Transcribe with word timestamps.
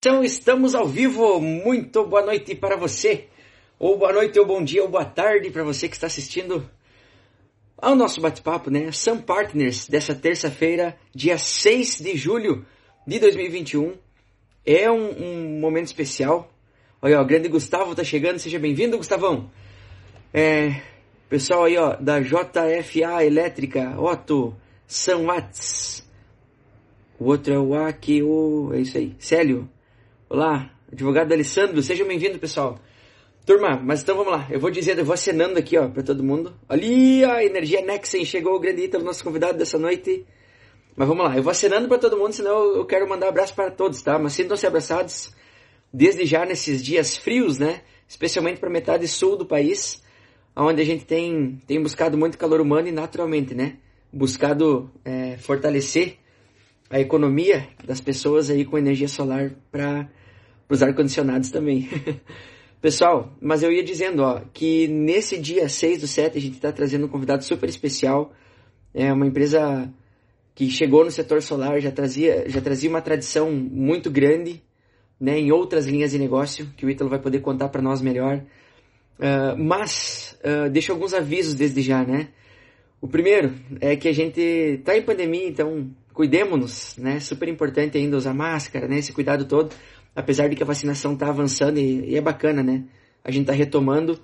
Então 0.00 0.22
estamos 0.22 0.76
ao 0.76 0.86
vivo. 0.86 1.40
Muito 1.40 2.06
boa 2.06 2.24
noite 2.24 2.54
para 2.54 2.76
você. 2.76 3.26
Ou 3.80 3.98
boa 3.98 4.12
noite, 4.12 4.38
ou 4.38 4.46
bom 4.46 4.62
dia, 4.62 4.80
ou 4.80 4.88
boa 4.88 5.04
tarde 5.04 5.50
para 5.50 5.64
você 5.64 5.88
que 5.88 5.96
está 5.96 6.06
assistindo 6.06 6.70
ao 7.76 7.96
nosso 7.96 8.20
bate-papo, 8.20 8.70
né? 8.70 8.92
Sun 8.92 9.20
Partners 9.20 9.88
dessa 9.88 10.14
terça-feira, 10.14 10.96
dia 11.12 11.36
6 11.36 11.98
de 11.98 12.16
julho 12.16 12.64
de 13.04 13.18
2021. 13.18 13.96
É 14.64 14.88
um, 14.88 15.10
um 15.20 15.58
momento 15.58 15.86
especial. 15.86 16.48
Olha, 17.02 17.20
o 17.20 17.26
grande 17.26 17.48
Gustavo 17.48 17.92
tá 17.92 18.04
chegando. 18.04 18.38
Seja 18.38 18.60
bem-vindo, 18.60 18.98
Gustavão. 18.98 19.50
É, 20.32 20.80
pessoal 21.28 21.64
aí, 21.64 21.76
ó, 21.76 21.96
da 21.96 22.20
JFA 22.20 23.24
Elétrica, 23.24 24.00
Otto, 24.00 24.54
São 24.86 25.26
Watts. 25.26 26.08
O 27.18 27.24
outro 27.24 27.52
é 27.52 27.58
o 27.58 27.74
AQO, 27.74 28.74
é 28.74 28.80
isso 28.80 28.96
aí. 28.96 29.16
Célio, 29.18 29.68
Olá, 30.30 30.70
advogado 30.92 31.32
Alessandro, 31.32 31.82
seja 31.82 32.04
bem-vindo, 32.04 32.38
pessoal. 32.38 32.78
Turma, 33.46 33.80
mas 33.82 34.02
então 34.02 34.14
vamos 34.14 34.30
lá. 34.30 34.46
Eu 34.50 34.60
vou 34.60 34.70
dizendo, 34.70 34.98
eu 34.98 35.04
vou 35.06 35.14
acenando 35.14 35.58
aqui, 35.58 35.78
ó, 35.78 35.88
para 35.88 36.02
todo 36.02 36.22
mundo. 36.22 36.54
Ali, 36.68 37.24
a 37.24 37.42
energia 37.42 37.80
Nexen 37.80 38.26
chegou, 38.26 38.54
o 38.54 38.60
grande 38.60 38.82
Ítalo, 38.82 39.04
nosso 39.04 39.24
convidado 39.24 39.56
dessa 39.56 39.78
noite. 39.78 40.26
Mas 40.94 41.08
vamos 41.08 41.24
lá, 41.24 41.34
eu 41.34 41.42
vou 41.42 41.50
acenando 41.50 41.88
para 41.88 41.96
todo 41.96 42.18
mundo, 42.18 42.34
senão 42.34 42.76
eu 42.76 42.84
quero 42.84 43.08
mandar 43.08 43.28
abraço 43.28 43.54
para 43.54 43.70
todos, 43.70 44.02
tá? 44.02 44.18
Mas 44.18 44.34
sintam-se 44.34 44.66
abraçados 44.66 45.34
desde 45.90 46.26
já 46.26 46.44
nesses 46.44 46.84
dias 46.84 47.16
frios, 47.16 47.58
né? 47.58 47.80
Especialmente 48.06 48.60
para 48.60 48.68
metade 48.68 49.08
sul 49.08 49.34
do 49.34 49.46
país, 49.46 50.04
onde 50.54 50.82
a 50.82 50.84
gente 50.84 51.06
tem, 51.06 51.58
tem 51.66 51.82
buscado 51.82 52.18
muito 52.18 52.36
calor 52.36 52.60
humano 52.60 52.86
e 52.86 52.92
naturalmente, 52.92 53.54
né? 53.54 53.78
Buscado 54.12 54.90
é, 55.06 55.38
fortalecer 55.38 56.18
a 56.90 57.00
economia 57.00 57.66
das 57.82 57.98
pessoas 57.98 58.50
aí 58.50 58.66
com 58.66 58.76
energia 58.76 59.08
solar 59.08 59.52
para 59.72 60.10
os 60.68 60.82
ar-condicionados 60.82 61.50
também. 61.50 61.88
Pessoal, 62.80 63.32
mas 63.40 63.62
eu 63.62 63.72
ia 63.72 63.82
dizendo, 63.82 64.22
ó, 64.22 64.40
que 64.52 64.86
nesse 64.86 65.36
dia 65.36 65.68
6 65.68 66.00
do 66.00 66.06
7 66.06 66.38
a 66.38 66.40
gente 66.40 66.54
está 66.54 66.70
trazendo 66.70 67.06
um 67.06 67.08
convidado 67.08 67.42
super 67.42 67.68
especial. 67.68 68.32
É 68.94 69.12
uma 69.12 69.26
empresa 69.26 69.92
que 70.54 70.70
chegou 70.70 71.04
no 71.04 71.10
setor 71.10 71.42
solar, 71.42 71.80
já 71.80 71.90
trazia, 71.90 72.48
já 72.48 72.60
trazia 72.60 72.88
uma 72.88 73.00
tradição 73.00 73.50
muito 73.50 74.10
grande 74.10 74.62
né, 75.20 75.38
em 75.38 75.50
outras 75.50 75.86
linhas 75.86 76.12
de 76.12 76.18
negócio, 76.18 76.66
que 76.76 76.86
o 76.86 76.90
Ítalo 76.90 77.10
vai 77.10 77.18
poder 77.18 77.40
contar 77.40 77.68
para 77.68 77.82
nós 77.82 78.00
melhor. 78.00 78.42
Uh, 79.18 79.58
mas, 79.58 80.38
uh, 80.44 80.70
deixo 80.70 80.92
alguns 80.92 81.12
avisos 81.12 81.54
desde 81.54 81.82
já, 81.82 82.04
né? 82.04 82.28
O 83.00 83.08
primeiro 83.08 83.54
é 83.80 83.96
que 83.96 84.08
a 84.08 84.12
gente 84.12 84.40
está 84.40 84.96
em 84.96 85.02
pandemia, 85.02 85.48
então 85.48 85.90
cuidemos-nos, 86.12 86.96
né? 86.96 87.18
Super 87.18 87.48
importante 87.48 87.98
ainda 87.98 88.16
usar 88.16 88.34
máscara, 88.34 88.86
né? 88.86 88.98
Esse 88.98 89.12
cuidado 89.12 89.44
todo 89.44 89.74
apesar 90.18 90.48
de 90.48 90.56
que 90.56 90.62
a 90.64 90.66
vacinação 90.66 91.12
está 91.12 91.28
avançando 91.28 91.78
e, 91.78 92.10
e, 92.10 92.16
é 92.16 92.20
bacana, 92.20 92.60
né? 92.60 92.82
A 93.22 93.30
gente 93.30 93.42
está 93.42 93.52
retomando, 93.52 94.18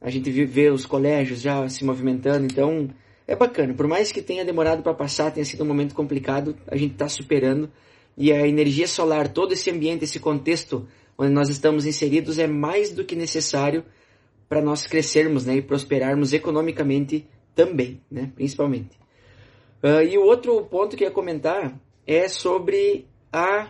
a 0.00 0.10
gente 0.10 0.28
vê 0.44 0.70
os 0.70 0.84
colégios 0.84 1.40
já 1.40 1.68
se 1.68 1.84
movimentando, 1.84 2.44
então 2.44 2.90
é 3.28 3.36
bacana. 3.36 3.72
Por 3.72 3.86
mais 3.86 4.10
que 4.10 4.20
tenha 4.20 4.44
demorado 4.44 4.82
para 4.82 4.92
passar, 4.92 5.30
tenha 5.30 5.44
sido 5.44 5.62
um 5.62 5.66
momento 5.66 5.94
complicado, 5.94 6.56
a 6.66 6.76
gente 6.76 6.94
está 6.94 7.08
superando 7.08 7.70
e 8.16 8.32
a 8.32 8.44
energia 8.44 8.88
solar, 8.88 9.28
todo 9.28 9.52
esse 9.52 9.70
ambiente, 9.70 10.02
esse 10.02 10.18
contexto 10.18 10.88
onde 11.16 11.32
nós 11.32 11.48
estamos 11.48 11.86
inseridos 11.86 12.40
é 12.40 12.48
mais 12.48 12.90
do 12.90 13.04
que 13.04 13.14
necessário 13.14 13.84
para 14.48 14.60
nós 14.60 14.84
crescermos, 14.84 15.46
né, 15.46 15.56
e 15.56 15.62
prosperarmos 15.62 16.32
economicamente 16.32 17.24
também, 17.54 18.00
né, 18.10 18.32
principalmente. 18.34 18.98
Uh, 19.80 20.02
e 20.08 20.18
o 20.18 20.24
outro 20.24 20.60
ponto 20.64 20.96
que 20.96 21.04
eu 21.04 21.08
ia 21.08 21.14
comentar 21.14 21.78
é 22.04 22.26
sobre 22.26 23.06
a 23.32 23.68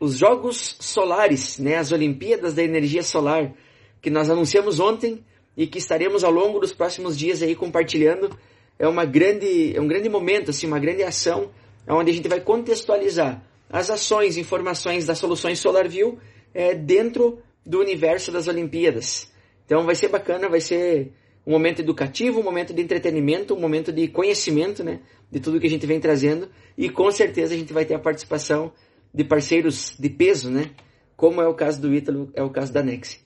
os 0.00 0.16
Jogos 0.16 0.76
Solares, 0.80 1.58
né, 1.58 1.76
as 1.76 1.92
Olimpíadas 1.92 2.54
da 2.54 2.62
Energia 2.62 3.02
Solar, 3.02 3.52
que 4.00 4.10
nós 4.10 4.30
anunciamos 4.30 4.78
ontem 4.78 5.24
e 5.56 5.66
que 5.66 5.78
estaremos 5.78 6.22
ao 6.22 6.30
longo 6.30 6.60
dos 6.60 6.72
próximos 6.72 7.18
dias 7.18 7.42
aí 7.42 7.54
compartilhando. 7.54 8.30
É 8.78 8.86
uma 8.86 9.04
grande, 9.04 9.76
é 9.76 9.80
um 9.80 9.88
grande 9.88 10.08
momento, 10.08 10.50
assim, 10.50 10.66
uma 10.66 10.78
grande 10.78 11.02
ação, 11.02 11.50
onde 11.88 12.10
a 12.10 12.14
gente 12.14 12.28
vai 12.28 12.40
contextualizar 12.40 13.42
as 13.68 13.90
ações, 13.90 14.36
informações 14.36 15.04
das 15.04 15.18
soluções 15.18 15.58
SolarView 15.58 16.18
é, 16.54 16.74
dentro 16.74 17.38
do 17.66 17.80
universo 17.80 18.30
das 18.30 18.46
Olimpíadas. 18.46 19.30
Então 19.66 19.84
vai 19.84 19.94
ser 19.94 20.08
bacana, 20.08 20.48
vai 20.48 20.60
ser 20.60 21.12
um 21.46 21.50
momento 21.50 21.80
educativo, 21.80 22.40
um 22.40 22.42
momento 22.42 22.72
de 22.72 22.80
entretenimento, 22.80 23.54
um 23.54 23.60
momento 23.60 23.92
de 23.92 24.08
conhecimento, 24.08 24.84
né, 24.84 25.00
de 25.30 25.40
tudo 25.40 25.60
que 25.60 25.66
a 25.66 25.70
gente 25.70 25.86
vem 25.86 25.98
trazendo 25.98 26.48
e 26.76 26.88
com 26.88 27.10
certeza 27.10 27.54
a 27.54 27.56
gente 27.56 27.72
vai 27.72 27.84
ter 27.84 27.94
a 27.94 27.98
participação 27.98 28.72
de 29.12 29.24
parceiros 29.24 29.94
de 29.98 30.08
peso, 30.08 30.50
né? 30.50 30.70
Como 31.16 31.40
é 31.40 31.48
o 31.48 31.54
caso 31.54 31.80
do 31.80 31.92
Ítalo, 31.92 32.30
é 32.34 32.42
o 32.42 32.50
caso 32.50 32.72
da 32.72 32.82
Nex. 32.82 33.24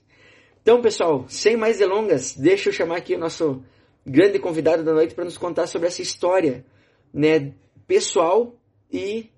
Então, 0.62 0.81
pessoal, 0.81 1.25
sem 1.28 1.56
mais 1.56 1.78
delongas, 1.78 2.37
deixa 2.37 2.69
eu 2.69 2.72
chamar 2.72 2.98
aqui 2.98 3.15
o 3.15 3.19
nosso 3.19 3.62
grande 4.06 4.38
convidado 4.38 4.84
da 4.84 4.92
noite 4.92 5.15
para 5.15 5.25
nos 5.25 5.37
contar 5.37 5.66
sobre 5.66 5.88
essa 5.88 6.03
história, 6.03 6.65
né, 7.12 7.53
pessoal 7.87 8.54
e 8.91 9.28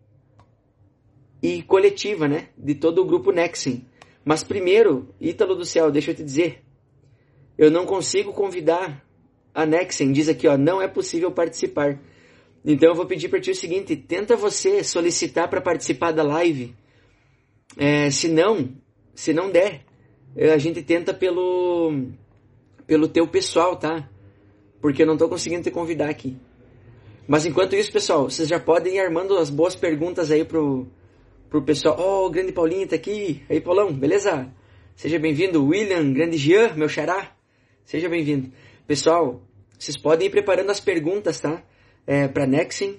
e 1.42 1.62
coletiva, 1.62 2.26
né, 2.26 2.48
de 2.56 2.74
todo 2.74 3.02
o 3.02 3.04
grupo 3.04 3.30
Nexen. 3.30 3.86
Mas 4.24 4.42
primeiro, 4.42 5.14
Ítalo 5.20 5.54
do 5.54 5.64
céu, 5.64 5.90
deixa 5.90 6.10
eu 6.10 6.14
te 6.14 6.24
dizer, 6.24 6.62
eu 7.58 7.70
não 7.70 7.84
consigo 7.84 8.32
convidar 8.32 9.04
a 9.54 9.66
Nexen, 9.66 10.12
diz 10.12 10.28
aqui, 10.28 10.48
ó, 10.48 10.56
não 10.56 10.80
é 10.80 10.88
possível 10.88 11.30
participar. 11.30 12.00
Então 12.64 12.88
eu 12.88 12.94
vou 12.94 13.06
pedir 13.06 13.28
para 13.28 13.40
ti 13.40 13.50
o 13.50 13.54
seguinte: 13.54 13.94
tenta 13.94 14.36
você 14.36 14.82
solicitar 14.82 15.48
para 15.48 15.60
participar 15.60 16.12
da 16.12 16.22
live. 16.22 16.74
É, 17.76 18.10
se 18.10 18.28
não, 18.28 18.70
se 19.14 19.32
não 19.32 19.50
der, 19.50 19.82
é, 20.36 20.52
a 20.52 20.58
gente 20.58 20.82
tenta 20.82 21.12
pelo 21.12 22.08
pelo 22.86 23.08
teu 23.08 23.26
pessoal, 23.26 23.76
tá? 23.76 24.08
Porque 24.80 25.02
eu 25.02 25.06
não 25.06 25.14
estou 25.14 25.28
conseguindo 25.28 25.62
te 25.62 25.70
convidar 25.70 26.08
aqui. 26.08 26.36
Mas 27.26 27.46
enquanto 27.46 27.74
isso, 27.74 27.90
pessoal, 27.90 28.28
vocês 28.30 28.48
já 28.48 28.60
podem 28.60 28.96
ir 28.96 29.00
armando 29.00 29.36
as 29.38 29.48
boas 29.48 29.74
perguntas 29.74 30.30
aí 30.30 30.44
pro, 30.44 30.86
pro 31.48 31.62
pessoal. 31.62 31.96
Oh, 31.98 32.26
o 32.26 32.30
grande 32.30 32.52
Paulinho 32.52 32.86
tá 32.86 32.96
aqui. 32.96 33.42
Aí, 33.48 33.60
Paulão, 33.60 33.92
beleza? 33.92 34.52
Seja 34.94 35.18
bem-vindo. 35.18 35.64
William, 35.64 36.12
grande 36.12 36.36
Jean, 36.36 36.74
meu 36.74 36.88
xará. 36.88 37.34
Seja 37.86 38.10
bem-vindo. 38.10 38.52
Pessoal, 38.86 39.40
vocês 39.78 39.96
podem 39.96 40.26
ir 40.26 40.30
preparando 40.30 40.70
as 40.70 40.80
perguntas, 40.80 41.40
tá? 41.40 41.62
É, 42.06 42.28
para 42.28 42.46
Nexen. 42.46 42.96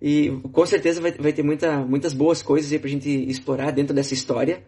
E 0.00 0.30
com 0.52 0.66
certeza 0.66 1.00
vai, 1.00 1.12
vai 1.12 1.32
ter 1.32 1.42
muita, 1.42 1.78
muitas 1.84 2.12
boas 2.12 2.42
coisas 2.42 2.72
aí 2.72 2.78
pra 2.78 2.90
gente 2.90 3.08
explorar 3.08 3.70
dentro 3.70 3.94
dessa 3.94 4.14
história. 4.14 4.62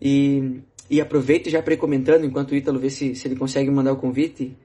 E, 0.00 0.60
e 0.88 1.00
aproveito 1.00 1.50
já 1.50 1.60
para 1.62 1.74
ir 1.74 1.76
comentando, 1.76 2.24
enquanto 2.24 2.52
o 2.52 2.54
Ítalo 2.54 2.78
vê 2.78 2.88
se, 2.88 3.14
se 3.14 3.26
ele 3.26 3.36
consegue 3.36 3.70
mandar 3.70 3.92
o 3.92 3.96
convite, 3.96 4.56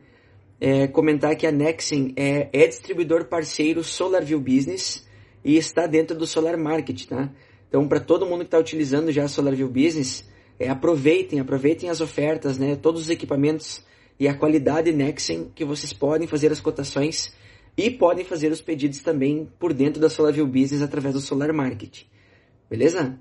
é, 0.60 0.88
comentar 0.88 1.36
que 1.36 1.46
a 1.46 1.52
Nexen 1.52 2.14
é, 2.16 2.50
é 2.54 2.68
distribuidor 2.68 3.26
parceiro 3.26 3.84
SolarView 3.84 4.40
Business 4.40 5.06
e 5.44 5.58
está 5.58 5.86
dentro 5.86 6.18
do 6.18 6.26
Solar 6.26 6.58
Market, 6.58 7.06
tá? 7.06 7.32
Então, 7.68 7.88
para 7.88 8.00
todo 8.00 8.26
mundo 8.26 8.40
que 8.40 8.46
está 8.46 8.58
utilizando 8.58 9.12
já 9.12 9.24
a 9.24 9.28
SolarView 9.28 9.68
Business, 9.68 10.28
é, 10.60 10.70
aproveitem, 10.70 11.40
aproveitem 11.40 11.90
as 11.90 12.00
ofertas, 12.00 12.58
né? 12.58 12.76
Todos 12.76 13.02
os 13.02 13.10
equipamentos 13.10 13.84
e 14.20 14.28
a 14.28 14.34
qualidade 14.34 14.92
Nexen 14.92 15.52
que 15.54 15.66
vocês 15.66 15.92
podem 15.92 16.28
fazer 16.28 16.52
as 16.52 16.62
cotações 16.62 17.34
e 17.78 17.92
podem 17.92 18.24
fazer 18.24 18.52
os 18.52 18.62
pedidos 18.62 19.00
também 19.00 19.50
por 19.60 19.74
dentro 19.74 20.00
da 20.00 20.10
SolarView 20.10 20.48
Business 20.48 20.82
através 20.82 21.14
do 21.14 21.22
Solar 21.22 21.54
Market. 21.54 22.04
Beleza? 22.70 23.20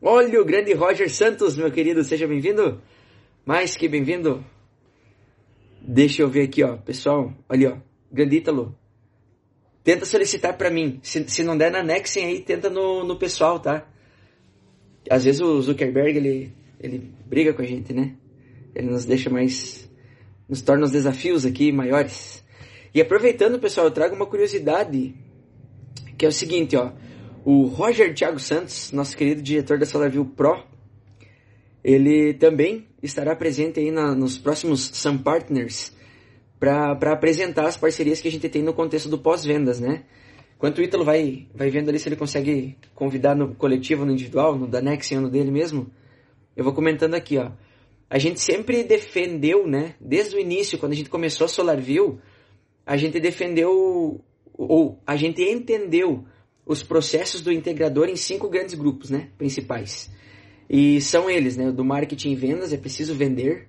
Olha 0.00 0.40
o 0.40 0.44
grande 0.44 0.72
Roger 0.72 1.10
Santos, 1.10 1.56
meu 1.56 1.70
querido, 1.70 2.04
seja 2.04 2.26
bem-vindo. 2.26 2.80
Mais 3.44 3.76
que 3.76 3.88
bem-vindo. 3.88 4.44
Deixa 5.82 6.22
eu 6.22 6.28
ver 6.28 6.42
aqui, 6.42 6.62
ó, 6.62 6.76
pessoal. 6.76 7.32
Olha, 7.48 7.74
ó, 7.74 7.78
grande 8.12 8.36
Ítalo. 8.36 8.76
Tenta 9.82 10.04
solicitar 10.04 10.56
para 10.56 10.70
mim. 10.70 11.00
Se, 11.02 11.28
se 11.28 11.42
não 11.42 11.56
der 11.56 11.72
na 11.72 11.82
Nexen 11.82 12.24
aí, 12.24 12.40
tenta 12.40 12.68
no, 12.70 13.04
no 13.04 13.16
pessoal, 13.16 13.58
tá? 13.58 13.88
Às 15.10 15.24
vezes 15.24 15.40
o 15.40 15.60
Zuckerberg, 15.62 16.18
ele, 16.18 16.52
ele 16.78 17.10
briga 17.26 17.52
com 17.52 17.62
a 17.62 17.64
gente, 17.64 17.92
né? 17.92 18.14
Ele 18.74 18.90
nos 18.90 19.04
deixa 19.04 19.30
mais... 19.30 19.90
Nos 20.48 20.62
torna 20.62 20.84
os 20.84 20.92
desafios 20.92 21.44
aqui 21.44 21.72
maiores. 21.72 22.44
E 22.94 23.00
aproveitando, 23.00 23.58
pessoal, 23.58 23.86
eu 23.86 23.90
trago 23.90 24.14
uma 24.14 24.26
curiosidade, 24.26 25.14
que 26.16 26.24
é 26.24 26.28
o 26.28 26.32
seguinte, 26.32 26.76
ó. 26.76 26.92
O 27.44 27.66
Roger 27.66 28.14
Thiago 28.14 28.38
Santos, 28.38 28.92
nosso 28.92 29.16
querido 29.16 29.42
diretor 29.42 29.78
da 29.78 29.86
SolarView 29.86 30.24
Pro, 30.24 30.64
ele 31.82 32.34
também 32.34 32.86
estará 33.02 33.34
presente 33.36 33.80
aí 33.80 33.90
na, 33.90 34.14
nos 34.14 34.36
próximos 34.36 34.90
Sun 34.94 35.18
Partners 35.18 35.96
para 36.58 37.12
apresentar 37.12 37.66
as 37.66 37.76
parcerias 37.76 38.20
que 38.20 38.28
a 38.28 38.30
gente 38.30 38.48
tem 38.48 38.62
no 38.62 38.74
contexto 38.74 39.08
do 39.08 39.18
pós-vendas, 39.18 39.78
né? 39.78 40.04
Enquanto 40.56 40.78
o 40.78 40.82
Ítalo 40.82 41.04
vai, 41.04 41.46
vai 41.54 41.70
vendo 41.70 41.88
ali 41.88 42.00
se 42.00 42.08
ele 42.08 42.16
consegue 42.16 42.76
convidar 42.94 43.36
no 43.36 43.54
coletivo, 43.54 44.04
no 44.04 44.10
individual, 44.10 44.56
no 44.56 44.66
da 44.66 44.80
Nexion, 44.80 45.20
no 45.20 45.30
dele 45.30 45.52
mesmo, 45.52 45.88
eu 46.56 46.64
vou 46.64 46.72
comentando 46.72 47.14
aqui, 47.14 47.38
ó. 47.38 47.52
A 48.10 48.18
gente 48.18 48.40
sempre 48.40 48.82
defendeu, 48.82 49.68
né, 49.68 49.94
desde 50.00 50.34
o 50.34 50.40
início, 50.40 50.78
quando 50.78 50.92
a 50.92 50.96
gente 50.96 51.10
começou 51.10 51.44
a 51.44 51.48
SolarView, 51.48 52.18
a 52.88 52.96
gente 52.96 53.20
defendeu 53.20 54.18
ou 54.54 54.98
a 55.06 55.14
gente 55.14 55.42
entendeu 55.42 56.24
os 56.64 56.82
processos 56.82 57.42
do 57.42 57.52
integrador 57.52 58.08
em 58.08 58.16
cinco 58.16 58.48
grandes 58.48 58.74
grupos, 58.74 59.10
né, 59.10 59.28
principais. 59.36 60.10
E 60.70 60.98
são 61.02 61.28
eles, 61.28 61.54
né? 61.54 61.70
Do 61.70 61.84
marketing 61.84 62.30
e 62.30 62.34
vendas, 62.34 62.72
é 62.72 62.78
preciso 62.78 63.14
vender, 63.14 63.68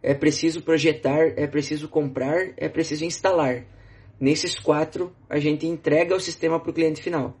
é 0.00 0.14
preciso 0.14 0.62
projetar, 0.62 1.32
é 1.36 1.48
preciso 1.48 1.88
comprar, 1.88 2.52
é 2.56 2.68
preciso 2.68 3.04
instalar. 3.04 3.66
Nesses 4.20 4.56
quatro, 4.56 5.12
a 5.28 5.40
gente 5.40 5.66
entrega 5.66 6.14
o 6.14 6.20
sistema 6.20 6.60
para 6.60 6.70
o 6.70 6.74
cliente 6.74 7.02
final. 7.02 7.36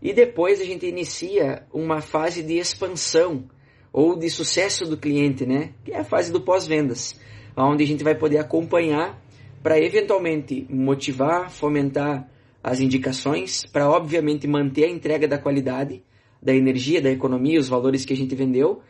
E 0.00 0.14
depois 0.14 0.62
a 0.62 0.64
gente 0.64 0.86
inicia 0.86 1.66
uma 1.72 2.00
fase 2.00 2.42
de 2.42 2.56
expansão 2.56 3.44
ou 3.92 4.16
de 4.16 4.30
sucesso 4.30 4.86
do 4.86 4.96
cliente, 4.96 5.44
né? 5.44 5.74
Que 5.84 5.92
é 5.92 5.98
a 5.98 6.04
fase 6.04 6.32
do 6.32 6.40
pós-vendas, 6.40 7.20
onde 7.54 7.84
a 7.84 7.86
gente 7.86 8.02
vai 8.02 8.14
poder 8.14 8.38
acompanhar 8.38 9.27
para 9.62 9.78
eventualmente 9.78 10.66
motivar, 10.68 11.50
fomentar 11.50 12.28
as 12.62 12.80
indicações, 12.80 13.64
para 13.66 13.90
obviamente 13.90 14.46
manter 14.46 14.84
a 14.84 14.90
entrega 14.90 15.26
da 15.26 15.38
qualidade, 15.38 16.02
da 16.42 16.54
energia, 16.54 17.00
da 17.00 17.10
economia, 17.10 17.58
os 17.58 17.68
valores 17.68 18.04
que 18.04 18.12
a 18.12 18.16
gente 18.16 18.34
vendeu, 18.34 18.82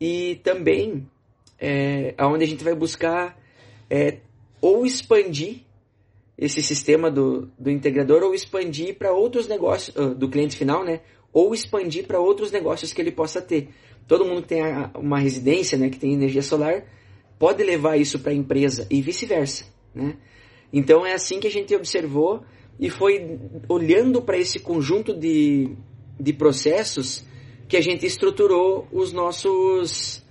e 0.00 0.40
também 0.42 1.06
é, 1.58 2.14
onde 2.20 2.44
a 2.44 2.46
gente 2.46 2.64
vai 2.64 2.74
buscar 2.74 3.38
é, 3.90 4.18
ou 4.60 4.84
expandir 4.84 5.62
esse 6.36 6.62
sistema 6.62 7.10
do, 7.10 7.50
do 7.58 7.68
integrador 7.68 8.22
ou 8.22 8.32
expandir 8.32 8.96
para 8.96 9.12
outros 9.12 9.48
negócios, 9.48 9.94
uh, 9.96 10.14
do 10.14 10.28
cliente 10.28 10.56
final, 10.56 10.84
né? 10.84 11.00
Ou 11.32 11.52
expandir 11.52 12.06
para 12.06 12.20
outros 12.20 12.52
negócios 12.52 12.92
que 12.92 13.00
ele 13.00 13.10
possa 13.10 13.42
ter. 13.42 13.70
Todo 14.06 14.24
mundo 14.24 14.42
que 14.42 14.48
tem 14.48 14.62
uma 14.94 15.18
residência, 15.18 15.76
né, 15.76 15.90
que 15.90 15.98
tem 15.98 16.14
energia 16.14 16.40
solar, 16.40 16.84
pode 17.38 17.62
levar 17.62 17.96
isso 17.98 18.20
para 18.20 18.32
a 18.32 18.34
empresa 18.34 18.86
e 18.88 19.02
vice-versa, 19.02 19.66
né? 19.98 20.16
Então 20.72 21.06
é 21.06 21.14
assim 21.14 21.40
que 21.40 21.46
a 21.46 21.50
gente 21.50 21.74
observou 21.74 22.42
e 22.78 22.88
foi 22.90 23.38
olhando 23.68 24.22
para 24.22 24.38
esse 24.38 24.58
conjunto 24.58 25.12
de, 25.12 25.76
de 26.18 26.32
processos 26.32 27.24
que 27.66 27.76
a 27.76 27.80
gente 27.80 28.06
estruturou 28.06 28.86
os 28.92 29.12
nossos, 29.12 30.24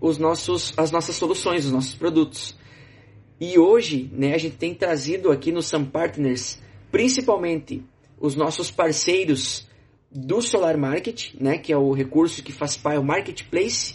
os 0.00 0.18
nossos, 0.18 0.74
as 0.76 0.90
nossas 0.90 1.16
soluções, 1.16 1.64
os 1.64 1.72
nossos 1.72 1.94
produtos. 1.94 2.56
E 3.40 3.58
hoje, 3.58 4.10
né, 4.12 4.34
a 4.34 4.38
gente 4.38 4.56
tem 4.56 4.74
trazido 4.74 5.30
aqui 5.30 5.52
no 5.52 5.62
Sun 5.62 5.84
Partners, 5.84 6.60
principalmente 6.90 7.84
os 8.20 8.34
nossos 8.34 8.70
parceiros 8.70 9.68
do 10.10 10.42
Solar 10.42 10.76
Market, 10.76 11.34
né, 11.40 11.58
que 11.58 11.72
é 11.72 11.76
o 11.76 11.92
recurso 11.92 12.42
que 12.42 12.52
faz 12.52 12.76
parte, 12.76 12.98
o 12.98 13.04
marketplace 13.04 13.94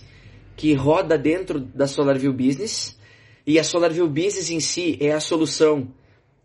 que 0.56 0.74
roda 0.74 1.18
dentro 1.18 1.60
da 1.60 1.88
SolarView 1.88 2.32
Business. 2.32 2.98
E 3.46 3.60
a 3.60 3.64
SolarView 3.64 4.08
Business 4.08 4.50
em 4.50 4.60
si 4.60 4.98
é 5.02 5.12
a 5.12 5.20
solução 5.20 5.90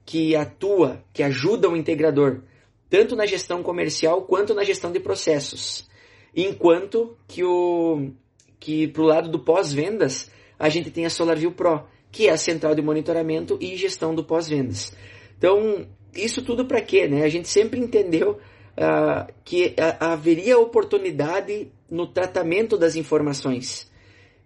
que 0.04 0.34
atua, 0.34 1.04
que 1.12 1.22
ajuda 1.22 1.68
o 1.68 1.76
integrador, 1.76 2.40
tanto 2.88 3.14
na 3.14 3.26
gestão 3.26 3.62
comercial 3.62 4.22
quanto 4.22 4.54
na 4.54 4.64
gestão 4.64 4.90
de 4.90 4.98
processos. 4.98 5.88
Enquanto 6.34 7.16
que 7.26 7.44
o 7.44 8.10
que 8.58 8.88
pro 8.88 9.04
lado 9.04 9.28
do 9.28 9.38
pós-vendas, 9.38 10.30
a 10.58 10.68
gente 10.68 10.90
tem 10.90 11.06
a 11.06 11.10
SolarView 11.10 11.52
Pro, 11.52 11.84
que 12.10 12.26
é 12.26 12.32
a 12.32 12.36
central 12.36 12.74
de 12.74 12.82
monitoramento 12.82 13.56
e 13.60 13.76
gestão 13.76 14.14
do 14.14 14.24
pós-vendas. 14.24 14.92
Então, 15.36 15.86
isso 16.14 16.42
tudo 16.42 16.64
para 16.64 16.80
quê? 16.80 17.06
Né? 17.06 17.24
A 17.24 17.28
gente 17.28 17.48
sempre 17.48 17.78
entendeu 17.78 18.32
uh, 18.32 19.32
que 19.44 19.74
haveria 20.00 20.58
oportunidade 20.58 21.70
no 21.90 22.06
tratamento 22.06 22.76
das 22.76 22.96
informações. 22.96 23.90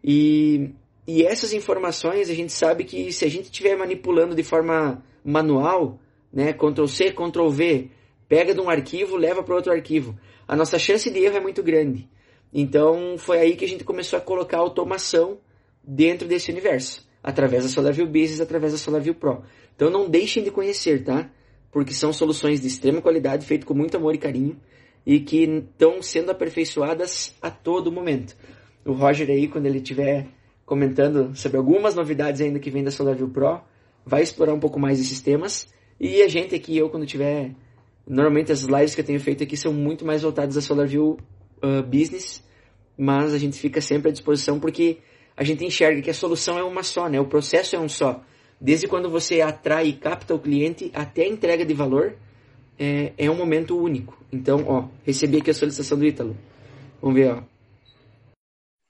E, 0.05 0.71
e 1.07 1.25
essas 1.25 1.53
informações 1.53 2.31
a 2.31 2.35
gente 2.35 2.53
sabe 2.53 2.85
que 2.85 3.13
se 3.13 3.25
a 3.25 3.29
gente 3.29 3.45
estiver 3.45 3.77
manipulando 3.77 4.35
de 4.35 4.43
forma 4.43 5.03
manual, 5.25 5.99
né, 6.33 6.53
Ctrl 6.53 6.87
C, 6.87 7.11
Ctrl 7.11 7.49
V, 7.49 7.91
pega 8.29 8.55
de 8.55 8.61
um 8.61 8.71
arquivo, 8.71 9.17
leva 9.17 9.43
para 9.43 9.55
outro 9.55 9.73
arquivo, 9.73 10.19
a 10.47 10.57
nossa 10.57 10.79
chance 10.79 11.11
de 11.11 11.19
erro 11.19 11.37
é 11.37 11.41
muito 11.41 11.63
grande. 11.63 12.09
Então 12.53 13.17
foi 13.19 13.39
aí 13.39 13.57
que 13.57 13.65
a 13.65 13.69
gente 13.69 13.85
começou 13.85 14.19
a 14.19 14.23
colocar 14.23 14.59
automação 14.59 15.39
dentro 15.83 16.29
desse 16.29 16.51
universo 16.51 17.07
através 17.23 17.63
da 17.63 17.69
SolarView 17.69 18.07
Business, 18.07 18.41
através 18.41 18.73
da 18.73 18.79
SolarView 18.79 19.15
Pro. 19.15 19.43
Então 19.75 19.91
não 19.91 20.09
deixem 20.09 20.43
de 20.43 20.51
conhecer, 20.51 21.05
tá? 21.05 21.31
Porque 21.71 21.95
são 21.95 22.13
soluções 22.13 22.61
de 22.61 22.67
extrema 22.67 23.01
qualidade, 23.01 23.47
feitas 23.47 23.67
com 23.67 23.75
muito 23.75 23.97
amor 23.97 24.15
e 24.15 24.19
carinho, 24.19 24.61
e 25.07 25.21
que 25.21 25.45
estão 25.45 26.03
sendo 26.03 26.31
aperfeiçoadas 26.31 27.35
a 27.41 27.51
todo 27.51 27.93
momento. 27.93 28.37
O 28.85 28.93
Roger 28.93 29.31
aí, 29.31 29.49
quando 29.49 29.67
ele 29.67 29.79
estiver 29.79 30.27
comentando 30.73 31.37
sobre 31.37 31.59
algumas 31.59 31.95
novidades 31.95 32.41
ainda 32.41 32.59
que 32.59 32.71
vem 32.71 32.83
da 32.83 32.91
SolarView 32.91 33.29
Pro, 33.29 33.61
vai 34.07 34.23
explorar 34.23 34.55
um 34.55 34.59
pouco 34.59 34.81
mais 34.81 34.99
esses 34.99 35.21
temas. 35.21 35.69
E 36.01 36.23
a 36.23 36.29
gente 36.29 36.55
aqui, 36.55 36.75
eu 36.75 36.89
quando 36.89 37.05
tiver... 37.05 37.51
Normalmente 38.07 38.51
as 38.51 38.63
lives 38.63 38.95
que 38.95 39.03
eu 39.03 39.05
tenho 39.05 39.21
feito 39.21 39.45
aqui 39.45 39.55
são 39.55 39.71
muito 39.71 40.03
mais 40.03 40.23
voltadas 40.23 40.57
a 40.57 40.63
SolarView 40.63 41.19
uh, 41.63 41.83
Business, 41.83 42.43
mas 42.97 43.35
a 43.35 43.39
gente 43.39 43.59
fica 43.59 43.83
sempre 43.83 44.09
à 44.09 44.13
disposição 44.13 44.59
porque 44.59 44.97
a 45.37 45.45
gente 45.45 45.63
enxerga 45.63 46.01
que 46.01 46.09
a 46.09 46.15
solução 46.15 46.59
é 46.59 46.65
uma 46.65 46.83
só, 46.83 47.07
né? 47.07 47.21
O 47.21 47.27
processo 47.27 47.77
é 47.77 47.79
um 47.79 47.89
só. 47.89 48.25
Desde 48.59 48.89
quando 48.89 49.11
você 49.11 49.43
atrai 49.43 49.89
e 49.89 49.93
capta 49.93 50.35
o 50.35 50.39
cliente 50.39 50.91
até 50.95 51.25
a 51.25 51.29
entrega 51.29 51.67
de 51.67 51.75
valor, 51.75 52.17
é, 52.79 53.13
é 53.19 53.31
um 53.31 53.37
momento 53.37 53.77
único. 53.77 54.17
Então, 54.33 54.65
ó, 54.67 54.89
recebi 55.05 55.37
aqui 55.37 55.51
a 55.51 55.55
solicitação 55.55 55.99
do 55.99 56.07
Ítalo. 56.07 56.35
Vamos 57.03 57.15
ver, 57.15 57.35
ó. 57.35 57.43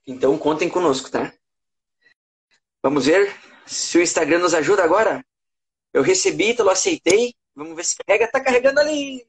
Então, 0.06 0.38
contem 0.38 0.68
conosco, 0.68 1.10
tá? 1.10 1.32
Vamos 2.82 3.06
ver 3.06 3.32
se 3.64 3.96
o 3.96 4.02
Instagram 4.02 4.40
nos 4.40 4.54
ajuda 4.54 4.82
agora. 4.82 5.24
Eu 5.92 6.02
recebi, 6.02 6.50
Ítalo, 6.50 6.68
aceitei. 6.68 7.32
Vamos 7.54 7.76
ver 7.76 7.84
se 7.84 7.94
carrega. 7.96 8.26
Tá 8.26 8.40
carregando 8.40 8.80
ali. 8.80 9.24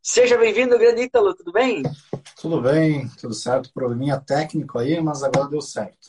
Seja 0.00 0.38
bem-vindo, 0.38 0.78
grande 0.78 1.02
Ítalo, 1.02 1.34
tudo 1.34 1.52
bem? 1.52 1.82
Tudo 2.40 2.62
bem, 2.62 3.10
tudo 3.20 3.34
certo. 3.34 3.70
Probleminha 3.74 4.18
técnico 4.18 4.78
aí, 4.78 4.98
mas 5.02 5.22
agora 5.22 5.50
deu 5.50 5.60
certo. 5.60 6.08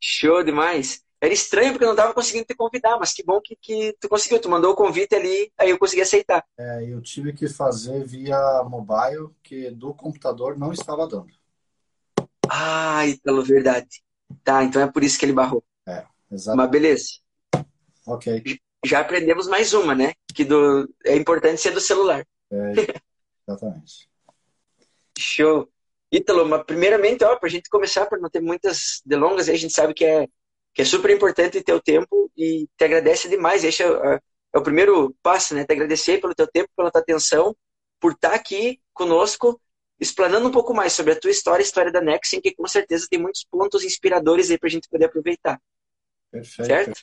Show 0.00 0.42
demais. 0.42 1.02
Era 1.20 1.34
estranho 1.34 1.72
porque 1.72 1.84
eu 1.84 1.88
não 1.88 1.94
estava 1.94 2.14
conseguindo 2.14 2.46
te 2.46 2.54
convidar, 2.54 2.98
mas 2.98 3.12
que 3.12 3.22
bom 3.22 3.38
que, 3.38 3.54
que 3.54 3.94
tu 4.00 4.08
conseguiu. 4.08 4.40
Tu 4.40 4.48
mandou 4.48 4.72
o 4.72 4.76
convite 4.76 5.14
ali, 5.14 5.52
aí 5.58 5.68
eu 5.68 5.78
consegui 5.78 6.00
aceitar. 6.00 6.42
É, 6.58 6.84
eu 6.88 7.02
tive 7.02 7.34
que 7.34 7.46
fazer 7.46 8.02
via 8.06 8.64
mobile, 8.64 9.28
que 9.42 9.70
do 9.70 9.92
computador 9.92 10.58
não 10.58 10.72
estava 10.72 11.06
dando. 11.06 11.28
Ah, 12.48 13.06
Ítalo, 13.06 13.44
verdade. 13.44 14.02
Tá, 14.44 14.62
então 14.64 14.82
é 14.82 14.90
por 14.90 15.02
isso 15.02 15.18
que 15.18 15.24
ele 15.24 15.32
barrou. 15.32 15.62
É, 15.86 16.04
exato. 16.30 16.56
Mas 16.56 16.70
beleza. 16.70 17.08
Ok. 18.06 18.60
Já 18.84 19.00
aprendemos 19.00 19.46
mais 19.46 19.74
uma, 19.74 19.94
né? 19.94 20.12
Que 20.34 20.44
do... 20.44 20.88
é 21.04 21.16
importante 21.16 21.60
ser 21.60 21.72
do 21.72 21.80
celular. 21.80 22.26
É, 22.50 22.72
exatamente. 23.46 24.08
Show. 25.18 25.68
Ítalo, 26.12 26.48
mas 26.48 26.64
primeiramente, 26.64 27.22
ó, 27.22 27.36
para 27.36 27.48
a 27.48 27.50
gente 27.50 27.68
começar, 27.70 28.06
para 28.06 28.18
não 28.18 28.28
ter 28.28 28.40
muitas 28.40 29.00
delongas, 29.04 29.48
a 29.48 29.54
gente 29.54 29.72
sabe 29.72 29.94
que 29.94 30.04
é, 30.04 30.26
que 30.74 30.82
é 30.82 30.84
super 30.84 31.10
importante 31.10 31.62
ter 31.62 31.72
o 31.72 31.80
tempo 31.80 32.30
e 32.36 32.68
te 32.76 32.84
agradece 32.84 33.28
demais. 33.28 33.62
Esse 33.62 33.82
é, 33.82 33.86
é, 33.86 34.20
é, 34.54 34.58
o 34.58 34.62
primeiro 34.62 35.14
passo, 35.22 35.54
né? 35.54 35.64
Te 35.64 35.72
agradecer 35.72 36.20
pelo 36.20 36.34
teu 36.34 36.48
tempo, 36.48 36.68
pela 36.76 36.90
tua 36.90 37.00
atenção, 37.00 37.54
por 38.00 38.12
estar 38.12 38.30
tá 38.30 38.34
aqui 38.34 38.80
conosco, 38.92 39.60
explanando 40.00 40.48
um 40.48 40.50
pouco 40.50 40.72
mais 40.72 40.94
sobre 40.94 41.12
a 41.12 41.20
tua 41.20 41.30
história, 41.30 41.62
a 41.62 41.66
história 41.66 41.92
da 41.92 42.00
Nexen, 42.00 42.40
que 42.40 42.54
com 42.54 42.66
certeza 42.66 43.06
tem 43.08 43.20
muitos 43.20 43.44
pontos 43.44 43.84
inspiradores 43.84 44.50
aí 44.50 44.58
para 44.58 44.68
a 44.68 44.70
gente 44.70 44.88
poder 44.88 45.04
aproveitar. 45.04 45.60
Perfeito. 46.30 46.66
Certo? 46.66 47.00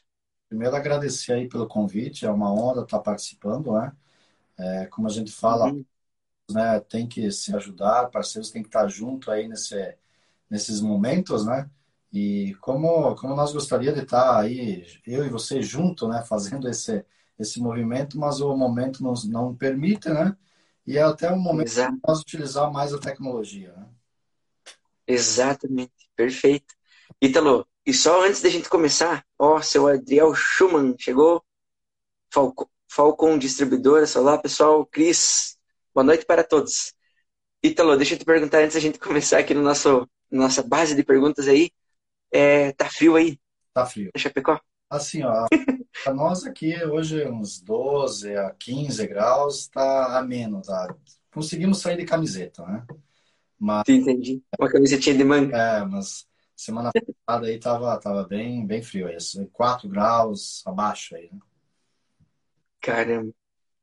Primeiro, 0.49 0.75
agradecer 0.75 1.33
aí 1.33 1.47
pelo 1.47 1.67
convite, 1.67 2.25
é 2.25 2.31
uma 2.31 2.51
honra 2.51 2.81
estar 2.81 2.99
participando, 2.99 3.73
né? 3.73 3.91
É, 4.57 4.85
como 4.87 5.07
a 5.07 5.11
gente 5.11 5.31
fala, 5.31 5.71
uhum. 5.71 5.85
né, 6.49 6.79
tem 6.79 7.07
que 7.07 7.29
se 7.31 7.55
ajudar, 7.55 8.09
parceiros 8.09 8.49
têm 8.49 8.63
que 8.63 8.69
estar 8.69 8.87
junto 8.87 9.29
aí 9.29 9.47
nesse, 9.47 9.95
nesses 10.49 10.81
momentos, 10.81 11.45
né? 11.45 11.69
E 12.11 12.55
como, 12.61 13.13
como 13.15 13.35
nós 13.35 13.53
gostaria 13.53 13.93
de 13.93 14.01
estar 14.01 14.39
aí, 14.39 14.85
eu 15.05 15.25
e 15.25 15.29
você 15.29 15.61
junto, 15.61 16.07
né, 16.07 16.23
fazendo 16.23 16.67
esse, 16.67 17.05
esse 17.37 17.59
movimento, 17.59 18.17
mas 18.17 18.39
o 18.39 18.55
momento 18.55 19.03
não 19.29 19.53
permite, 19.53 20.09
né? 20.09 20.35
E 20.87 20.97
é 20.97 21.01
até 21.01 21.29
um 21.29 21.37
momento 21.37 21.67
Exato. 21.67 21.93
de 21.93 21.99
nós 22.07 22.21
utilizar 22.21 22.71
mais 22.71 22.93
a 22.93 22.99
tecnologia, 22.99 23.73
né? 23.73 23.89
Exatamente, 25.05 26.09
perfeito. 26.15 26.73
Ítalo, 27.21 27.67
e 27.85 27.93
só 27.93 28.25
antes 28.25 28.41
da 28.41 28.49
gente 28.49 28.69
começar, 28.69 29.25
ó, 29.37 29.61
seu 29.61 29.87
Adriel 29.87 30.33
Schumann 30.33 30.95
chegou, 30.97 31.43
Falco, 32.31 32.69
Falcon 32.89 33.37
Distribuidora. 33.37 34.05
Olá, 34.15 34.37
pessoal. 34.37 34.85
Cris, 34.85 35.57
boa 35.93 36.03
noite 36.03 36.25
para 36.25 36.43
todos. 36.43 36.93
Ítalo, 37.63 37.97
deixa 37.97 38.13
eu 38.13 38.19
te 38.19 38.25
perguntar 38.25 38.59
antes 38.59 38.75
da 38.75 38.79
gente 38.79 38.99
começar 38.99 39.39
aqui 39.39 39.53
no 39.53 39.61
nosso 39.61 40.07
nossa 40.29 40.61
base 40.61 40.95
de 40.95 41.03
perguntas 41.03 41.47
aí. 41.47 41.71
É, 42.31 42.71
tá 42.73 42.89
frio 42.89 43.15
aí? 43.15 43.39
Tá 43.73 43.85
frio. 43.85 44.09
Deixa 44.13 44.29
Chapecó? 44.29 44.59
Assim, 44.89 45.23
ó, 45.23 45.45
para 46.03 46.13
nós 46.13 46.45
aqui 46.45 46.81
hoje 46.85 47.27
uns 47.27 47.61
12 47.61 48.35
a 48.35 48.51
15 48.51 49.05
graus, 49.07 49.67
tá 49.67 50.17
ameno, 50.17 50.61
tá? 50.61 50.95
Conseguimos 51.31 51.81
sair 51.81 51.97
de 51.97 52.05
camiseta, 52.05 52.63
né? 52.65 52.85
Mas, 53.59 53.83
Entendi. 53.89 54.41
Uma 54.57 54.69
camisetinha 54.69 55.17
de 55.17 55.23
manga. 55.23 55.57
É, 55.57 55.85
mas 55.85 56.25
semana 56.55 56.91
passada 57.25 57.47
aí 57.47 57.59
tava, 57.59 57.99
tava 57.99 58.23
bem, 58.23 58.65
bem 58.65 58.81
frio 58.81 59.07
aí, 59.07 59.17
4 59.51 59.89
graus 59.89 60.63
abaixo 60.65 61.15
aí, 61.15 61.29
né? 61.31 61.39
Caramba. 62.79 63.33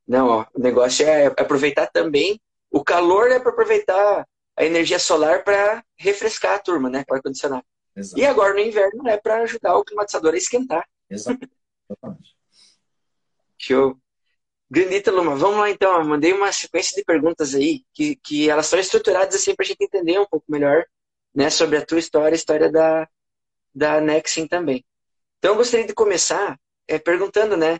Não, 0.07 0.29
ó, 0.29 0.47
o 0.55 0.61
negócio 0.61 1.07
é 1.07 1.27
aproveitar 1.27 1.87
também. 1.89 2.41
O 2.71 2.83
calor 2.83 3.31
é 3.31 3.39
para 3.39 3.51
aproveitar 3.51 4.27
a 4.57 4.65
energia 4.65 4.99
solar 4.99 5.45
para 5.45 5.85
refrescar 5.99 6.55
a 6.55 6.59
turma, 6.59 6.89
né? 6.89 7.05
Com 7.07 7.15
ar-condicionado. 7.15 7.65
E 8.17 8.25
agora 8.25 8.55
no 8.55 8.61
inverno 8.61 9.07
é 9.09 9.17
para 9.17 9.43
ajudar 9.43 9.77
o 9.77 9.85
climatizador 9.85 10.35
a 10.35 10.37
esquentar. 10.37 10.85
Exatamente. 11.09 11.55
Show. 13.59 13.99
Grandita 14.71 15.11
Luma, 15.11 15.37
vamos 15.37 15.59
lá 15.59 15.71
então. 15.71 15.99
Eu 15.99 16.05
mandei 16.05 16.33
uma 16.33 16.51
sequência 16.53 16.97
de 16.97 17.05
perguntas 17.05 17.55
aí 17.55 17.85
que, 17.93 18.17
que 18.17 18.49
elas 18.51 18.67
são 18.67 18.79
estruturadas 18.79 19.35
assim 19.35 19.55
para 19.55 19.65
a 19.65 19.67
gente 19.67 19.85
entender 19.85 20.19
um 20.19 20.27
pouco 20.27 20.51
melhor 20.51 20.85
né, 21.35 21.51
sobre 21.51 21.77
a 21.77 21.85
tua 21.85 21.99
história, 21.99 22.35
a 22.35 22.37
história 22.37 22.71
da, 22.71 23.09
da 23.75 24.01
Nexin 24.01 24.47
também. 24.47 24.85
Então 25.39 25.53
eu 25.53 25.57
gostaria 25.57 25.87
de 25.87 25.95
começar 25.95 26.59
é, 26.89 26.99
perguntando, 26.99 27.57
né? 27.57 27.79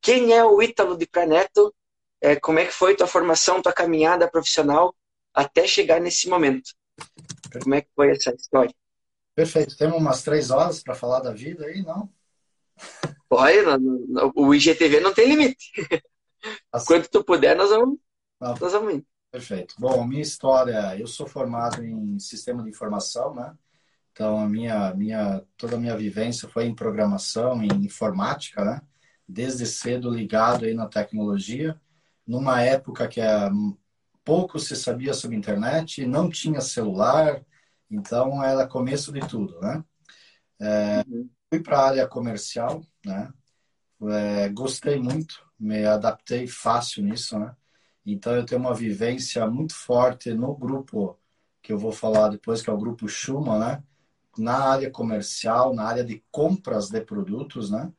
Quem 0.00 0.32
é 0.32 0.44
o 0.44 0.62
Ítalo 0.62 0.96
de 0.96 1.06
Praneto? 1.06 1.74
É, 2.20 2.36
como 2.36 2.58
é 2.58 2.66
que 2.66 2.72
foi 2.72 2.96
tua 2.96 3.06
formação, 3.06 3.62
tua 3.62 3.72
caminhada 3.72 4.30
profissional 4.30 4.94
até 5.34 5.66
chegar 5.66 6.00
nesse 6.00 6.28
momento? 6.28 6.70
Como 7.62 7.74
é 7.74 7.80
que 7.80 7.88
foi 7.94 8.10
essa 8.10 8.34
história? 8.34 8.74
Perfeito. 9.34 9.76
Temos 9.76 9.96
umas 9.96 10.22
três 10.22 10.50
horas 10.50 10.82
para 10.82 10.94
falar 10.94 11.20
da 11.20 11.32
vida 11.32 11.66
aí, 11.66 11.82
não? 11.82 12.10
Olha, 13.28 13.78
o 14.34 14.54
IGTV 14.54 15.00
não 15.00 15.14
tem 15.14 15.28
limite. 15.28 15.70
Assim. 16.72 16.86
Quanto 16.86 17.10
tu 17.10 17.22
puder, 17.22 17.56
nós 17.56 17.70
vamos, 17.70 17.98
nós 18.40 18.72
vamos 18.72 18.94
indo. 18.94 19.06
Perfeito. 19.30 19.74
Bom, 19.78 20.04
minha 20.04 20.22
história, 20.22 20.98
eu 20.98 21.06
sou 21.06 21.26
formado 21.26 21.84
em 21.84 22.18
sistema 22.18 22.62
de 22.62 22.70
informação, 22.70 23.34
né? 23.34 23.54
Então, 24.10 24.38
a 24.40 24.48
minha, 24.48 24.92
minha, 24.94 25.42
toda 25.56 25.76
a 25.76 25.78
minha 25.78 25.96
vivência 25.96 26.48
foi 26.48 26.66
em 26.66 26.74
programação, 26.74 27.62
em 27.62 27.84
informática, 27.84 28.64
né? 28.64 28.80
Desde 29.28 29.64
cedo 29.66 30.10
ligado 30.10 30.64
aí 30.64 30.74
na 30.74 30.88
tecnologia. 30.88 31.80
Numa 32.26 32.60
época 32.60 33.06
que 33.06 33.20
é, 33.20 33.48
pouco 34.24 34.58
se 34.58 34.74
sabia 34.74 35.14
sobre 35.14 35.36
internet, 35.36 36.04
não 36.06 36.28
tinha 36.28 36.60
celular, 36.60 37.44
então 37.90 38.42
era 38.42 38.66
começo 38.66 39.12
de 39.12 39.20
tudo, 39.20 39.60
né? 39.60 39.84
É, 40.60 41.04
uhum. 41.08 41.30
Fui 41.50 41.60
para 41.62 41.78
a 41.80 41.88
área 41.88 42.08
comercial, 42.08 42.82
né? 43.04 43.32
É, 44.02 44.48
gostei 44.50 44.98
muito, 45.00 45.44
me 45.58 45.84
adaptei 45.84 46.46
fácil 46.46 47.04
nisso, 47.04 47.38
né? 47.38 47.54
Então 48.06 48.34
eu 48.34 48.46
tenho 48.46 48.60
uma 48.60 48.74
vivência 48.74 49.46
muito 49.48 49.74
forte 49.74 50.32
no 50.34 50.54
grupo 50.56 51.18
que 51.62 51.72
eu 51.72 51.78
vou 51.78 51.92
falar 51.92 52.28
depois, 52.30 52.62
que 52.62 52.70
é 52.70 52.72
o 52.72 52.78
grupo 52.78 53.08
Schumann, 53.08 53.58
né? 53.60 53.84
Na 54.38 54.58
área 54.72 54.90
comercial, 54.90 55.74
na 55.74 55.84
área 55.84 56.04
de 56.04 56.22
compras 56.30 56.90
de 56.90 57.00
produtos, 57.02 57.70
né? 57.70 57.92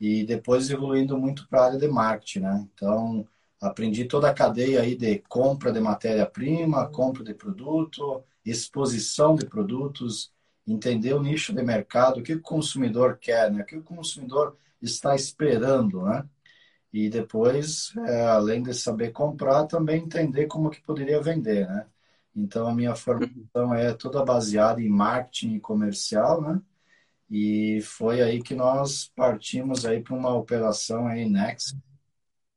E 0.00 0.24
depois 0.24 0.70
evoluindo 0.70 1.18
muito 1.18 1.48
para 1.48 1.62
a 1.62 1.66
área 1.66 1.78
de 1.78 1.88
marketing, 1.88 2.40
né? 2.40 2.68
Então 2.74 3.26
aprendi 3.60 4.04
toda 4.06 4.30
a 4.30 4.34
cadeia 4.34 4.82
aí 4.82 4.96
de 4.96 5.18
compra 5.28 5.72
de 5.72 5.80
matéria-prima, 5.80 6.88
compra 6.90 7.24
de 7.24 7.34
produto, 7.34 8.22
exposição 8.44 9.34
de 9.36 9.46
produtos, 9.46 10.32
entender 10.72 11.14
o 11.14 11.22
nicho 11.22 11.52
de 11.52 11.62
mercado, 11.62 12.20
o 12.20 12.22
que 12.22 12.34
o 12.34 12.42
consumidor 12.42 13.18
quer, 13.18 13.50
né? 13.50 13.62
o 13.62 13.66
que 13.66 13.76
o 13.76 13.82
consumidor 13.82 14.56
está 14.80 15.14
esperando, 15.14 16.02
né? 16.02 16.28
E 16.92 17.10
depois, 17.10 17.92
é, 18.06 18.24
além 18.26 18.62
de 18.62 18.72
saber 18.74 19.12
comprar, 19.12 19.66
também 19.66 20.02
entender 20.02 20.46
como 20.46 20.70
que 20.70 20.80
poderia 20.80 21.20
vender, 21.20 21.68
né? 21.68 21.86
Então, 22.34 22.68
a 22.68 22.74
minha 22.74 22.94
formação 22.94 23.74
é 23.74 23.92
toda 23.92 24.24
baseada 24.24 24.80
em 24.80 24.88
marketing 24.88 25.58
comercial, 25.58 26.40
né? 26.40 26.62
E 27.30 27.80
foi 27.82 28.22
aí 28.22 28.42
que 28.42 28.54
nós 28.54 29.12
partimos 29.14 29.84
aí 29.84 30.02
para 30.02 30.14
uma 30.14 30.34
operação 30.34 31.06
aí 31.06 31.28
Next, 31.28 31.76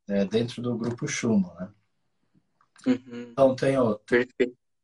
é, 0.08 0.24
dentro 0.26 0.62
do 0.62 0.78
grupo 0.78 1.08
Schumann, 1.08 1.54
né? 1.60 1.70
Uhum. 2.88 3.32
Então, 3.32 3.56
tenho 3.56 4.00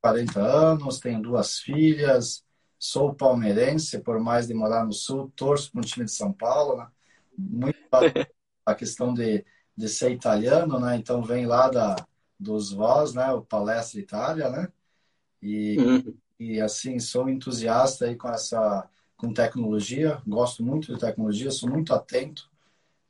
40 0.02 0.40
anos, 0.40 1.00
tenho 1.00 1.22
duas 1.22 1.60
filhas, 1.60 2.44
sou 2.80 3.14
palmeirense, 3.14 4.00
por 4.00 4.20
mais 4.20 4.48
de 4.48 4.54
morar 4.54 4.86
no 4.86 4.94
Sul, 4.94 5.32
torço 5.36 5.72
para 5.72 5.82
o 5.82 5.86
time 5.86 6.06
de 6.06 6.12
São 6.12 6.32
Paulo, 6.32 6.78
né? 6.78 6.88
Muito 7.38 7.78
a 8.66 8.76
questão 8.76 9.14
de, 9.14 9.46
de 9.76 9.90
ser 9.90 10.12
italiano, 10.12 10.80
né? 10.80 10.96
Então, 10.96 11.24
vem 11.24 11.46
lá 11.46 11.70
da, 11.70 11.96
dos 12.40 12.72
Vós, 12.72 13.14
né? 13.14 13.32
O 13.32 13.42
Palestra 13.42 14.00
Itália, 14.00 14.50
né? 14.50 14.68
E, 15.42 15.78
uhum. 15.80 16.18
e 16.40 16.62
assim, 16.62 17.00
sou 17.00 17.30
entusiasta 17.30 18.06
aí 18.06 18.16
com 18.16 18.30
essa 18.30 18.88
com 19.16 19.34
tecnologia, 19.34 20.22
gosto 20.28 20.64
muito 20.64 20.94
de 20.94 21.00
tecnologia, 21.00 21.50
sou 21.50 21.68
muito 21.68 21.92
atento 21.92 22.48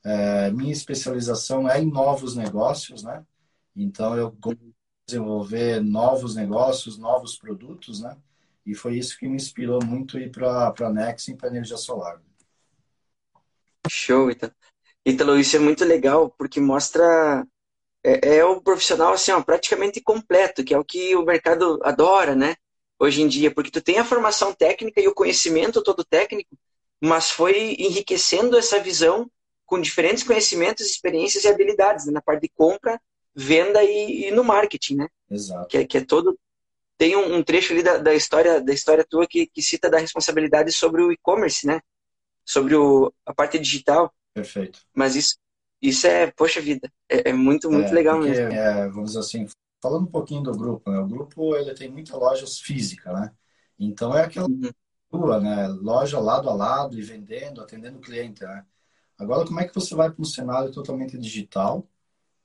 é, 0.07 0.49
minha 0.51 0.71
especialização 0.71 1.69
é 1.69 1.81
em 1.81 1.91
novos 1.91 2.33
negócios, 2.33 3.03
né? 3.03 3.25
Então 3.75 4.15
eu 4.15 4.33
desenvolver 5.05 5.81
novos 5.81 6.33
negócios, 6.33 6.97
novos 6.97 7.37
produtos, 7.37 7.99
né? 7.99 8.15
E 8.67 8.75
foi 8.75 8.97
isso 8.97 9.17
que 9.17 9.25
me 9.25 9.37
inspirou 9.37 9.79
muito 9.81 10.19
ir 10.19 10.29
para 10.29 10.73
a 10.77 10.89
Nexim, 10.89 11.37
para 11.37 11.47
energia 11.47 11.77
solar. 11.77 12.21
Show, 13.89 14.29
Ítalo. 14.29 14.53
Ítalo, 15.05 15.39
isso 15.39 15.55
é 15.55 15.59
muito 15.59 15.85
legal, 15.85 16.29
porque 16.37 16.59
mostra... 16.59 17.47
É, 18.03 18.39
é 18.39 18.45
o 18.45 18.61
profissional, 18.61 19.13
assim, 19.13 19.31
ó, 19.31 19.41
praticamente 19.41 20.01
completo, 20.01 20.65
que 20.65 20.73
é 20.73 20.77
o 20.77 20.83
que 20.83 21.15
o 21.15 21.23
mercado 21.23 21.79
adora, 21.81 22.35
né? 22.35 22.55
Hoje 22.99 23.21
em 23.21 23.27
dia, 23.29 23.53
porque 23.53 23.71
tu 23.71 23.81
tem 23.81 23.99
a 23.99 24.05
formação 24.05 24.53
técnica 24.53 24.99
e 24.99 25.07
o 25.07 25.13
conhecimento 25.13 25.81
todo 25.81 26.03
técnico, 26.03 26.57
mas 27.01 27.31
foi 27.31 27.73
enriquecendo 27.79 28.57
essa 28.57 28.81
visão 28.81 29.31
com 29.65 29.79
diferentes 29.79 30.23
conhecimentos, 30.23 30.85
experiências 30.85 31.45
e 31.45 31.47
habilidades 31.47 32.05
né? 32.05 32.11
na 32.11 32.21
parte 32.21 32.41
de 32.41 32.49
compra, 32.49 32.99
venda 33.33 33.81
e, 33.81 34.27
e, 34.27 34.31
no 34.31 34.43
marketing, 34.43 34.95
né? 34.95 35.07
Exato. 35.31 35.67
Que, 35.67 35.77
é, 35.77 35.85
que 35.85 35.97
é 35.99 36.03
todo 36.03 36.37
tem 36.97 37.15
um, 37.15 37.35
um, 37.35 37.43
trecho 37.43 37.73
ali 37.73 37.83
da, 37.83 37.97
da, 37.97 38.13
história 38.13 38.61
da 38.61 38.73
história 38.73 39.05
tua 39.07 39.27
que, 39.27 39.47
que 39.47 39.61
cita 39.61 39.89
da 39.89 39.99
responsabilidade 39.99 40.71
sobre 40.71 41.01
o 41.01 41.11
e-commerce, 41.11 41.65
né? 41.65 41.79
Sobre 42.45 42.75
o, 42.75 43.13
a 43.25 43.33
parte 43.33 43.59
digital. 43.59 44.13
Perfeito. 44.33 44.79
Mas 44.93 45.15
isso 45.15 45.37
isso 45.81 46.07
é 46.07 46.31
poxa 46.31 46.59
vida, 46.59 46.91
é, 47.07 47.29
é 47.29 47.33
muito 47.33 47.69
muito 47.69 47.89
é, 47.89 47.93
legal 47.93 48.17
porque, 48.17 48.31
mesmo. 48.31 48.51
É, 48.51 48.89
vamos 48.89 49.11
dizer 49.11 49.19
assim, 49.19 49.45
falando 49.81 50.03
um 50.07 50.11
pouquinho 50.11 50.41
do 50.41 50.51
grupo, 50.51 50.89
né? 50.89 50.99
O 50.99 51.07
grupo 51.07 51.55
ele 51.55 51.73
tem 51.73 51.89
muitas 51.89 52.17
lojas 52.17 52.59
físicas, 52.59 53.13
né? 53.13 53.31
Então 53.77 54.17
é 54.17 54.23
aquela 54.23 54.47
uhum. 54.47 54.71
rua, 55.11 55.39
né? 55.39 55.67
Loja 55.67 56.19
lado 56.19 56.49
a 56.49 56.53
lado 56.53 56.97
e 56.97 57.03
vendendo, 57.03 57.61
atendendo 57.61 57.97
o 57.97 58.01
cliente, 58.01 58.43
né? 58.43 58.65
Agora, 59.17 59.45
como 59.45 59.59
é 59.59 59.67
que 59.67 59.73
você 59.73 59.95
vai 59.95 60.11
para 60.11 60.21
um 60.21 60.25
cenário 60.25 60.71
totalmente 60.71 61.17
digital, 61.17 61.87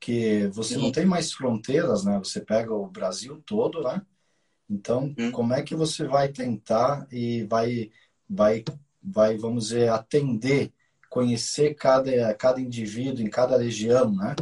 que 0.00 0.48
você 0.48 0.74
Sim. 0.74 0.82
não 0.82 0.92
tem 0.92 1.06
mais 1.06 1.32
fronteiras, 1.32 2.04
né? 2.04 2.18
Você 2.18 2.40
pega 2.40 2.74
o 2.74 2.86
Brasil 2.86 3.42
todo, 3.46 3.82
né? 3.82 4.02
Então, 4.72 5.14
hum. 5.18 5.30
como 5.32 5.52
é 5.52 5.62
que 5.62 5.74
você 5.74 6.06
vai 6.06 6.28
tentar 6.28 7.06
e 7.12 7.44
vai, 7.44 7.90
vai, 8.28 8.64
vai, 9.02 9.36
vamos 9.36 9.68
dizer, 9.68 9.90
atender, 9.90 10.72
conhecer 11.10 11.74
cada, 11.74 12.34
cada 12.34 12.60
indivíduo 12.60 13.22
em 13.22 13.30
cada 13.30 13.58
região, 13.58 14.10
né? 14.14 14.34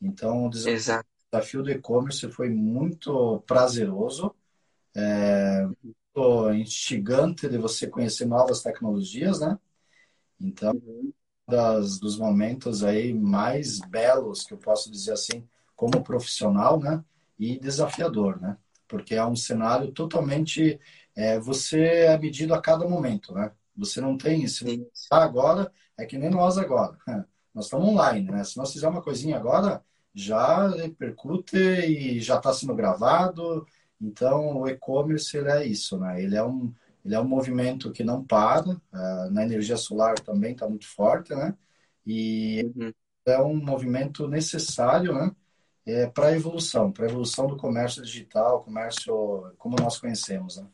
Então, 0.00 0.46
o 0.46 0.50
desafio, 0.50 1.62
do 1.62 1.70
e-commerce 1.70 2.30
foi 2.30 2.48
muito 2.48 3.42
prazeroso, 3.46 4.34
é, 4.94 5.66
muito 5.66 6.52
instigante 6.54 7.48
de 7.48 7.58
você 7.58 7.86
conhecer 7.86 8.24
novas 8.24 8.62
tecnologias, 8.62 9.40
né? 9.40 9.58
Então, 10.40 10.72
uhum 10.72 11.12
das, 11.46 11.98
dos 11.98 12.18
momentos 12.18 12.82
aí 12.82 13.14
mais 13.14 13.78
belos, 13.78 14.44
que 14.44 14.52
eu 14.52 14.58
posso 14.58 14.90
dizer 14.90 15.12
assim, 15.12 15.46
como 15.76 16.02
profissional, 16.02 16.80
né? 16.80 17.04
E 17.38 17.58
desafiador, 17.58 18.40
né? 18.40 18.56
Porque 18.88 19.14
é 19.14 19.24
um 19.24 19.36
cenário 19.36 19.92
totalmente... 19.92 20.80
É, 21.14 21.38
você 21.38 21.82
é 21.82 22.18
medido 22.18 22.54
a 22.54 22.60
cada 22.60 22.86
momento, 22.88 23.32
né? 23.34 23.50
Você 23.76 24.00
não 24.00 24.16
tem 24.16 24.42
isso. 24.44 24.64
Ah, 25.10 25.24
agora 25.24 25.72
é 25.98 26.04
que 26.06 26.18
nem 26.18 26.30
nós 26.30 26.58
agora. 26.58 26.98
Nós 27.54 27.66
estamos 27.66 27.88
online, 27.88 28.30
né? 28.30 28.44
Se 28.44 28.58
nós 28.58 28.70
fizermos 28.70 28.98
uma 28.98 29.02
coisinha 29.02 29.38
agora, 29.38 29.82
já 30.14 30.68
repercute 30.68 31.56
e 31.56 32.20
já 32.20 32.36
está 32.36 32.52
sendo 32.52 32.74
gravado. 32.74 33.66
Então, 33.98 34.58
o 34.58 34.68
e-commerce 34.68 35.38
é 35.38 35.64
isso, 35.66 35.98
né? 35.98 36.22
Ele 36.22 36.36
é 36.36 36.44
um 36.44 36.74
ele 37.06 37.14
é 37.14 37.20
um 37.20 37.28
movimento 37.28 37.92
que 37.92 38.02
não 38.02 38.24
para, 38.24 38.68
uh, 38.68 39.30
na 39.30 39.44
energia 39.44 39.76
solar 39.76 40.18
também 40.18 40.52
está 40.52 40.68
muito 40.68 40.88
forte, 40.88 41.32
né? 41.34 41.56
E 42.04 42.72
uhum. 42.76 42.92
é 43.26 43.40
um 43.40 43.56
movimento 43.56 44.26
necessário, 44.28 45.14
né? 45.14 45.30
É, 45.86 46.06
para 46.06 46.28
a 46.28 46.32
evolução, 46.32 46.90
para 46.90 47.06
a 47.06 47.08
evolução 47.08 47.46
do 47.46 47.56
comércio 47.56 48.02
digital, 48.02 48.64
comércio 48.64 49.52
como 49.56 49.76
nós 49.78 49.98
conhecemos, 49.98 50.56
né? 50.56 50.66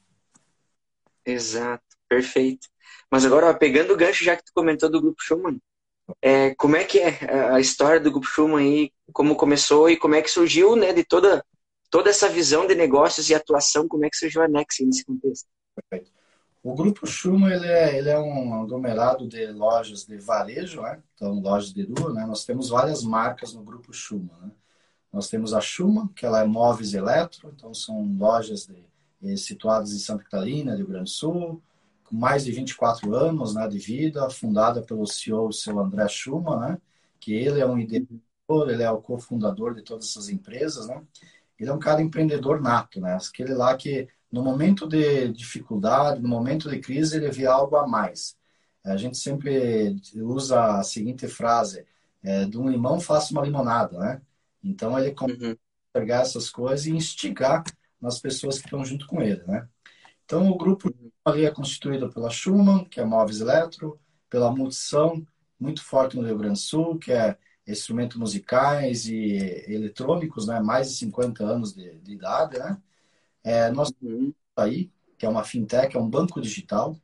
Exato, 1.25 1.85
perfeito. 2.09 2.66
Mas 3.11 3.25
agora, 3.25 3.50
ó, 3.50 3.54
pegando 3.54 3.92
o 3.92 3.97
gancho, 3.97 4.25
já 4.25 4.37
que 4.37 4.45
tu 4.45 4.52
comentou 4.54 4.90
do 4.90 5.00
Grupo 5.00 5.23
Schumann, 5.23 5.61
é, 6.21 6.54
como 6.54 6.76
é 6.76 6.85
que 6.85 6.99
é 6.99 7.50
a 7.50 7.61
história 7.61 8.00
do 8.00 8.11
Grupo 8.11 8.26
Schumann 8.26 8.64
aí, 8.64 8.92
como 9.12 9.37
começou 9.37 9.90
e 9.90 9.97
como 9.97 10.14
é 10.14 10.23
que 10.23 10.31
surgiu, 10.31 10.75
né, 10.75 10.92
de 10.92 11.04
toda, 11.04 11.45
toda 11.90 12.11
essa 12.11 12.28
visão 12.28 12.66
de 12.66 12.75
negócios 12.75 13.28
e 13.28 13.35
atuação, 13.35 13.87
como 13.87 14.04
é 14.04 14.11
que 14.11 14.16
surgiu 14.16 14.42
a 14.42 14.49
Nex 14.49 14.76
nesse 14.81 15.04
contexto? 15.04 15.47
Perfeito. 15.75 16.11
O 16.62 16.75
Grupo 16.75 17.07
Schumann 17.07 17.52
ele 17.52 17.66
é, 17.66 17.99
ele 17.99 18.09
é 18.09 18.19
um 18.19 18.62
aglomerado 18.62 19.26
de 19.26 19.47
lojas 19.49 20.04
de 20.04 20.16
varejo, 20.16 20.81
né? 20.81 21.02
então 21.14 21.40
lojas 21.40 21.73
de 21.73 21.83
rua. 21.83 22.12
Né? 22.12 22.25
Nós 22.25 22.45
temos 22.45 22.69
várias 22.69 23.02
marcas 23.02 23.52
no 23.52 23.64
Grupo 23.64 23.92
Schumann. 23.92 24.38
Né? 24.40 24.50
Nós 25.12 25.28
temos 25.28 25.52
a 25.52 25.61
Schumann, 25.61 26.09
que 26.09 26.25
ela 26.25 26.40
é 26.40 26.47
móveis 26.47 26.95
eletro, 26.95 27.52
então 27.54 27.75
são 27.75 28.02
lojas 28.19 28.66
de 29.21 29.37
situadas 29.37 29.92
em 29.92 29.99
Santa 29.99 30.25
Catarina, 30.25 30.75
Rio 30.75 30.87
Grande 30.87 31.04
do 31.04 31.11
Sul, 31.11 31.62
com 32.04 32.16
mais 32.16 32.45
de 32.45 32.52
24 32.52 33.14
anos 33.14 33.54
né, 33.54 33.69
de 33.69 33.78
vida, 33.78 34.28
fundada 34.31 34.83
pelo 34.83 35.07
CEO, 35.07 35.52
seu 35.52 35.78
André 35.78 36.09
Schumann, 36.09 36.59
né, 36.61 36.78
que 37.21 37.35
ele 37.35 37.61
é 37.61 37.66
um 37.66 37.78
idealizador, 37.78 38.69
ele 38.69 38.83
é 38.83 38.90
o 38.90 39.00
cofundador 39.00 39.75
de 39.75 39.83
todas 39.83 40.09
essas 40.09 40.28
empresas, 40.28 40.88
né? 40.88 41.00
Ele 41.59 41.71
é 41.71 41.73
um 41.73 41.78
cara 41.78 42.02
empreendedor 42.02 42.61
nato, 42.61 43.00
né? 43.00 43.16
Aquele 43.16 43.54
lá 43.54 43.76
que 43.76 44.09
no 44.31 44.42
momento 44.42 44.88
de 44.88 45.28
dificuldade, 45.28 46.21
no 46.21 46.28
momento 46.28 46.69
de 46.69 46.81
crise, 46.81 47.16
ele 47.16 47.31
vê 47.31 47.47
algo 47.47 47.76
a 47.76 47.87
mais. 47.87 48.37
A 48.85 48.97
gente 48.97 49.16
sempre 49.16 49.97
usa 50.16 50.78
a 50.78 50.83
seguinte 50.83 51.28
frase: 51.28 51.87
é, 52.23 52.45
de 52.45 52.59
um 52.59 52.69
limão 52.69 52.99
faça 53.00 53.33
uma 53.33 53.42
limonada, 53.42 53.99
né? 53.99 54.23
Então 54.62 54.99
ele 54.99 55.12
consegue 55.12 55.47
uhum. 55.47 55.57
pegar 55.92 56.23
essas 56.23 56.50
coisas 56.50 56.87
e 56.87 56.92
instigar 56.92 57.64
nas 58.00 58.19
pessoas 58.19 58.59
que 58.59 58.66
estão 58.66 58.85
junto 58.85 59.07
com 59.07 59.23
ele, 59.23 59.42
né? 59.45 59.69
Então 60.25 60.50
o 60.50 60.57
grupo 60.57 60.88
uhum. 60.88 61.11
ali 61.25 61.45
é 61.45 61.50
constituído 61.50 62.11
pela 62.11 62.31
Schumann, 62.31 62.85
que 62.85 63.00
é 63.00 63.04
Móveis 63.04 63.40
Eletro, 63.40 63.99
pela 64.28 64.50
Multição, 64.50 65.25
muito 65.59 65.85
forte 65.85 66.16
no 66.16 66.25
Rio 66.25 66.38
Grande 66.38 66.54
do 66.54 66.64
Sul, 66.64 66.99
que 66.99 67.12
é 67.12 67.37
instrumentos 67.66 68.16
musicais 68.16 69.07
e 69.07 69.37
eletrônicos, 69.69 70.47
né? 70.47 70.61
Mais 70.61 70.90
de 70.90 70.97
50 70.97 71.45
anos 71.45 71.75
de, 71.75 71.99
de 72.00 72.12
idade, 72.12 72.59
né? 72.59 72.81
É, 73.45 73.71
nós 73.71 73.92
uhum. 74.02 74.33
aí, 74.57 74.90
que 75.19 75.26
é 75.26 75.28
uma 75.28 75.45
fintech, 75.45 75.97
é 75.97 76.00
um 76.00 76.09
banco 76.09 76.40
digital, 76.40 76.97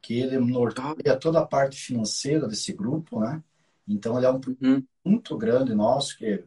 que 0.00 0.18
ele 0.18 0.38
norteia 0.38 1.16
toda 1.20 1.40
a 1.40 1.46
parte 1.46 1.76
financeira 1.76 2.48
desse 2.48 2.72
grupo, 2.72 3.20
né? 3.20 3.42
Então 3.86 4.16
ele 4.16 4.26
é 4.26 4.30
um 4.30 4.40
uhum. 4.62 4.84
muito 5.04 5.36
grande 5.36 5.74
nosso 5.74 6.16
que 6.16 6.44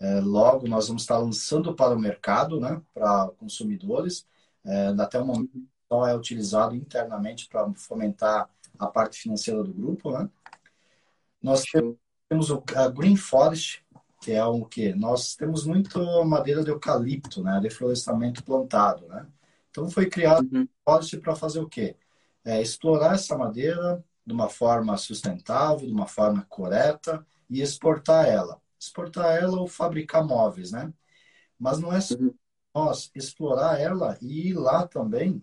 é, 0.00 0.20
logo 0.20 0.68
nós 0.68 0.88
vamos 0.88 1.02
estar 1.02 1.18
lançando 1.18 1.74
para 1.74 1.94
o 1.94 1.98
mercado, 1.98 2.60
né? 2.60 2.80
Para 2.92 3.28
consumidores. 3.38 4.26
É, 4.64 4.88
até 4.98 5.20
o 5.20 5.26
momento 5.26 5.50
só 5.88 6.06
é 6.06 6.16
utilizado 6.16 6.74
internamente 6.74 7.48
para 7.48 7.72
fomentar 7.74 8.48
a 8.78 8.86
parte 8.86 9.18
financeira 9.20 9.62
do 9.62 9.72
grupo, 9.72 10.10
né? 10.10 10.28
Nós 11.42 11.62
temos 12.28 12.50
o 12.50 12.62
a 12.74 12.88
Green 12.88 13.16
Forest, 13.16 13.84
que 14.20 14.32
é 14.32 14.44
o 14.44 14.64
que 14.64 14.94
nós 14.94 15.36
temos 15.36 15.66
muito 15.66 16.24
madeira 16.24 16.64
de 16.64 16.70
eucalipto, 16.70 17.42
né? 17.42 17.60
Deflorestamento 17.60 18.42
plantado, 18.42 19.06
né? 19.08 19.26
Então 19.70 19.90
foi 19.90 20.08
criado 20.08 20.48
uhum. 20.52 20.68
Forest 20.84 21.18
para 21.18 21.36
fazer 21.36 21.60
o 21.60 21.68
quê? 21.68 21.96
É, 22.44 22.60
explorar 22.60 23.14
essa 23.14 23.36
madeira 23.36 24.04
de 24.26 24.32
uma 24.32 24.48
forma 24.48 24.96
sustentável, 24.96 25.86
de 25.86 25.92
uma 25.92 26.06
forma 26.06 26.46
correta 26.48 27.24
e 27.50 27.60
exportar 27.60 28.26
ela. 28.26 28.60
Exportar 28.86 29.36
ela 29.36 29.58
ou 29.58 29.66
fabricar 29.66 30.24
móveis, 30.24 30.72
né? 30.72 30.92
Mas 31.58 31.78
não 31.78 31.92
é 31.92 32.00
só 32.00 32.14
uhum. 32.16 32.34
nós 32.74 33.10
explorar 33.14 33.80
ela 33.80 34.18
e 34.20 34.48
ir 34.48 34.54
lá 34.54 34.86
também 34.86 35.42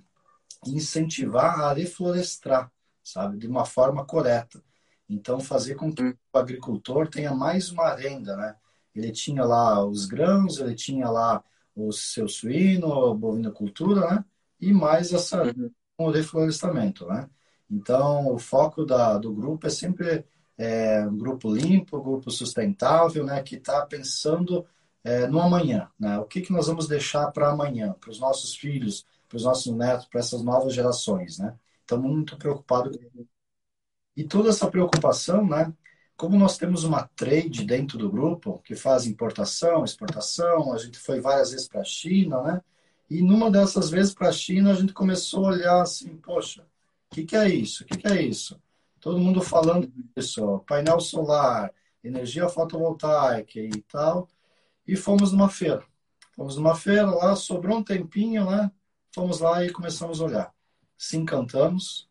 incentivar 0.66 1.60
a 1.62 1.74
reflorestar, 1.74 2.72
sabe? 3.04 3.38
De 3.38 3.48
uma 3.48 3.66
forma 3.66 4.06
correta. 4.06 4.64
Então, 5.10 5.40
fazer 5.40 5.76
com 5.76 5.94
que 5.94 6.04
uhum. 6.04 6.14
o 6.34 6.38
agricultor 6.38 7.08
tenha 7.08 7.34
mais 7.34 7.70
uma 7.70 7.94
renda, 7.96 8.36
né? 8.36 8.56
Ele 8.94 9.12
tinha 9.12 9.44
lá 9.44 9.84
os 9.86 10.06
grãos, 10.06 10.60
ele 10.60 10.76
tinha 10.76 11.10
lá 11.10 11.44
o 11.76 11.92
seu 11.92 12.28
suíno, 12.28 13.12
a 13.12 13.14
bovinocultura, 13.14 14.10
né? 14.12 14.26
E 14.60 14.72
mais 14.72 15.12
essa 15.14 15.44
uhum. 15.44 15.72
o 15.98 16.12
reflorestamento, 16.12 17.06
né? 17.08 17.30
Então, 17.70 18.28
o 18.28 18.38
foco 18.38 18.86
da, 18.86 19.18
do 19.18 19.34
grupo 19.34 19.66
é 19.66 19.70
sempre 19.70 20.26
é, 20.62 21.06
um 21.08 21.18
grupo 21.18 21.54
limpo, 21.54 21.98
um 21.98 22.04
grupo 22.04 22.30
sustentável, 22.32 23.26
né? 23.26 23.42
Que 23.42 23.56
está 23.56 23.86
pensando 23.86 24.66
é, 25.04 25.28
no 25.28 25.40
amanhã, 25.42 25.90
né? 26.00 26.20
O 26.20 26.26
que, 26.26 26.42
que 26.42 26.52
nós 26.54 26.68
vamos 26.68 26.88
deixar 26.88 27.32
para 27.32 27.50
amanhã, 27.50 27.94
para 28.00 28.12
os 28.12 28.20
nossos 28.20 28.56
filhos, 28.56 29.06
para 29.28 29.38
os 29.38 29.44
nossos 29.44 29.74
netos, 29.76 30.06
para 30.06 30.20
essas 30.20 30.44
novas 30.44 30.74
gerações, 30.74 31.40
né? 31.40 31.56
Estamos 31.82 32.12
muito 32.12 32.38
preocupados. 32.38 32.98
E 34.16 34.24
toda 34.24 34.50
essa 34.50 34.70
preocupação, 34.70 35.48
né? 35.48 35.74
como 36.22 36.38
nós 36.38 36.56
temos 36.56 36.84
uma 36.84 37.08
trade 37.16 37.66
dentro 37.66 37.98
do 37.98 38.12
grupo 38.12 38.60
que 38.60 38.76
faz 38.76 39.08
importação, 39.08 39.84
exportação, 39.84 40.72
a 40.72 40.78
gente 40.78 41.00
foi 41.00 41.20
várias 41.20 41.50
vezes 41.50 41.68
para 41.68 41.82
a 41.82 41.84
China, 41.84 42.44
né? 42.44 42.62
E 43.10 43.24
numa 43.24 43.50
dessas 43.50 43.90
vezes 43.90 44.14
para 44.14 44.30
a 44.30 44.32
China 44.32 44.70
a 44.72 44.76
gente 44.76 44.94
começou 44.94 45.48
a 45.48 45.50
olhar 45.54 45.82
assim, 45.82 46.16
poxa, 46.18 46.62
o 46.62 47.16
que, 47.16 47.26
que 47.26 47.36
é 47.36 47.50
isso? 47.50 47.84
O 47.84 47.88
que, 47.88 47.98
que 47.98 48.08
é 48.08 48.22
isso? 48.22 48.62
Todo 49.02 49.20
mundo 49.20 49.42
falando 49.42 49.92
disso, 50.16 50.60
painel 50.68 51.02
solar, 51.02 51.74
energia 52.04 52.48
fotovoltaica 52.48 53.60
e 53.60 53.82
tal. 53.84 54.30
E 54.88 54.96
fomos 54.96 55.34
numa 55.34 55.50
feira. 55.50 55.84
Fomos 56.34 56.56
numa 56.56 56.76
feira 56.76 57.10
lá, 57.10 57.36
sobrou 57.36 57.80
um 57.80 57.84
tempinho, 57.84 58.50
né? 58.50 58.72
Fomos 59.14 59.40
lá 59.40 59.66
e 59.66 59.72
começamos 59.72 60.22
a 60.22 60.26
olhar. 60.26 60.56
Se 60.98 61.18
encantamos, 61.18 62.10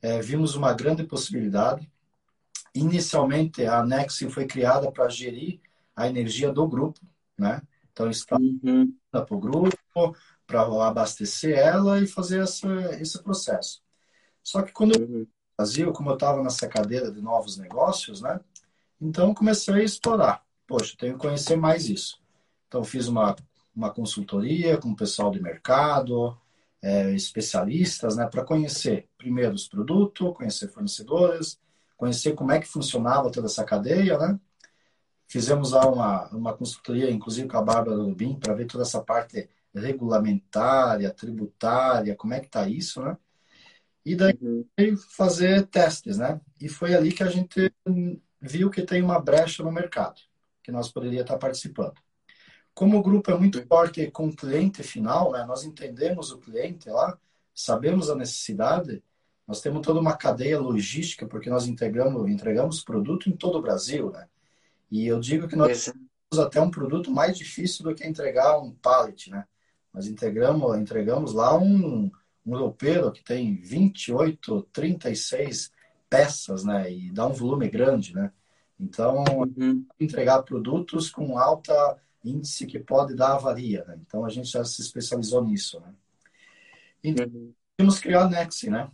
é, 0.00 0.20
vimos 0.20 0.54
uma 0.54 0.72
grande 0.72 1.02
possibilidade 1.02 1.90
Inicialmente, 2.74 3.64
a 3.66 3.84
Nexi 3.84 4.30
foi 4.30 4.46
criada 4.46 4.90
para 4.92 5.08
gerir 5.08 5.60
a 5.96 6.08
energia 6.08 6.52
do 6.52 6.66
grupo, 6.68 7.00
né? 7.36 7.60
Então, 7.92 8.08
está 8.08 8.36
uhum. 8.36 8.94
para 9.10 9.34
o 9.34 9.38
grupo, 9.40 10.16
para 10.46 10.62
abastecer 10.86 11.58
ela 11.58 12.00
e 12.00 12.06
fazer 12.06 12.40
essa, 12.40 12.68
esse 13.00 13.20
processo. 13.20 13.82
Só 14.42 14.62
que 14.62 14.72
quando 14.72 14.96
uhum. 14.96 15.20
eu 15.20 15.28
Brasil, 15.58 15.92
como 15.92 16.10
eu 16.10 16.14
estava 16.14 16.40
nessa 16.40 16.68
cadeira 16.68 17.10
de 17.10 17.20
novos 17.20 17.56
negócios, 17.56 18.20
né? 18.20 18.38
Então, 19.00 19.34
comecei 19.34 19.74
a 19.74 19.82
explorar. 19.82 20.44
Poxa, 20.68 20.94
tenho 20.96 21.14
que 21.14 21.18
conhecer 21.18 21.56
mais 21.56 21.88
isso. 21.88 22.22
Então, 22.68 22.84
fiz 22.84 23.08
uma, 23.08 23.34
uma 23.74 23.90
consultoria 23.92 24.78
com 24.78 24.90
o 24.90 24.96
pessoal 24.96 25.32
de 25.32 25.42
mercado, 25.42 26.38
é, 26.80 27.10
especialistas, 27.12 28.16
né? 28.16 28.28
Para 28.28 28.44
conhecer, 28.44 29.08
primeiro, 29.18 29.52
os 29.52 29.66
produtos, 29.66 30.32
conhecer 30.36 30.68
fornecedores, 30.68 31.58
conhecer 31.96 32.34
como 32.34 32.52
é 32.52 32.60
que 32.60 32.68
funcionava 32.68 33.28
toda 33.28 33.48
essa 33.48 33.64
cadeia, 33.64 34.16
né? 34.16 34.38
Fizemos 35.26 35.72
lá 35.72 35.88
uma, 35.88 36.28
uma 36.28 36.54
consultoria, 36.56 37.10
inclusive 37.10 37.48
com 37.48 37.56
a 37.56 37.62
Bárbara 37.62 37.96
Lubim, 37.96 38.38
para 38.38 38.54
ver 38.54 38.66
toda 38.66 38.84
essa 38.84 39.02
parte 39.02 39.50
regulamentária, 39.74 41.10
tributária, 41.10 42.14
como 42.14 42.32
é 42.32 42.38
que 42.38 42.46
está 42.46 42.68
isso, 42.68 43.02
né? 43.02 43.16
E 44.08 44.16
daí 44.16 44.38
uhum. 44.40 44.96
fazer 44.96 45.66
testes, 45.66 46.16
né? 46.16 46.40
E 46.58 46.66
foi 46.66 46.94
ali 46.94 47.12
que 47.12 47.22
a 47.22 47.28
gente 47.28 47.70
viu 48.40 48.70
que 48.70 48.80
tem 48.80 49.02
uma 49.02 49.20
brecha 49.20 49.62
no 49.62 49.70
mercado, 49.70 50.18
que 50.62 50.72
nós 50.72 50.90
poderíamos 50.90 51.26
estar 51.26 51.36
participando. 51.36 51.92
Como 52.72 52.96
o 52.96 53.02
grupo 53.02 53.30
é 53.30 53.36
muito 53.36 53.62
forte 53.66 54.10
com 54.10 54.28
o 54.28 54.34
cliente 54.34 54.82
final, 54.82 55.32
né? 55.32 55.44
Nós 55.44 55.62
entendemos 55.62 56.32
o 56.32 56.38
cliente 56.38 56.88
lá, 56.88 57.18
sabemos 57.54 58.08
a 58.08 58.14
necessidade, 58.14 59.04
nós 59.46 59.60
temos 59.60 59.82
toda 59.82 60.00
uma 60.00 60.16
cadeia 60.16 60.58
logística, 60.58 61.26
porque 61.26 61.50
nós 61.50 61.66
entregamos, 61.66 62.30
entregamos 62.30 62.82
produto 62.82 63.28
em 63.28 63.36
todo 63.36 63.58
o 63.58 63.62
Brasil, 63.62 64.10
né? 64.10 64.26
E 64.90 65.06
eu 65.06 65.20
digo 65.20 65.46
que 65.46 65.56
nós 65.56 65.84
temos 65.84 66.46
até 66.46 66.62
um 66.62 66.70
produto 66.70 67.10
mais 67.10 67.36
difícil 67.36 67.84
do 67.84 67.94
que 67.94 68.06
entregar 68.06 68.58
um 68.58 68.70
pallet, 68.72 69.28
né? 69.28 69.44
Nós 69.92 70.06
entregamos, 70.06 70.78
entregamos 70.78 71.34
lá 71.34 71.58
um, 71.58 72.10
um 72.44 72.56
roupeiro 72.56 73.12
que 73.12 73.22
tem 73.22 73.56
28, 73.56 74.62
36 74.72 75.70
peças, 76.08 76.64
né? 76.64 76.90
E 76.92 77.10
dá 77.10 77.26
um 77.26 77.32
volume 77.32 77.68
grande, 77.68 78.14
né? 78.14 78.32
Então, 78.80 79.24
uhum. 79.24 79.84
entregar 79.98 80.42
produtos 80.42 81.10
com 81.10 81.38
alta 81.38 81.98
índice 82.24 82.66
que 82.66 82.78
pode 82.78 83.14
dar 83.14 83.34
avaria, 83.34 83.84
né? 83.86 83.98
Então, 84.06 84.24
a 84.24 84.28
gente 84.28 84.48
já 84.48 84.64
se 84.64 84.80
especializou 84.80 85.44
nisso, 85.44 85.80
né? 85.80 85.92
Então, 87.02 87.26
uhum. 87.26 87.52
temos 87.76 87.98
criar 87.98 88.24
a 88.24 88.28
Nexi, 88.28 88.70
né? 88.70 88.90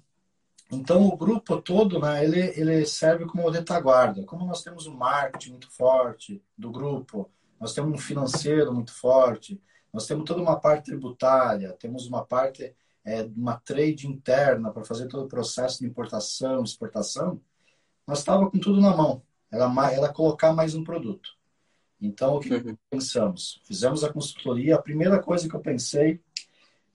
Então, 0.73 1.07
o 1.07 1.17
grupo 1.17 1.61
todo, 1.61 2.01
né, 2.01 2.25
ele, 2.25 2.41
ele 2.59 2.87
serve 2.87 3.27
como 3.27 3.49
retaguarda. 3.49 4.25
Como 4.25 4.47
nós 4.47 4.63
temos 4.63 4.87
um 4.87 4.95
marketing 4.95 5.51
muito 5.51 5.71
forte 5.71 6.43
do 6.57 6.71
grupo, 6.71 7.31
nós 7.61 7.73
temos 7.75 7.93
um 7.95 7.99
financeiro 7.99 8.73
muito 8.73 8.93
forte, 8.93 9.61
nós 9.93 10.07
temos 10.07 10.25
toda 10.25 10.43
uma 10.43 10.59
parte 10.59 10.87
tributária, 10.87 11.73
temos 11.79 12.07
uma 12.07 12.25
parte, 12.25 12.75
é, 13.05 13.23
uma 13.23 13.57
trade 13.57 14.07
interna 14.07 14.71
para 14.71 14.85
fazer 14.85 15.07
todo 15.09 15.25
o 15.25 15.29
processo 15.29 15.81
de 15.81 15.87
importação, 15.87 16.63
exportação, 16.63 17.41
nós 18.07 18.19
estava 18.19 18.51
com 18.51 18.59
tudo 18.59 18.81
na 18.81 18.97
mão. 18.97 19.23
Era, 19.51 19.71
era 19.93 20.13
colocar 20.13 20.53
mais 20.53 20.75
um 20.75 20.83
produto. 20.83 21.31
Então, 22.01 22.37
o 22.37 22.41
que 22.41 22.53
uhum. 22.53 22.77
pensamos? 22.91 23.61
Fizemos 23.65 24.05
a 24.05 24.13
consultoria. 24.13 24.75
A 24.75 24.83
primeira 24.83 25.23
coisa 25.23 25.49
que 25.49 25.55
eu 25.55 25.61
pensei 25.61 26.21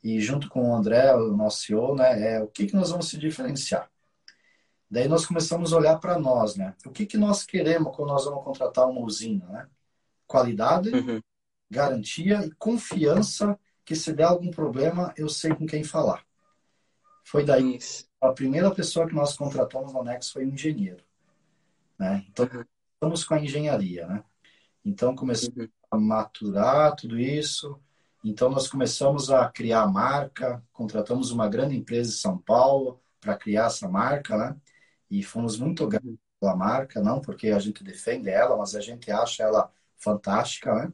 e 0.04 0.20
junto 0.20 0.50
com 0.50 0.70
o 0.70 0.76
André, 0.76 1.14
o 1.16 1.36
nosso 1.36 1.62
CEO, 1.62 1.96
né, 1.96 2.36
é 2.36 2.42
o 2.42 2.48
que, 2.48 2.68
que 2.68 2.76
nós 2.76 2.90
vamos 2.90 3.10
se 3.10 3.18
diferenciar. 3.18 3.90
Daí 4.90 5.08
nós 5.08 5.26
começamos 5.26 5.72
a 5.72 5.78
olhar 5.78 6.00
para 6.00 6.18
nós, 6.18 6.56
né? 6.56 6.74
O 6.86 6.90
que, 6.90 7.06
que 7.06 7.18
nós 7.18 7.44
queremos 7.44 7.96
quando 7.96 8.10
nós 8.10 8.26
vamos 8.26 8.44
contratar 8.44 8.88
uma 8.88 9.02
usina, 9.02 9.46
né? 9.46 9.68
Qualidade, 10.26 10.90
uhum. 10.90 11.22
garantia 11.70 12.44
e 12.44 12.52
confiança 12.56 13.60
que 13.90 13.96
se 13.96 14.14
der 14.14 14.26
algum 14.26 14.52
problema, 14.52 15.12
eu 15.18 15.28
sei 15.28 15.52
com 15.56 15.66
quem 15.66 15.84
falar. 15.84 16.24
Foi 17.26 17.44
daí 17.44 17.78
Isso. 17.78 18.08
a 18.22 18.32
primeira 18.32 18.70
pessoa 18.70 19.08
que 19.08 19.16
nós 19.16 19.36
contratamos 19.36 19.92
no 19.92 20.04
Nex 20.04 20.30
foi 20.30 20.46
um 20.46 20.50
engenheiro, 20.50 21.04
né? 21.98 22.24
Então, 22.30 22.48
uhum. 22.54 22.64
estamos 22.94 23.24
com 23.24 23.34
a 23.34 23.40
engenharia, 23.40 24.06
né? 24.06 24.24
Então, 24.86 25.16
começamos 25.16 25.58
uhum. 25.58 25.70
a 25.90 25.98
maturar 25.98 26.96
tudo 26.96 27.18
isso, 27.20 27.82
Então, 28.24 28.52
nós 28.52 28.68
começamos 28.68 29.32
a 29.32 29.50
criar 29.50 29.82
a 29.82 29.88
marca, 29.88 30.64
contratamos 30.72 31.32
uma 31.32 31.50
grande 31.50 31.76
empresa 31.76 32.12
em 32.12 32.14
São 32.16 32.38
Paulo 32.38 33.02
para 33.20 33.36
criar 33.36 33.66
essa 33.66 33.90
marca, 33.90 34.38
né? 34.38 34.56
E 35.10 35.24
fomos 35.24 35.58
muito 35.58 35.88
gratos 35.88 36.16
pela 36.40 36.56
marca, 36.56 37.02
não 37.02 37.20
porque 37.20 37.48
a 37.50 37.58
gente 37.58 37.84
defende 37.84 38.30
ela, 38.30 38.56
mas 38.56 38.76
a 38.76 38.82
gente 38.82 39.10
acha 39.12 39.42
ela 39.42 39.72
fantástica, 39.98 40.76
né? 40.76 40.94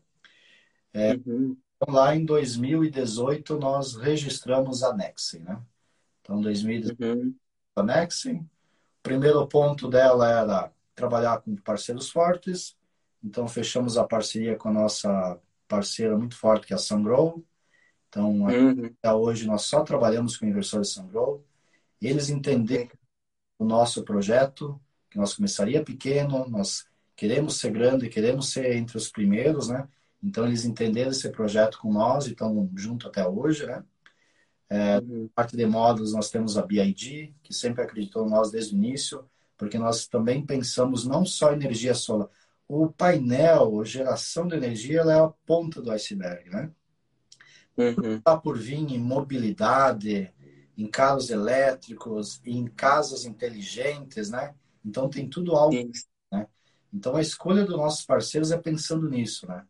É, 0.94 1.14
uhum. 1.26 1.58
Lá 1.88 2.16
em 2.16 2.26
2018, 2.26 3.58
nós 3.58 3.96
registramos 3.96 4.84
a 4.84 4.94
Nexen, 4.94 5.42
né? 5.42 5.62
Então, 6.22 6.42
2018, 6.42 7.04
uhum. 7.04 7.36
a 7.76 7.84
Nexen. 7.84 8.38
O 8.38 8.50
primeiro 9.04 9.48
ponto 9.48 9.88
dela 9.88 10.30
era 10.30 10.72
trabalhar 10.96 11.42
com 11.42 11.56
parceiros 11.56 12.10
fortes. 12.10 12.76
Então, 13.24 13.48
fechamos 13.48 13.98
a 13.98 14.04
parceria 14.04 14.56
com 14.56 14.70
a 14.70 14.74
nossa 14.74 15.40
parceira 15.68 16.18
muito 16.18 16.38
forte, 16.38 16.68
que 16.68 16.74
é 16.74 16.76
a 16.76 16.80
Sungrow. 16.80 17.44
Então, 18.10 18.32
uhum. 18.32 18.86
até 18.86 19.14
hoje, 19.14 19.46
nós 19.46 19.64
só 19.64 19.84
trabalhamos 19.84 20.38
com 20.38 20.46
inversores 20.46 20.90
Sungrow. 20.90 21.44
Eles 22.02 22.30
entenderam 22.30 22.92
o 23.58 23.66
nosso 23.66 24.04
projeto, 24.04 24.80
que 25.10 25.18
nós 25.18 25.34
começaria 25.34 25.84
pequeno, 25.84 26.48
nós 26.50 26.86
queremos 27.16 27.58
ser 27.60 27.72
grande, 27.72 28.10
queremos 28.10 28.50
ser 28.52 28.76
entre 28.76 28.98
os 28.98 29.10
primeiros, 29.10 29.70
né? 29.70 29.88
Então, 30.26 30.46
eles 30.46 30.66
entenderam 30.66 31.12
esse 31.12 31.30
projeto 31.30 31.78
com 31.78 31.94
nós 31.94 32.26
e 32.26 32.32
estão 32.32 32.68
junto 32.76 33.08
até 33.08 33.28
hoje, 33.28 33.68
né? 33.68 33.84
É, 34.68 34.98
uhum. 34.98 35.30
Parte 35.36 35.56
de 35.56 35.66
módulos, 35.68 36.14
nós 36.14 36.32
temos 36.32 36.58
a 36.58 36.64
BID, 36.64 37.36
que 37.44 37.54
sempre 37.54 37.84
acreditou 37.84 38.26
em 38.26 38.30
nós 38.32 38.50
desde 38.50 38.74
o 38.74 38.78
início, 38.78 39.24
porque 39.56 39.78
nós 39.78 40.08
também 40.08 40.44
pensamos 40.44 41.06
não 41.06 41.24
só 41.24 41.54
energia 41.54 41.94
solar. 41.94 42.28
O 42.68 42.88
painel, 42.88 43.80
a 43.80 43.86
geração 43.86 44.48
de 44.48 44.56
energia, 44.56 45.02
ela 45.02 45.14
é 45.14 45.20
a 45.20 45.30
ponta 45.46 45.80
do 45.80 45.92
iceberg, 45.92 46.50
né? 46.50 46.72
Uhum. 47.78 48.16
Está 48.16 48.36
por 48.36 48.58
vir 48.58 48.80
em 48.80 48.98
mobilidade, 48.98 50.34
em 50.76 50.88
carros 50.88 51.30
elétricos, 51.30 52.42
em 52.44 52.66
casas 52.66 53.26
inteligentes, 53.26 54.32
né? 54.32 54.56
Então 54.84 55.08
tem 55.08 55.30
tudo 55.30 55.56
algo, 55.56 55.76
né? 56.32 56.48
Então 56.92 57.16
a 57.16 57.22
escolha 57.22 57.64
dos 57.64 57.78
nossos 57.78 58.04
parceiros 58.04 58.52
é 58.52 58.58
pensando 58.58 59.08
nisso, 59.08 59.48
né? 59.48 59.64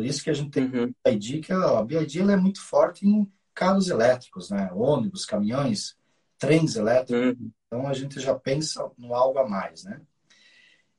Por 0.00 0.06
isso 0.06 0.24
que 0.24 0.30
a 0.30 0.32
gente 0.32 0.50
tem 0.50 0.64
uhum. 0.64 0.94
a 1.04 1.10
BID, 1.10 1.40
que 1.40 1.52
a 1.52 1.82
BID 1.82 2.20
é 2.20 2.36
muito 2.38 2.62
forte 2.62 3.06
em 3.06 3.30
carros 3.52 3.90
elétricos, 3.90 4.48
né? 4.48 4.70
Ônibus, 4.72 5.26
caminhões, 5.26 5.94
trens 6.38 6.74
elétricos. 6.74 7.38
Uhum. 7.38 7.50
Então 7.66 7.86
a 7.86 7.92
gente 7.92 8.18
já 8.18 8.34
pensa 8.34 8.90
no 8.96 9.14
algo 9.14 9.38
a 9.38 9.46
mais, 9.46 9.84
né? 9.84 10.00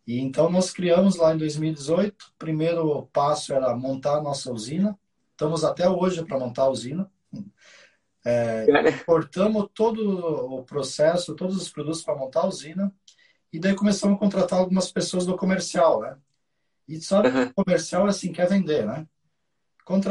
E 0.06 0.20
então 0.20 0.52
nós 0.52 0.70
criamos 0.70 1.16
lá 1.16 1.34
em 1.34 1.38
2018. 1.40 2.26
O 2.26 2.34
primeiro 2.38 3.08
passo 3.12 3.56
era 3.56 3.76
montar 3.76 4.18
a 4.18 4.22
nossa 4.22 4.54
usina. 4.54 4.96
Estamos 5.32 5.64
até 5.64 5.90
hoje 5.90 6.24
para 6.24 6.38
montar 6.38 6.66
a 6.66 6.70
usina. 6.70 7.12
É, 8.24 8.68
cortamos 9.04 9.68
todo 9.74 10.60
o 10.60 10.64
processo, 10.64 11.36
todos 11.36 11.58
os 11.58 11.70
produtos 11.70 12.04
para 12.04 12.16
montar 12.16 12.42
a 12.42 12.48
usina. 12.48 12.94
E 13.52 13.60
daí 13.60 13.74
começamos 13.74 14.18
a 14.18 14.20
contratar 14.20 14.60
algumas 14.60 14.92
pessoas 14.92 15.26
do 15.26 15.36
comercial, 15.36 16.02
né? 16.02 16.16
E 16.91 17.01
sabe 17.01 17.30
uhum. 17.30 17.54
comercial 17.54 18.06
é 18.06 18.10
assim, 18.10 18.34
quer 18.34 18.49
vender, 18.49 18.86
né? 18.86 19.08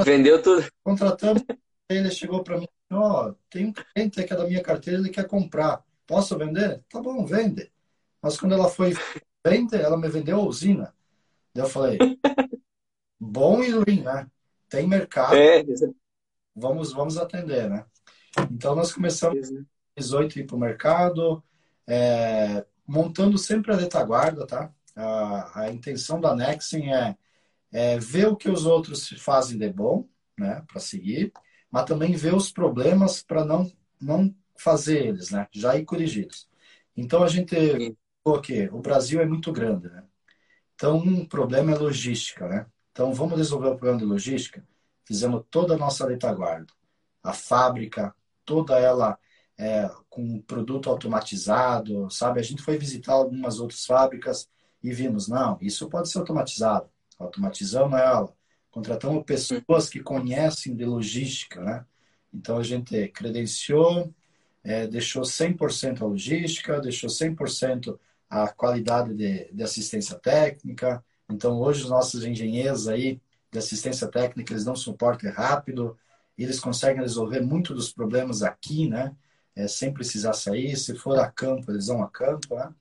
Vendeu 0.03 0.43
tudo. 0.43 0.67
Contratamos, 0.83 1.45
ele 1.91 2.11
chegou 2.11 2.43
para 2.43 2.59
mim, 2.59 2.67
ó, 2.91 3.29
oh, 3.29 3.35
tem 3.51 3.67
um 3.67 3.73
cliente 3.73 4.25
que 4.25 4.33
é 4.33 4.37
da 4.37 4.47
minha 4.47 4.63
carteira, 4.63 4.99
ele 4.99 5.11
quer 5.11 5.27
comprar. 5.27 5.85
Posso 6.07 6.39
vender? 6.39 6.83
Tá 6.89 6.99
bom, 6.99 7.27
vende. 7.27 7.71
Mas 8.23 8.39
quando 8.39 8.53
ela 8.53 8.71
foi 8.71 8.95
vender, 9.47 9.83
ela 9.83 9.99
me 9.99 10.09
vendeu 10.09 10.41
a 10.41 10.43
usina. 10.43 10.95
Daí 11.55 11.65
eu 11.65 11.69
falei, 11.69 11.99
bom 13.21 13.63
e 13.63 13.71
ruim, 13.73 14.03
né? 14.03 14.27
Tem 14.67 14.89
mercado. 14.89 15.37
É, 15.37 15.63
vamos, 16.57 16.95
vamos 16.95 17.19
atender, 17.19 17.69
né? 17.69 17.85
Então 18.51 18.75
nós 18.75 18.91
começamos 18.91 19.51
em 19.51 19.67
18 19.99 20.39
ir 20.39 20.47
para 20.47 20.57
o 20.57 20.61
mercado, 20.61 21.45
é, 21.87 22.65
montando 22.87 23.37
sempre 23.37 23.71
a 23.71 23.77
retaguarda, 23.77 24.47
tá? 24.47 24.73
A, 25.01 25.63
a 25.63 25.73
intenção 25.73 26.21
da 26.21 26.35
Nexen 26.35 26.93
é, 26.95 27.17
é, 27.73 27.99
ver 27.99 28.29
o 28.29 28.37
que 28.37 28.49
os 28.49 28.67
outros 28.67 29.09
fazem 29.19 29.59
de 29.59 29.73
bom, 29.73 30.09
né, 30.39 30.65
para 30.67 30.81
seguir, 30.81 31.33
mas 31.71 31.85
também 31.85 32.15
ver 32.15 32.35
os 32.35 32.51
problemas 32.51 33.23
para 33.23 33.45
não, 33.45 33.71
não 34.01 34.35
fazer 34.57 35.07
eles, 35.07 35.31
né, 35.31 35.47
já 35.53 35.77
ir 35.77 35.85
corrigidos. 35.85 36.49
Então 36.97 37.23
a 37.23 37.29
gente 37.29 37.97
o 38.25 38.41
que 38.41 38.69
o 38.69 38.81
Brasil 38.81 39.21
é 39.21 39.27
muito 39.27 39.51
grande, 39.53 39.89
né? 39.89 40.05
Então 40.75 40.99
um 40.99 41.27
problema 41.27 41.73
é 41.73 41.75
logística, 41.75 42.47
né? 42.49 42.67
Então 42.93 43.13
vamos 43.13 43.39
resolver 43.39 43.69
o 43.69 43.77
problema 43.77 43.99
de 43.99 44.05
logística. 44.05 44.67
Fizemos 45.05 45.45
toda 45.51 45.75
a 45.75 45.79
nossa 45.79 46.09
retaguarda, 46.09 46.73
a 47.23 47.33
fábrica, 47.33 48.15
toda 48.45 48.79
ela 48.79 49.19
é, 49.59 49.91
com 50.09 50.41
produto 50.43 50.91
automatizado, 50.91 52.11
sabe? 52.11 52.41
A 52.41 52.43
gente 52.43 52.63
foi 52.63 52.79
visitar 52.79 53.13
algumas 53.15 53.61
outras 53.61 53.85
fábricas 53.85 54.49
e 54.83 54.93
vimos, 54.93 55.29
não, 55.29 55.59
isso 55.61 55.89
pode 55.89 56.09
ser 56.09 56.19
automatizado. 56.19 56.89
Automatizamos 57.19 57.99
ela, 57.99 58.33
contratamos 58.71 59.25
pessoas 59.25 59.89
que 59.91 60.01
conhecem 60.01 60.75
de 60.75 60.85
logística, 60.85 61.61
né? 61.61 61.85
Então 62.33 62.59
a 62.59 62.63
gente 62.63 63.09
credenciou, 63.09 64.13
é, 64.65 64.87
deixou 64.87 65.23
100% 65.23 66.03
a 66.03 66.07
logística, 66.07 66.81
deixou 66.81 67.11
100% 67.11 67.99
a 68.29 68.49
qualidade 68.49 69.15
de, 69.15 69.53
de, 69.53 69.63
assistência 69.63 70.17
técnica. 70.19 71.05
Então 71.29 71.61
hoje 71.61 71.83
os 71.83 71.91
nossos 71.91 72.25
engenheiros 72.25 72.89
aí 72.89 73.21
de 73.53 73.59
assistência 73.59 74.09
técnica, 74.09 74.53
eles 74.53 74.65
dão 74.65 74.77
suporte 74.77 75.27
rápido, 75.29 75.99
eles 76.39 76.61
conseguem 76.61 77.03
resolver 77.03 77.41
muito 77.41 77.75
dos 77.75 77.93
problemas 77.93 78.43
aqui, 78.43 78.89
né? 78.89 79.15
é, 79.55 79.69
sem 79.69 79.93
precisar 79.93 80.33
sair. 80.33 80.77
Se 80.77 80.95
for 80.95 81.19
a 81.19 81.31
campo, 81.31 81.71
eles 81.71 81.87
vão 81.87 82.03
a 82.03 82.09
campo, 82.09 82.55
né? 82.55 82.73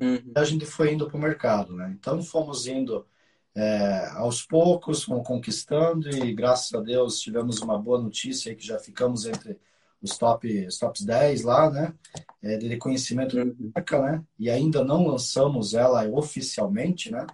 Uhum. 0.00 0.32
A 0.34 0.44
gente 0.44 0.66
foi 0.66 0.92
indo 0.92 1.06
para 1.06 1.16
o 1.16 1.20
mercado, 1.20 1.74
né? 1.74 1.94
Então 1.98 2.22
fomos 2.22 2.66
indo 2.66 3.06
é, 3.54 4.08
aos 4.14 4.42
poucos, 4.42 5.04
fomos 5.04 5.26
conquistando 5.26 6.08
e 6.08 6.34
graças 6.34 6.72
a 6.74 6.80
Deus 6.80 7.20
tivemos 7.20 7.60
uma 7.60 7.78
boa 7.78 8.00
notícia 8.00 8.50
aí 8.50 8.56
que 8.56 8.66
já 8.66 8.78
ficamos 8.78 9.26
entre 9.26 9.58
os 10.02 10.18
top 10.18 10.66
os 10.66 10.78
tops 10.78 11.02
10 11.04 11.42
lá, 11.42 11.70
né? 11.70 11.94
É, 12.42 12.56
de 12.56 12.68
reconhecimento 12.68 13.36
uhum. 13.38 13.54
da 13.58 13.70
marca, 13.74 14.02
né? 14.02 14.24
E 14.38 14.50
ainda 14.50 14.84
não 14.84 15.06
lançamos 15.06 15.74
ela 15.74 16.06
oficialmente, 16.08 17.10
né? 17.10 17.26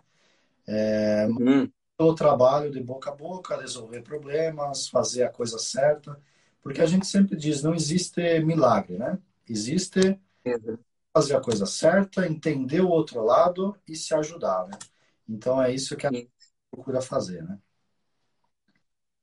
É, 0.66 1.26
uhum. 1.26 1.70
O 1.98 2.14
trabalho 2.14 2.70
de 2.70 2.80
boca 2.80 3.10
a 3.10 3.14
boca, 3.14 3.60
resolver 3.60 4.02
problemas, 4.02 4.88
fazer 4.88 5.24
a 5.24 5.28
coisa 5.28 5.58
certa. 5.58 6.18
Porque 6.62 6.80
a 6.80 6.86
gente 6.86 7.06
sempre 7.06 7.36
diz, 7.36 7.62
não 7.62 7.74
existe 7.74 8.40
milagre, 8.40 8.96
né? 8.96 9.18
Existe 9.48 10.18
fazer 11.12 11.36
a 11.36 11.40
coisa 11.40 11.66
certa, 11.66 12.26
entender 12.26 12.80
o 12.80 12.88
outro 12.88 13.22
lado 13.24 13.76
e 13.86 13.96
se 13.96 14.14
ajudar, 14.14 14.66
né? 14.68 14.78
Então 15.28 15.62
é 15.62 15.72
isso 15.72 15.96
que 15.96 16.06
a 16.06 16.12
gente 16.12 16.30
procura 16.70 17.00
fazer, 17.00 17.42
né? 17.42 17.58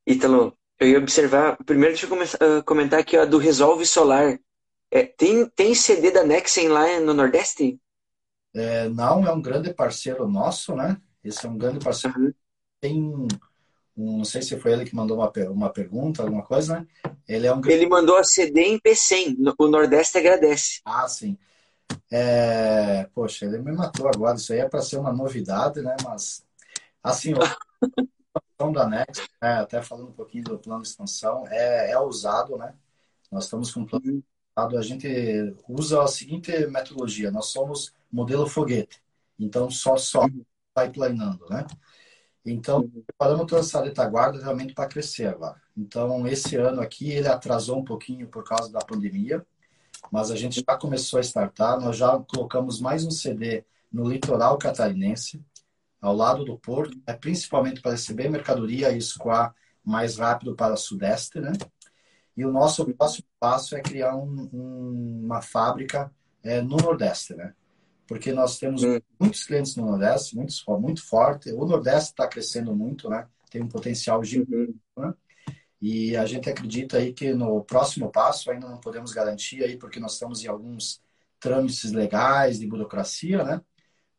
Ítalo, 0.06 0.58
eu 0.80 0.88
ia 0.88 1.00
observar, 1.00 1.58
primeiro 1.66 1.94
deixa 1.94 2.06
eu 2.06 2.10
começar, 2.10 2.38
uh, 2.42 2.64
comentar 2.64 3.00
aqui 3.00 3.18
ó, 3.18 3.26
do 3.26 3.38
Resolve 3.38 3.86
Solar. 3.86 4.40
É, 4.90 5.04
tem, 5.04 5.50
tem 5.50 5.76
CD 5.76 6.12
da 6.12 6.24
Nexen 6.24 6.70
lá 6.70 7.00
no 7.00 7.14
Nordeste? 7.14 7.80
É, 8.54 8.88
não, 8.90 9.26
é 9.26 9.32
um 9.32 9.42
grande 9.42 9.74
parceiro 9.74 10.28
nosso, 10.28 10.76
né? 10.76 11.02
Esse 11.24 11.46
é 11.46 11.50
um 11.50 11.58
grande 11.58 11.84
parceiro. 11.84 12.18
Uhum. 12.18 12.34
Tem 12.80 13.02
um, 13.02 13.28
não 13.98 14.24
sei 14.24 14.44
se 14.44 14.58
foi 14.60 14.74
ele 14.74 14.86
que 14.86 14.96
mandou 14.96 15.18
uma, 15.18 15.32
uma 15.50 15.70
pergunta, 15.70 16.22
alguma 16.22 16.44
coisa, 16.44 16.80
né? 16.80 16.88
Ele 17.28 17.48
é 17.48 17.54
um 17.54 17.62
Ele 17.66 17.88
mandou 17.88 18.16
a 18.16 18.24
CD 18.24 18.62
em 18.62 18.80
P100, 18.80 19.56
o 19.58 19.68
Nordeste 19.68 20.20
agradece. 20.20 20.82
Ah, 20.86 21.08
sim. 21.08 21.36
É, 22.12 23.06
poxa, 23.14 23.46
ele 23.46 23.60
me 23.60 23.72
matou 23.72 24.08
agora. 24.08 24.38
Isso 24.38 24.54
aí 24.54 24.60
é 24.60 24.70
para 24.70 24.82
ser 24.82 24.98
uma 24.98 25.12
novidade, 25.12 25.82
né? 25.82 25.96
Mas, 26.04 26.46
assim, 27.04 27.34
a 27.34 28.72
da 28.72 28.88
Next, 28.88 29.30
né? 29.42 29.54
até 29.60 29.82
falando 29.82 30.10
um 30.10 30.14
pouquinho 30.14 30.44
do 30.44 30.58
plano 30.58 30.82
de 30.82 30.88
expansão, 30.88 31.46
é, 31.48 31.92
é 31.92 32.00
usado, 32.00 32.58
né? 32.58 32.74
Nós 33.32 33.44
estamos 33.44 33.72
com 33.72 33.82
um 33.82 33.86
plano 33.86 34.24
uhum. 34.58 34.78
a 34.78 34.82
gente 34.82 35.56
usa 35.70 36.04
a 36.04 36.08
seguinte 36.08 36.66
metodologia: 36.68 37.30
nós 37.30 37.48
somos 37.48 37.94
modelo 38.12 38.48
foguete, 38.48 39.02
então 39.40 39.70
só 39.70 39.98
só 39.98 40.24
uhum. 40.24 40.44
pipelinando, 40.76 41.46
né? 41.50 41.66
Então, 42.46 42.80
uhum. 42.80 43.04
preparamos 43.06 43.46
toda 43.46 43.62
essa 43.62 43.84
retaguarda 43.84 44.42
realmente 44.42 44.74
para 44.74 44.88
crescer 44.88 45.28
agora. 45.28 45.62
Então, 45.76 46.26
esse 46.26 46.56
ano 46.56 46.82
aqui, 46.82 47.12
ele 47.12 47.28
atrasou 47.28 47.78
um 47.78 47.84
pouquinho 47.84 48.28
por 48.28 48.44
causa 48.44 48.72
da 48.72 48.80
pandemia, 48.80 49.46
mas 50.12 50.32
a 50.32 50.36
gente 50.36 50.64
já 50.68 50.78
começou 50.78 51.18
a 51.18 51.22
startar. 51.22 51.80
Nós 51.80 51.98
já 51.98 52.18
colocamos 52.20 52.80
mais 52.80 53.06
um 53.06 53.12
CD 53.12 53.64
no 53.92 54.08
litoral 54.08 54.58
catarinense, 54.58 55.42
ao 56.02 56.16
lado 56.16 56.46
do 56.46 56.58
porto, 56.58 56.98
é 57.08 57.14
principalmente 57.14 57.82
para 57.82 57.92
receber 57.92 58.30
mercadoria 58.30 58.92
e 58.92 58.98
escoar 58.98 59.54
mais 59.84 60.18
rápido 60.18 60.56
para 60.56 60.74
o 60.74 60.78
sudeste, 60.78 61.40
né? 61.40 61.54
E 62.36 62.46
o 62.46 62.52
nosso 62.52 62.86
próximo 62.94 63.28
passo 63.40 63.76
é 63.76 63.82
criar 63.82 64.16
um, 64.16 64.50
um, 64.54 65.22
uma 65.26 65.42
fábrica 65.42 66.12
é, 66.44 66.62
no 66.62 66.78
nordeste, 66.78 67.34
né? 67.34 67.54
porque 68.08 68.32
nós 68.32 68.58
temos 68.58 68.84
hum. 68.84 69.00
muitos 69.20 69.44
clientes 69.44 69.76
no 69.76 69.86
Nordeste, 69.86 70.36
muitos, 70.36 70.64
muito 70.80 71.06
forte. 71.06 71.52
O 71.52 71.66
Nordeste 71.66 72.12
está 72.12 72.28
crescendo 72.28 72.74
muito, 72.74 73.10
né? 73.10 73.28
Tem 73.52 73.62
um 73.62 73.68
potencial 73.68 74.24
gigante, 74.24 74.76
uhum. 74.96 75.08
né? 75.08 75.14
E 75.82 76.16
a 76.18 76.26
gente 76.26 76.50
acredita 76.50 76.98
aí 76.98 77.14
que 77.14 77.34
no 77.34 77.64
próximo 77.64 78.12
passo, 78.12 78.50
ainda 78.50 78.68
não 78.68 78.80
podemos 78.80 79.12
garantir 79.12 79.64
aí, 79.64 79.78
porque 79.78 80.00
nós 80.00 80.14
estamos 80.14 80.44
em 80.44 80.48
alguns 80.48 81.02
trâmites 81.40 81.92
legais 81.92 82.60
de 82.60 82.68
burocracia, 82.68 83.44
né? 83.44 83.62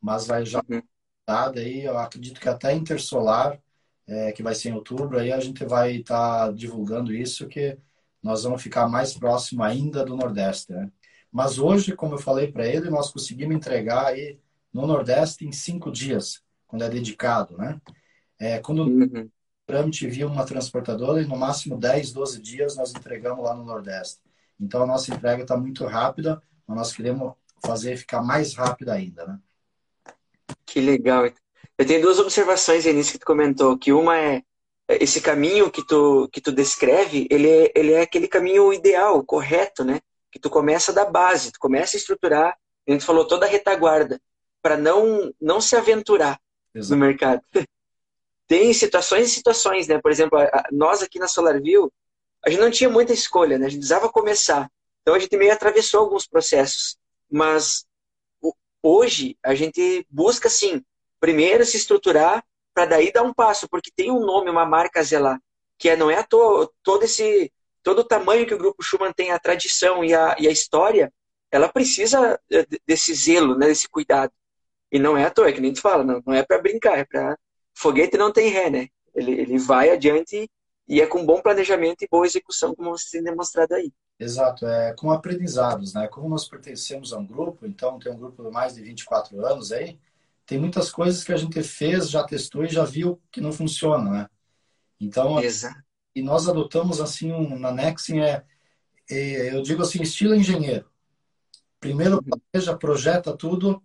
Mas 0.00 0.26
vai 0.26 0.44
já 0.46 0.62
uhum. 0.68 0.82
dado 1.26 1.58
aí, 1.58 1.84
eu 1.84 1.98
acredito 1.98 2.40
que 2.40 2.48
até 2.48 2.72
Intersolar, 2.72 3.60
é, 4.06 4.32
que 4.32 4.42
vai 4.42 4.54
ser 4.54 4.70
em 4.70 4.74
outubro, 4.74 5.18
aí 5.18 5.32
a 5.32 5.40
gente 5.40 5.64
vai 5.64 5.96
estar 5.96 6.46
tá 6.46 6.52
divulgando 6.52 7.12
isso, 7.12 7.48
que 7.48 7.76
nós 8.22 8.44
vamos 8.44 8.62
ficar 8.62 8.88
mais 8.88 9.14
próximo 9.14 9.62
ainda 9.62 10.04
do 10.04 10.16
Nordeste, 10.16 10.72
né? 10.72 10.90
Mas 11.30 11.58
hoje, 11.58 11.94
como 11.94 12.14
eu 12.14 12.18
falei 12.18 12.50
para 12.50 12.66
ele, 12.66 12.88
nós 12.88 13.10
conseguimos 13.10 13.54
entregar 13.54 14.06
aí 14.06 14.38
no 14.72 14.86
Nordeste 14.86 15.44
em 15.44 15.52
cinco 15.52 15.90
dias, 15.90 16.42
quando 16.66 16.84
é 16.84 16.88
dedicado, 16.88 17.56
né? 17.56 17.80
É, 18.38 18.58
quando 18.60 18.84
uhum. 18.84 19.28
O 19.68 19.72
trâmite 19.72 20.06
via 20.06 20.26
uma 20.26 20.46
transportadora, 20.46 21.22
no 21.26 21.36
máximo 21.36 21.76
10, 21.76 22.12
12 22.12 22.40
dias 22.40 22.74
nós 22.74 22.90
entregamos 22.90 23.44
lá 23.44 23.54
no 23.54 23.64
Nordeste. 23.64 24.18
Então 24.58 24.82
a 24.82 24.86
nossa 24.86 25.14
entrega 25.14 25.42
está 25.42 25.58
muito 25.58 25.84
rápida, 25.84 26.42
mas 26.66 26.76
nós 26.76 26.92
queremos 26.92 27.34
fazer 27.62 27.98
ficar 27.98 28.22
mais 28.22 28.54
rápida 28.54 28.94
ainda, 28.94 29.26
né? 29.26 29.38
Que 30.64 30.80
legal. 30.80 31.26
Eu 31.76 31.86
tenho 31.86 32.00
duas 32.00 32.18
observações 32.18 32.86
aí 32.86 32.94
nisso 32.94 33.12
que 33.12 33.18
tu 33.18 33.26
comentou, 33.26 33.78
que 33.78 33.92
uma 33.92 34.16
é 34.16 34.42
esse 34.88 35.20
caminho 35.20 35.70
que 35.70 35.86
tu, 35.86 36.30
que 36.32 36.40
tu 36.40 36.50
descreve, 36.50 37.28
ele 37.30 37.48
é, 37.48 37.72
ele 37.74 37.92
é 37.92 38.00
aquele 38.00 38.26
caminho 38.26 38.72
ideal, 38.72 39.22
correto, 39.22 39.84
né? 39.84 40.00
Que 40.32 40.38
tu 40.38 40.48
começa 40.48 40.94
da 40.94 41.04
base, 41.04 41.52
tu 41.52 41.58
começa 41.60 41.94
a 41.94 41.98
estruturar, 41.98 42.56
a 42.88 42.90
gente 42.90 43.04
falou 43.04 43.26
toda 43.26 43.44
a 43.44 43.48
retaguarda, 43.48 44.18
para 44.62 44.78
não, 44.78 45.30
não 45.38 45.60
se 45.60 45.76
aventurar 45.76 46.40
Exato. 46.74 46.94
no 46.94 47.06
mercado. 47.06 47.42
Tem 48.48 48.72
situações 48.72 49.28
e 49.28 49.30
situações, 49.30 49.86
né? 49.86 50.00
Por 50.00 50.10
exemplo, 50.10 50.38
nós 50.72 51.02
aqui 51.02 51.18
na 51.18 51.28
SolarView, 51.28 51.92
a 52.44 52.50
gente 52.50 52.60
não 52.60 52.70
tinha 52.70 52.88
muita 52.88 53.12
escolha, 53.12 53.58
né? 53.58 53.66
A 53.66 53.68
gente 53.68 53.80
precisava 53.80 54.08
começar. 54.08 54.70
Então 55.02 55.14
a 55.14 55.18
gente 55.18 55.36
meio 55.36 55.52
atravessou 55.52 56.00
alguns 56.00 56.26
processos. 56.26 56.96
Mas 57.30 57.86
hoje 58.82 59.36
a 59.44 59.54
gente 59.54 60.06
busca, 60.08 60.48
sim, 60.48 60.82
primeiro 61.20 61.64
se 61.64 61.76
estruturar 61.76 62.42
para 62.72 62.86
daí 62.86 63.12
dar 63.12 63.22
um 63.22 63.34
passo, 63.34 63.68
porque 63.68 63.90
tem 63.94 64.10
um 64.10 64.24
nome, 64.24 64.50
uma 64.50 64.64
marca 64.64 65.02
zelar, 65.02 65.40
que 65.76 65.88
é, 65.88 65.96
não 65.96 66.10
é 66.10 66.18
à 66.18 66.22
toa, 66.22 66.70
todo 66.82 67.04
esse 67.04 67.52
todo 67.82 68.00
o 68.00 68.04
tamanho 68.04 68.46
que 68.46 68.54
o 68.54 68.58
Grupo 68.58 68.82
Schumann 68.82 69.12
tem, 69.12 69.30
a 69.30 69.38
tradição 69.38 70.04
e 70.04 70.14
a, 70.14 70.36
e 70.38 70.46
a 70.46 70.50
história, 70.50 71.12
ela 71.50 71.68
precisa 71.68 72.38
eh, 72.52 72.66
desse 72.86 73.14
zelo, 73.14 73.56
né, 73.56 73.66
desse 73.66 73.88
cuidado. 73.88 74.32
E 74.92 74.98
não 74.98 75.16
é 75.16 75.24
à 75.24 75.30
toa, 75.30 75.48
é 75.48 75.52
que 75.52 75.60
nem 75.60 75.72
tu 75.72 75.80
fala, 75.80 76.04
não, 76.04 76.22
não 76.26 76.34
é 76.34 76.42
para 76.42 76.58
brincar, 76.58 76.98
é 76.98 77.04
para 77.04 77.38
foguete 77.78 78.16
não 78.16 78.32
tem 78.32 78.50
ré, 78.50 78.68
né? 78.68 78.88
Ele, 79.14 79.32
ele 79.32 79.58
vai 79.58 79.90
adiante 79.90 80.50
e 80.86 81.00
é 81.00 81.06
com 81.06 81.24
bom 81.24 81.40
planejamento 81.40 82.02
e 82.02 82.08
boa 82.10 82.26
execução, 82.26 82.74
como 82.74 82.90
vocês 82.90 83.10
têm 83.10 83.22
demonstrado 83.22 83.74
aí. 83.74 83.92
Exato, 84.18 84.66
é 84.66 84.94
com 84.94 85.12
aprendizados, 85.12 85.94
né? 85.94 86.08
Como 86.08 86.28
nós 86.28 86.48
pertencemos 86.48 87.12
a 87.12 87.18
um 87.18 87.26
grupo, 87.26 87.66
então 87.66 87.98
tem 87.98 88.10
um 88.10 88.18
grupo 88.18 88.42
de 88.42 88.50
mais 88.50 88.74
de 88.74 88.82
24 88.82 89.44
anos 89.46 89.70
aí, 89.70 89.98
tem 90.44 90.58
muitas 90.58 90.90
coisas 90.90 91.22
que 91.22 91.32
a 91.32 91.36
gente 91.36 91.62
fez, 91.62 92.10
já 92.10 92.24
testou 92.24 92.64
e 92.64 92.68
já 92.68 92.84
viu 92.84 93.20
que 93.30 93.40
não 93.40 93.52
funciona, 93.52 94.10
né? 94.10 94.30
Então, 94.98 95.40
Exato. 95.40 95.78
e 96.14 96.22
nós 96.22 96.48
adotamos 96.48 97.00
assim 97.00 97.30
um, 97.30 97.56
na 97.58 97.70
Nexin 97.70 98.20
é, 98.20 98.44
é, 99.08 99.54
eu 99.54 99.62
digo 99.62 99.82
assim, 99.82 100.02
estilo 100.02 100.34
engenheiro. 100.34 100.90
Primeiro 101.78 102.16
uhum. 102.16 102.22
planeja, 102.22 102.76
projeta 102.76 103.36
tudo, 103.36 103.80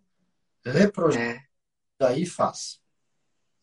reprojeta, 0.66 1.24
é. 1.24 1.44
daí 2.00 2.26
faz. 2.26 2.82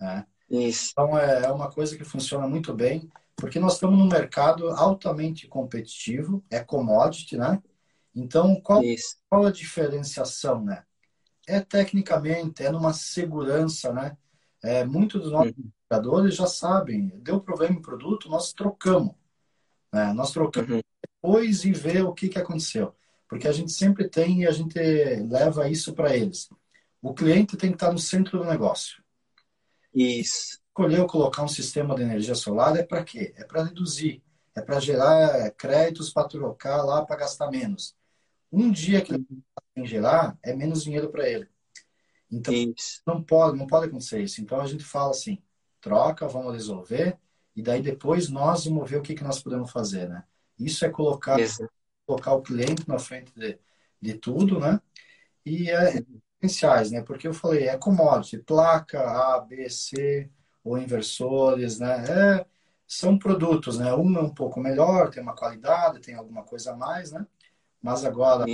Né? 0.01 0.27
Isso. 0.49 0.91
Então 0.93 1.17
é, 1.19 1.45
é 1.45 1.53
uma 1.53 1.71
coisa 1.71 1.97
que 1.97 2.05
funciona 2.05 2.49
muito 2.49 2.75
bem, 2.75 3.09
porque 3.37 3.61
nós 3.61 3.75
estamos 3.75 3.99
num 3.99 4.09
mercado 4.09 4.69
altamente 4.71 5.47
competitivo, 5.47 6.45
é 6.51 6.61
commodity, 6.61 7.37
né? 7.37 7.63
Então 8.15 8.61
qual, 8.61 8.83
qual 9.29 9.47
a 9.47 9.53
diferenciação, 9.53 10.65
né? 10.65 10.85
É 11.47 11.61
tecnicamente, 11.61 12.63
é 12.63 12.71
numa 12.71 12.93
segurança, 12.93 13.93
né? 13.93 14.17
É, 14.63 14.85
Muitos 14.85 15.23
dos 15.23 15.33
nossos 15.33 15.55
jogadores 15.91 16.39
uhum. 16.39 16.45
já 16.45 16.47
sabem, 16.47 17.09
deu 17.23 17.41
problema 17.41 17.75
em 17.75 17.83
produto, 17.83 18.29
nós 18.29 18.53
trocamos. 18.53 19.15
Né? 19.93 20.13
Nós 20.13 20.33
trocamos 20.33 20.71
uhum. 20.71 20.81
depois 21.03 21.65
e 21.65 21.73
vê 21.73 22.03
o 22.03 22.13
que, 22.13 22.29
que 22.29 22.39
aconteceu. 22.39 22.95
Porque 23.29 23.49
a 23.49 23.53
gente 23.53 23.73
sempre 23.73 24.09
tem 24.09 24.43
e 24.43 24.47
a 24.47 24.51
gente 24.51 24.79
leva 25.29 25.69
isso 25.69 25.95
para 25.95 26.15
eles. 26.17 26.51
O 27.01 27.15
cliente 27.15 27.57
tem 27.57 27.71
que 27.71 27.77
estar 27.77 27.93
no 27.93 27.99
centro 27.99 28.39
do 28.39 28.45
negócio. 28.45 29.00
Isso. 29.95 30.59
Escolheu 30.69 31.07
colocar 31.07 31.43
um 31.43 31.49
sistema 31.49 31.95
de 31.95 32.03
energia 32.03 32.35
solar 32.35 32.77
é 32.77 32.83
para 32.83 33.05
quê? 33.05 33.35
É 33.37 33.45
para 33.45 33.65
reduzir, 33.65 34.23
é 34.55 34.63
para 34.63 34.81
gerar 34.81 35.51
créditos 35.53 36.13
para 36.13 36.29
trocar 36.29 36.83
lá 36.83 37.05
para 37.05 37.17
gastar 37.17 37.51
menos. 37.51 37.95
Um 38.51 38.71
dia 38.71 39.01
que 39.03 39.13
ele 39.13 39.27
tem 39.75 39.87
gerar, 39.87 40.39
é 40.43 40.55
menos 40.55 40.83
dinheiro 40.83 41.11
para 41.11 41.29
ele. 41.29 41.49
Então, 42.31 42.55
isso. 42.55 43.03
não 43.07 43.23
pode, 43.23 43.59
não 43.59 43.67
pode 43.67 43.87
acontecer 43.87 44.23
isso. 44.23 44.41
Então 44.41 44.61
a 44.61 44.67
gente 44.67 44.85
fala 44.85 45.11
assim, 45.11 45.43
troca, 45.81 46.29
vamos 46.29 46.53
resolver, 46.53 47.19
e 47.55 47.63
daí 47.63 47.83
depois 47.83 48.29
nós 48.29 48.65
vamos 48.65 48.89
ver 48.89 48.97
o 48.97 49.03
que, 49.03 49.15
que 49.15 49.25
nós 49.25 49.43
podemos 49.43 49.71
fazer, 49.71 50.09
né? 50.09 50.25
Isso 50.59 50.85
é 50.85 50.91
colocar, 50.91 51.39
colocar 52.07 52.35
o 52.35 52.43
cliente 52.43 52.89
na 52.89 52.99
frente 52.99 53.33
de, 53.35 53.59
de 54.01 54.15
tudo, 54.15 54.61
né? 54.61 54.81
E 55.45 55.71
é, 55.71 56.05
diferenciais, 56.41 56.91
né? 56.91 57.03
Porque 57.03 57.29
eu 57.29 57.35
falei, 57.35 57.69
é 57.69 57.77
commodity, 57.79 58.39
placa 58.39 59.01
A, 59.01 59.41
B, 59.41 59.69
C, 59.71 60.31
ou 60.65 60.79
inversores, 60.79 61.79
né? 61.79 62.41
É, 62.41 62.47
são 62.87 63.19
produtos, 63.19 63.79
né? 63.79 63.95
Um 63.95 64.17
é 64.19 64.23
um 64.23 64.35
pouco 64.35 64.61
melhor, 64.61 65.11
tem 65.11 65.23
uma 65.23 65.35
qualidade, 65.37 66.01
tem 66.01 66.15
alguma 66.15 66.45
coisa 66.45 66.73
a 66.73 66.77
mais, 66.77 67.13
né? 67.13 67.27
Mas 67.83 68.05
agora, 68.05 68.53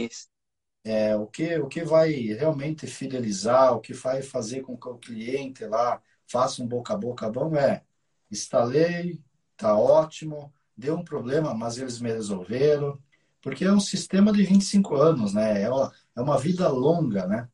é, 0.84 1.16
o, 1.16 1.26
que, 1.26 1.58
o 1.58 1.68
que 1.68 1.84
vai 1.84 2.10
realmente 2.12 2.86
fidelizar, 2.86 3.74
o 3.74 3.80
que 3.80 3.92
vai 3.92 4.22
fazer 4.22 4.62
com 4.62 4.76
que 4.78 4.88
o 4.88 4.98
cliente 4.98 5.64
lá 5.66 6.00
faça 6.28 6.62
um 6.62 6.66
boca 6.66 6.94
a 6.94 6.96
boca 6.96 7.28
bom 7.30 7.56
é 7.56 7.82
instalei, 8.30 9.20
tá 9.56 9.76
ótimo, 9.78 10.52
deu 10.76 10.96
um 10.96 11.04
problema, 11.04 11.54
mas 11.54 11.78
eles 11.78 12.00
me 12.00 12.10
resolveram, 12.12 13.00
porque 13.42 13.64
é 13.64 13.72
um 13.72 13.80
sistema 13.80 14.32
de 14.32 14.42
25 14.44 14.96
anos, 14.96 15.34
né? 15.34 15.62
É 15.62 15.70
uma, 15.70 15.92
é 16.16 16.20
uma 16.20 16.38
vida 16.38 16.68
longa, 16.68 17.26
né? 17.26 17.48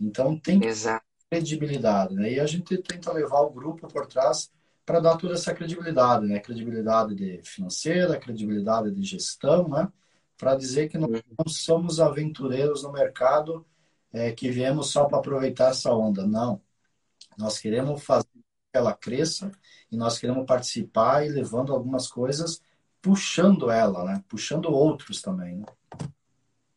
Então 0.00 0.38
tem 0.38 0.64
Exato. 0.64 1.04
credibilidade, 1.30 2.14
né? 2.14 2.32
E 2.32 2.40
a 2.40 2.46
gente 2.46 2.76
tenta 2.78 3.12
levar 3.12 3.40
o 3.40 3.50
grupo 3.50 3.88
por 3.88 4.06
trás 4.06 4.50
para 4.84 5.00
dar 5.00 5.16
toda 5.16 5.34
essa 5.34 5.52
credibilidade, 5.52 6.26
né? 6.26 6.38
Credibilidade 6.38 7.14
de 7.14 7.40
financeira, 7.42 8.18
credibilidade 8.18 8.92
de 8.92 9.02
gestão, 9.02 9.68
né? 9.68 9.90
Para 10.36 10.54
dizer 10.54 10.88
que 10.88 10.98
nós 10.98 11.10
uhum. 11.10 11.20
não 11.38 11.48
somos 11.48 11.98
aventureiros 11.98 12.82
no 12.82 12.92
mercado 12.92 13.66
é, 14.12 14.32
que 14.32 14.50
viemos 14.50 14.90
só 14.90 15.04
para 15.06 15.18
aproveitar 15.18 15.70
essa 15.70 15.92
onda. 15.92 16.26
Não. 16.26 16.60
Nós 17.36 17.58
queremos 17.58 18.02
fazer 18.04 18.28
que 18.32 18.78
ela 18.78 18.94
cresça 18.94 19.50
e 19.90 19.96
nós 19.96 20.18
queremos 20.18 20.46
participar 20.46 21.26
e 21.26 21.30
levando 21.30 21.72
algumas 21.72 22.06
coisas, 22.06 22.62
puxando 23.02 23.70
ela, 23.70 24.04
né? 24.04 24.24
Puxando 24.28 24.66
outros 24.66 25.20
também, 25.20 25.56
né? 25.56 25.66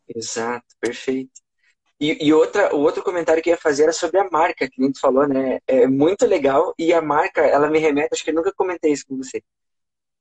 Exato, 0.08 0.76
perfeito. 0.80 1.42
E, 2.00 2.28
e, 2.28 2.34
outra, 2.34 2.74
o 2.74 2.80
outro 2.80 3.04
comentário 3.04 3.44
que 3.44 3.50
eu 3.50 3.54
ia 3.54 3.60
fazer 3.60 3.84
era 3.84 3.92
sobre 3.92 4.20
a 4.20 4.30
marca, 4.30 4.70
que 4.70 4.82
a 4.82 4.86
gente 4.86 5.00
falou, 5.00 5.28
né? 5.28 5.60
É 5.68 5.86
muito 5.86 6.26
legal 6.26 6.74
e 6.80 6.94
a 6.94 7.02
marca, 7.02 7.42
ela 7.42 7.70
me 7.70 7.78
remete, 7.78 8.14
acho 8.14 8.24
que 8.24 8.30
eu 8.30 8.36
nunca 8.36 8.54
comentei 8.54 8.94
isso 8.94 9.06
com 9.06 9.18
você. 9.18 9.44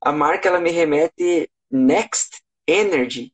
A 0.01 0.11
marca, 0.11 0.49
ela 0.49 0.61
me 0.61 0.71
remete 0.71 1.49
Next 1.71 2.43
Energy, 2.67 3.33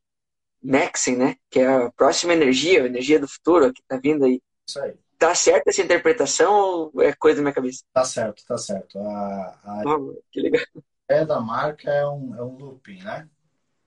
Nexen, 0.61 1.17
né? 1.17 1.35
Que 1.49 1.59
é 1.59 1.67
a 1.67 1.91
próxima 1.91 2.33
energia, 2.33 2.83
a 2.83 2.87
energia 2.87 3.19
do 3.19 3.27
futuro 3.27 3.73
que 3.73 3.81
tá 3.87 3.97
vindo 3.97 4.25
aí. 4.25 4.41
Isso 4.67 4.79
aí. 4.79 4.93
Tá 5.17 5.33
certa 5.33 5.69
essa 5.69 5.81
interpretação 5.81 6.53
ou 6.53 7.01
é 7.01 7.13
coisa 7.13 7.37
da 7.37 7.41
minha 7.41 7.53
cabeça? 7.53 7.83
Tá 7.93 8.03
certo, 8.03 8.43
tá 8.45 8.57
certo. 8.57 8.99
A, 8.99 9.59
a... 9.63 9.83
Oh, 9.85 10.21
que 10.31 10.41
legal. 10.41 10.65
É 11.07 11.23
da 11.25 11.39
marca 11.39 11.89
é 11.89 12.07
um, 12.07 12.35
é 12.35 12.41
um 12.41 12.57
looping, 12.57 13.01
né? 13.01 13.27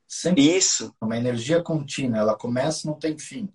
Sempre 0.06 0.56
Isso. 0.56 0.94
Uma 1.00 1.16
energia 1.16 1.62
contínua, 1.62 2.18
ela 2.18 2.36
começa 2.36 2.86
e 2.86 2.90
não 2.90 2.98
tem 2.98 3.18
fim. 3.18 3.52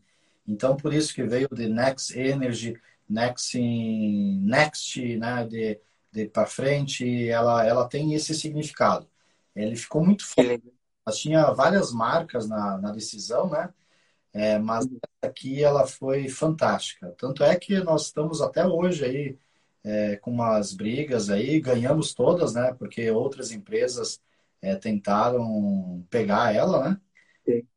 Então, 0.48 0.76
por 0.76 0.94
isso 0.94 1.14
que 1.14 1.24
veio 1.24 1.48
de 1.52 1.68
Next 1.68 2.18
Energy, 2.18 2.80
Next, 3.10 3.60
Next 3.60 5.18
né, 5.18 5.46
de, 5.48 5.80
de 6.12 6.28
para 6.28 6.46
frente, 6.46 7.30
ela, 7.30 7.66
ela 7.66 7.88
tem 7.88 8.14
esse 8.14 8.34
significado. 8.34 9.08
Ele 9.56 9.76
ficou 9.76 10.04
muito 10.04 10.26
forte. 10.26 10.64
Ela 11.06 11.16
tinha 11.16 11.52
várias 11.52 11.92
marcas 11.92 12.48
na, 12.48 12.78
na 12.78 12.92
decisão, 12.92 13.50
né? 13.50 13.74
É, 14.34 14.58
mas 14.58 14.88
aqui 15.22 15.64
ela 15.64 15.86
foi 15.86 16.28
fantástica. 16.28 17.14
Tanto 17.18 17.44
é 17.44 17.56
que 17.56 17.80
nós 17.82 18.06
estamos 18.06 18.42
até 18.42 18.66
hoje 18.66 19.06
aí 19.06 19.38
é, 19.84 20.16
com 20.16 20.32
umas 20.32 20.74
brigas 20.74 21.30
aí, 21.30 21.60
ganhamos 21.60 22.14
todas, 22.14 22.54
né? 22.54 22.74
Porque 22.74 23.12
outras 23.12 23.52
empresas 23.52 24.22
é, 24.62 24.76
tentaram 24.76 26.04
pegar 26.10 26.56
ela, 26.56 26.90
né? 26.90 27.02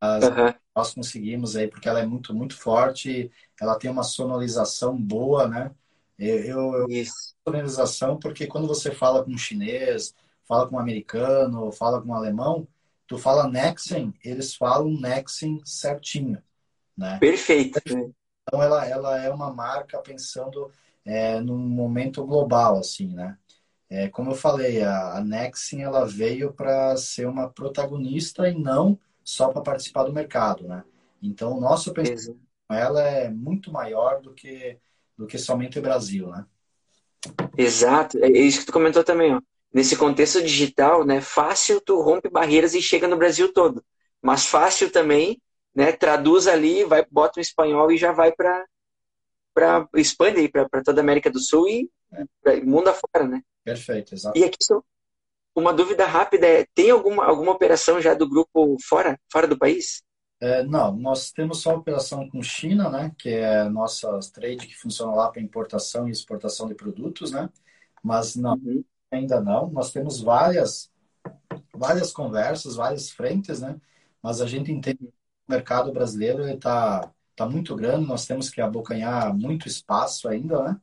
As, 0.00 0.24
uhum. 0.24 0.54
Nós 0.76 0.92
conseguimos 0.92 1.56
aí, 1.56 1.68
porque 1.68 1.88
ela 1.88 2.00
é 2.00 2.06
muito, 2.06 2.34
muito 2.34 2.54
forte, 2.54 3.32
ela 3.58 3.78
tem 3.78 3.90
uma 3.90 4.02
sonorização 4.02 4.94
boa, 4.94 5.48
né? 5.48 5.70
Eu, 6.18 6.38
eu, 6.44 6.88
Isso. 6.90 7.34
sonorização 7.46 8.18
porque 8.18 8.46
quando 8.46 8.68
você 8.68 8.90
fala 8.90 9.24
com 9.24 9.30
um 9.30 9.38
chinês, 9.38 10.14
fala 10.44 10.68
com 10.68 10.76
um 10.76 10.78
americano, 10.78 11.72
fala 11.72 12.02
com 12.02 12.08
um 12.08 12.14
alemão, 12.14 12.68
tu 13.06 13.16
fala 13.16 13.48
Nexen, 13.48 14.12
eles 14.22 14.54
falam 14.54 15.00
Nexen 15.00 15.62
certinho, 15.64 16.42
né? 16.94 17.18
Perfeito. 17.18 17.80
Então 17.86 18.62
ela, 18.62 18.86
ela 18.86 19.18
é 19.18 19.30
uma 19.30 19.50
marca 19.50 19.98
pensando 20.00 20.70
é, 21.06 21.40
num 21.40 21.56
momento 21.58 22.22
global, 22.26 22.78
assim, 22.78 23.08
né? 23.14 23.38
É, 23.88 24.08
como 24.08 24.32
eu 24.32 24.34
falei, 24.34 24.82
a, 24.82 25.16
a 25.16 25.24
Nexen 25.24 25.82
ela 25.82 26.04
veio 26.04 26.52
para 26.52 26.94
ser 26.98 27.26
uma 27.26 27.48
protagonista 27.48 28.46
e 28.46 28.54
não 28.54 28.98
só 29.26 29.48
para 29.48 29.60
participar 29.60 30.04
do 30.04 30.12
mercado, 30.12 30.68
né? 30.68 30.84
Então 31.20 31.58
o 31.58 31.60
nosso 31.60 31.92
pensamento 31.92 32.38
ela 32.70 33.02
é 33.02 33.28
muito 33.28 33.72
maior 33.72 34.20
do 34.20 34.32
que 34.32 34.78
do 35.18 35.26
que 35.26 35.38
somente 35.38 35.78
o 35.78 35.82
Brasil, 35.82 36.28
né? 36.28 36.44
Exato, 37.56 38.18
é 38.22 38.28
isso 38.28 38.60
que 38.60 38.66
tu 38.66 38.72
comentou 38.72 39.02
também, 39.02 39.34
ó. 39.34 39.40
Nesse 39.72 39.96
contexto 39.96 40.42
digital, 40.42 41.04
né, 41.04 41.20
fácil 41.20 41.80
tu 41.80 42.00
rompe 42.00 42.28
barreiras 42.28 42.74
e 42.74 42.82
chega 42.82 43.08
no 43.08 43.16
Brasil 43.16 43.52
todo. 43.52 43.84
Mas 44.22 44.46
fácil 44.46 44.90
também, 44.90 45.40
né, 45.74 45.90
traduz 45.92 46.46
ali, 46.46 46.84
vai 46.84 47.04
bota 47.10 47.40
o 47.40 47.42
espanhol 47.42 47.90
e 47.90 47.96
já 47.96 48.12
vai 48.12 48.32
para 48.32 48.64
para 49.54 49.88
expande 49.96 50.38
aí 50.38 50.48
para 50.50 50.82
toda 50.84 51.00
a 51.00 51.02
América 51.02 51.30
do 51.30 51.40
Sul 51.40 51.66
e 51.66 51.90
é. 52.44 52.60
mundo 52.60 52.88
afora, 52.88 53.26
né? 53.26 53.42
Perfeito, 53.64 54.14
exato. 54.14 54.38
E 54.38 54.44
aqui 54.44 54.58
uma 55.60 55.72
dúvida 55.72 56.06
rápida 56.06 56.46
é, 56.46 56.66
tem 56.74 56.90
alguma 56.90 57.24
alguma 57.24 57.52
operação 57.52 58.00
já 58.00 58.14
do 58.14 58.28
grupo 58.28 58.76
fora 58.86 59.18
fora 59.30 59.48
do 59.48 59.58
país? 59.58 60.02
É, 60.38 60.62
não, 60.64 60.94
nós 60.94 61.30
temos 61.32 61.62
só 61.62 61.74
operação 61.74 62.28
com 62.28 62.42
China, 62.42 62.90
né, 62.90 63.10
que 63.18 63.30
é 63.30 63.60
a 63.60 63.70
nossa 63.70 64.18
trade 64.34 64.66
que 64.66 64.76
funciona 64.76 65.14
lá 65.14 65.30
para 65.30 65.40
importação 65.40 66.06
e 66.06 66.10
exportação 66.10 66.68
de 66.68 66.74
produtos, 66.74 67.30
né, 67.30 67.48
mas 68.02 68.36
não, 68.36 68.54
uhum. 68.54 68.84
ainda 69.10 69.40
não. 69.40 69.70
Nós 69.70 69.90
temos 69.92 70.20
várias, 70.20 70.90
várias 71.74 72.12
conversas, 72.12 72.76
várias 72.76 73.10
frentes, 73.10 73.62
né, 73.62 73.80
mas 74.22 74.42
a 74.42 74.46
gente 74.46 74.70
entende 74.70 74.98
que 74.98 75.06
o 75.06 75.50
mercado 75.52 75.90
brasileiro 75.90 76.46
está 76.46 77.10
tá 77.34 77.48
muito 77.48 77.74
grande, 77.74 78.06
nós 78.06 78.26
temos 78.26 78.50
que 78.50 78.60
abocanhar 78.60 79.34
muito 79.34 79.66
espaço 79.66 80.28
ainda, 80.28 80.62
né, 80.62 80.80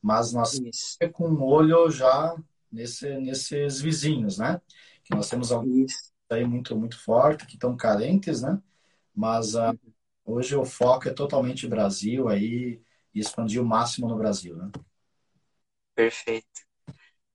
mas 0.00 0.32
nós 0.32 0.54
Isso. 0.54 0.96
com 1.12 1.28
um 1.28 1.42
olho 1.42 1.90
já 1.90 2.34
nesse, 2.74 3.08
nesses 3.18 3.80
vizinhos, 3.80 4.38
né, 4.38 4.60
que 5.04 5.14
nós 5.14 5.28
temos 5.28 5.52
alguns 5.52 6.12
aí 6.30 6.44
muito, 6.44 6.76
muito 6.76 6.98
forte, 6.98 7.46
que 7.46 7.54
estão 7.54 7.76
carentes, 7.76 8.42
né, 8.42 8.60
mas 9.14 9.54
uh, 9.54 9.78
hoje 10.24 10.56
o 10.56 10.64
foco 10.64 11.08
é 11.08 11.12
totalmente 11.12 11.68
Brasil 11.68 12.28
aí 12.28 12.80
e 13.14 13.20
expandir 13.20 13.62
o 13.62 13.64
máximo 13.64 14.08
no 14.08 14.16
Brasil, 14.16 14.56
né? 14.56 14.70
Perfeito. 15.94 16.64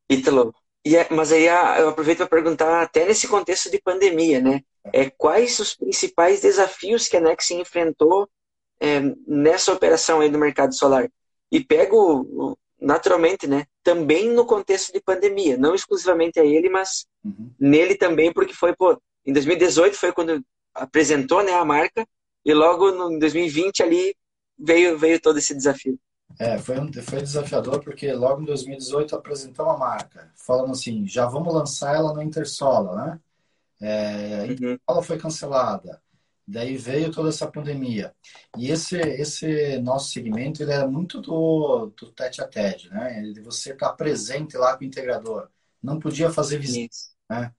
Ítalo, 0.09 0.53
é, 0.85 1.13
mas 1.13 1.31
aí 1.31 1.47
ah, 1.47 1.79
eu 1.79 1.89
aproveito 1.89 2.17
para 2.19 2.27
perguntar, 2.27 2.81
até 2.81 3.05
nesse 3.05 3.27
contexto 3.27 3.71
de 3.71 3.81
pandemia, 3.81 4.41
né? 4.41 4.61
É, 4.91 5.09
quais 5.09 5.59
os 5.59 5.75
principais 5.75 6.41
desafios 6.41 7.07
que 7.07 7.15
a 7.15 7.21
Nex 7.21 7.51
enfrentou 7.51 8.29
é, 8.79 8.99
nessa 9.25 9.71
operação 9.71 10.19
aí 10.19 10.29
do 10.29 10.37
mercado 10.37 10.73
solar? 10.73 11.09
E 11.51 11.63
pego 11.63 12.57
naturalmente, 12.81 13.47
né? 13.47 13.65
Também 13.83 14.29
no 14.29 14.45
contexto 14.45 14.93
de 14.93 15.01
pandemia, 15.01 15.57
não 15.57 15.75
exclusivamente 15.75 16.39
a 16.39 16.45
ele, 16.45 16.69
mas 16.69 17.05
uhum. 17.23 17.51
nele 17.59 17.95
também, 17.95 18.31
porque 18.31 18.53
foi, 18.53 18.75
pô, 18.75 18.99
em 19.25 19.33
2018 19.33 19.97
foi 19.97 20.11
quando 20.11 20.43
apresentou 20.73 21.43
né, 21.43 21.53
a 21.53 21.65
marca 21.65 22.05
e 22.45 22.53
logo 22.53 22.91
no 22.91 23.19
2020 23.19 23.83
ali 23.83 24.15
veio, 24.57 24.97
veio 24.97 25.19
todo 25.19 25.37
esse 25.37 25.53
desafio. 25.53 25.99
É, 26.39 26.57
foi, 26.57 26.79
um, 26.79 26.91
foi 26.93 27.21
desafiador 27.21 27.83
porque 27.83 28.13
logo 28.13 28.41
em 28.41 28.45
2018 28.45 29.15
apresentou 29.15 29.69
a 29.69 29.77
marca, 29.77 30.31
falando 30.35 30.71
assim, 30.71 31.05
já 31.07 31.25
vamos 31.25 31.53
lançar 31.53 31.95
ela 31.95 32.13
no 32.13 32.21
Intersola, 32.21 32.95
né? 32.95 33.19
É, 33.81 34.35
a 34.41 34.47
Intersola 34.47 34.79
uhum. 34.99 35.03
foi 35.03 35.17
cancelada, 35.17 36.01
daí 36.49 36.77
veio 36.77 37.11
toda 37.11 37.29
essa 37.29 37.49
pandemia. 37.49 38.13
E 38.57 38.71
esse, 38.71 38.97
esse 38.97 39.77
nosso 39.79 40.11
segmento, 40.11 40.63
ele 40.63 40.71
é 40.71 40.85
muito 40.87 41.21
do, 41.21 41.93
do 41.95 42.11
tete 42.11 42.41
a 42.41 42.47
tete, 42.47 42.89
né? 42.89 43.21
De 43.21 43.39
você 43.41 43.71
estar 43.71 43.93
presente 43.93 44.57
lá 44.57 44.75
com 44.75 44.83
o 44.83 44.87
integrador. 44.87 45.47
Não 45.81 45.99
podia 45.99 46.31
fazer 46.31 46.57
visita, 46.57 46.95
né? 47.29 47.53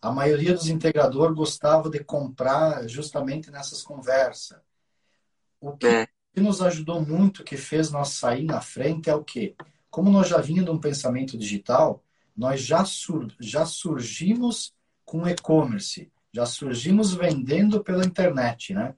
A 0.00 0.10
maioria 0.10 0.52
dos 0.52 0.68
integradores 0.68 1.36
gostava 1.36 1.88
de 1.88 2.02
comprar 2.02 2.88
justamente 2.88 3.50
nessas 3.50 3.82
conversas. 3.82 4.58
O 5.60 5.76
que, 5.76 5.86
é. 5.86 6.08
nos 6.36 6.60
ajudou 6.60 7.00
muito, 7.00 7.44
que 7.44 7.56
fez 7.56 7.92
nós 7.92 8.08
sair 8.08 8.42
na 8.42 8.60
frente, 8.60 9.08
é 9.08 9.14
o 9.14 9.22
quê? 9.22 9.54
Como 9.88 10.10
nós 10.10 10.28
já 10.28 10.38
vínhamos 10.38 10.68
de 10.70 10.76
um 10.76 10.80
pensamento 10.80 11.38
digital, 11.38 12.02
nós 12.36 12.60
já, 12.60 12.84
sur 12.84 13.32
já 13.38 13.64
surgimos 13.64 14.74
com 15.04 15.28
e-commerce, 15.28 16.10
já 16.32 16.46
surgimos 16.46 17.12
vendendo 17.12 17.82
pela 17.82 18.04
internet, 18.04 18.72
né? 18.74 18.94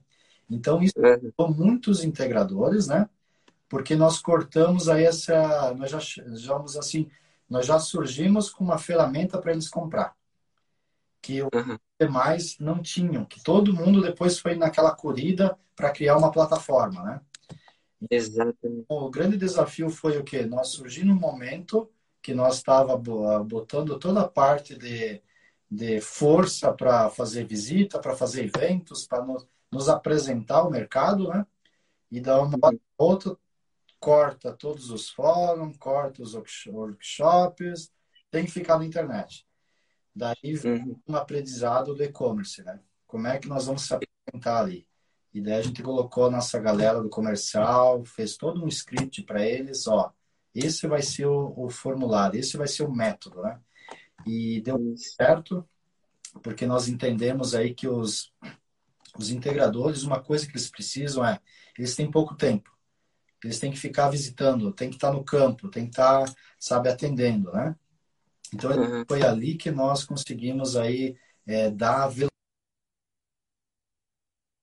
Então, 0.49 0.81
isso 0.81 0.93
é. 1.03 1.19
muitos 1.49 2.03
integradores, 2.03 2.87
né? 2.87 3.09
Porque 3.67 3.95
nós 3.95 4.19
cortamos 4.19 4.87
aí 4.87 5.05
essa... 5.05 5.73
Nós 5.73 5.89
já, 5.89 5.99
já, 5.99 6.57
assim, 6.79 7.09
nós 7.49 7.65
já 7.65 7.79
surgimos 7.79 8.49
com 8.49 8.63
uma 8.63 8.77
ferramenta 8.77 9.39
para 9.39 9.51
eles 9.51 9.67
comprar 9.67 10.15
que 11.25 11.41
os 11.41 11.49
uhum. 11.51 11.75
demais 11.99 12.55
não 12.59 12.83
tinham, 12.83 13.25
que 13.25 13.43
todo 13.43 13.73
mundo 13.73 13.99
depois 13.99 14.37
foi 14.37 14.53
naquela 14.53 14.95
corrida 14.95 15.57
para 15.75 15.89
criar 15.89 16.17
uma 16.17 16.31
plataforma, 16.31 17.01
né? 17.01 17.21
Exatamente. 18.11 18.85
O 18.87 19.09
grande 19.09 19.35
desafio 19.35 19.89
foi 19.89 20.19
o 20.19 20.23
que 20.23 20.45
nós 20.45 20.67
surgimos 20.67 21.15
no 21.15 21.19
momento 21.19 21.89
que 22.21 22.31
nós 22.31 22.57
estava 22.57 22.95
botando 22.95 23.97
toda 23.97 24.21
a 24.21 24.27
parte 24.27 24.77
de, 24.77 25.19
de 25.69 25.99
força 26.01 26.73
para 26.73 27.09
fazer 27.09 27.45
visita, 27.45 27.99
para 27.99 28.15
fazer 28.15 28.45
eventos, 28.45 29.05
para 29.07 29.23
nos, 29.23 29.47
nos, 29.71 29.89
apresentar 29.89 30.63
o 30.63 30.69
mercado, 30.69 31.27
né? 31.27 31.45
E 32.11 32.21
da 32.21 32.41
uma 32.41 32.57
uhum. 32.69 32.79
outra 32.97 33.35
corta 33.99 34.53
todos 34.53 34.91
os 34.91 35.09
fóruns, 35.09 35.77
corta 35.77 36.21
os 36.21 36.35
workshops, 36.67 37.91
tem 38.29 38.45
que 38.45 38.51
ficar 38.51 38.77
na 38.77 38.85
internet. 38.85 39.45
Daí 40.15 40.55
vem 40.55 40.83
uhum. 40.83 41.01
um 41.07 41.15
aprendizado 41.15 41.95
do 41.95 42.03
e-commerce, 42.03 42.63
né? 42.63 42.79
Como 43.07 43.27
é 43.27 43.39
que 43.39 43.47
nós 43.47 43.65
vamos 43.65 43.85
se 43.85 43.93
apresentar 43.93 44.61
ali? 44.61 44.87
E 45.33 45.41
daí 45.41 45.55
a 45.55 45.61
gente 45.61 45.83
colocou 45.83 46.27
a 46.27 46.31
nossa 46.31 46.57
galera 46.59 47.01
do 47.01 47.09
comercial, 47.09 48.05
fez 48.05 48.37
todo 48.37 48.63
um 48.63 48.67
script 48.69 49.23
para 49.23 49.45
eles, 49.45 49.85
ó, 49.85 50.13
esse 50.53 50.87
vai 50.87 51.01
ser 51.01 51.25
o, 51.25 51.53
o, 51.57 51.69
formulário, 51.69 52.39
esse 52.39 52.55
vai 52.55 52.67
ser 52.67 52.83
o 52.83 52.91
método, 52.91 53.41
né? 53.41 53.59
E 54.25 54.61
deu 54.61 54.95
certo, 54.97 55.67
porque 56.41 56.65
nós 56.65 56.87
entendemos 56.87 57.55
aí 57.55 57.73
que 57.73 57.87
os, 57.87 58.31
os 59.17 59.29
integradores, 59.29 60.03
uma 60.03 60.21
coisa 60.21 60.45
que 60.45 60.51
eles 60.51 60.69
precisam 60.69 61.25
é, 61.25 61.39
eles 61.77 61.95
têm 61.95 62.09
pouco 62.09 62.35
tempo. 62.35 62.75
Eles 63.43 63.59
têm 63.59 63.71
que 63.71 63.77
ficar 63.77 64.09
visitando, 64.09 64.73
tem 64.73 64.89
que 64.89 64.95
estar 64.95 65.11
no 65.11 65.23
campo, 65.23 65.69
tem 65.69 65.83
que 65.85 65.91
estar, 65.91 66.25
sabe, 66.59 66.89
atendendo, 66.89 67.51
né? 67.51 67.75
Então 68.53 68.71
uhum. 68.71 69.03
foi 69.07 69.21
ali 69.21 69.55
que 69.55 69.69
nós 69.71 70.03
conseguimos 70.03 70.75
aí 70.75 71.17
é, 71.45 71.69
dar 71.69 72.09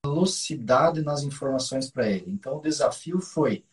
velocidade 0.04 1.02
nas 1.02 1.22
informações 1.22 1.90
para 1.90 2.10
ele. 2.10 2.30
Então 2.30 2.56
o 2.56 2.60
desafio 2.60 3.20
foi 3.20 3.64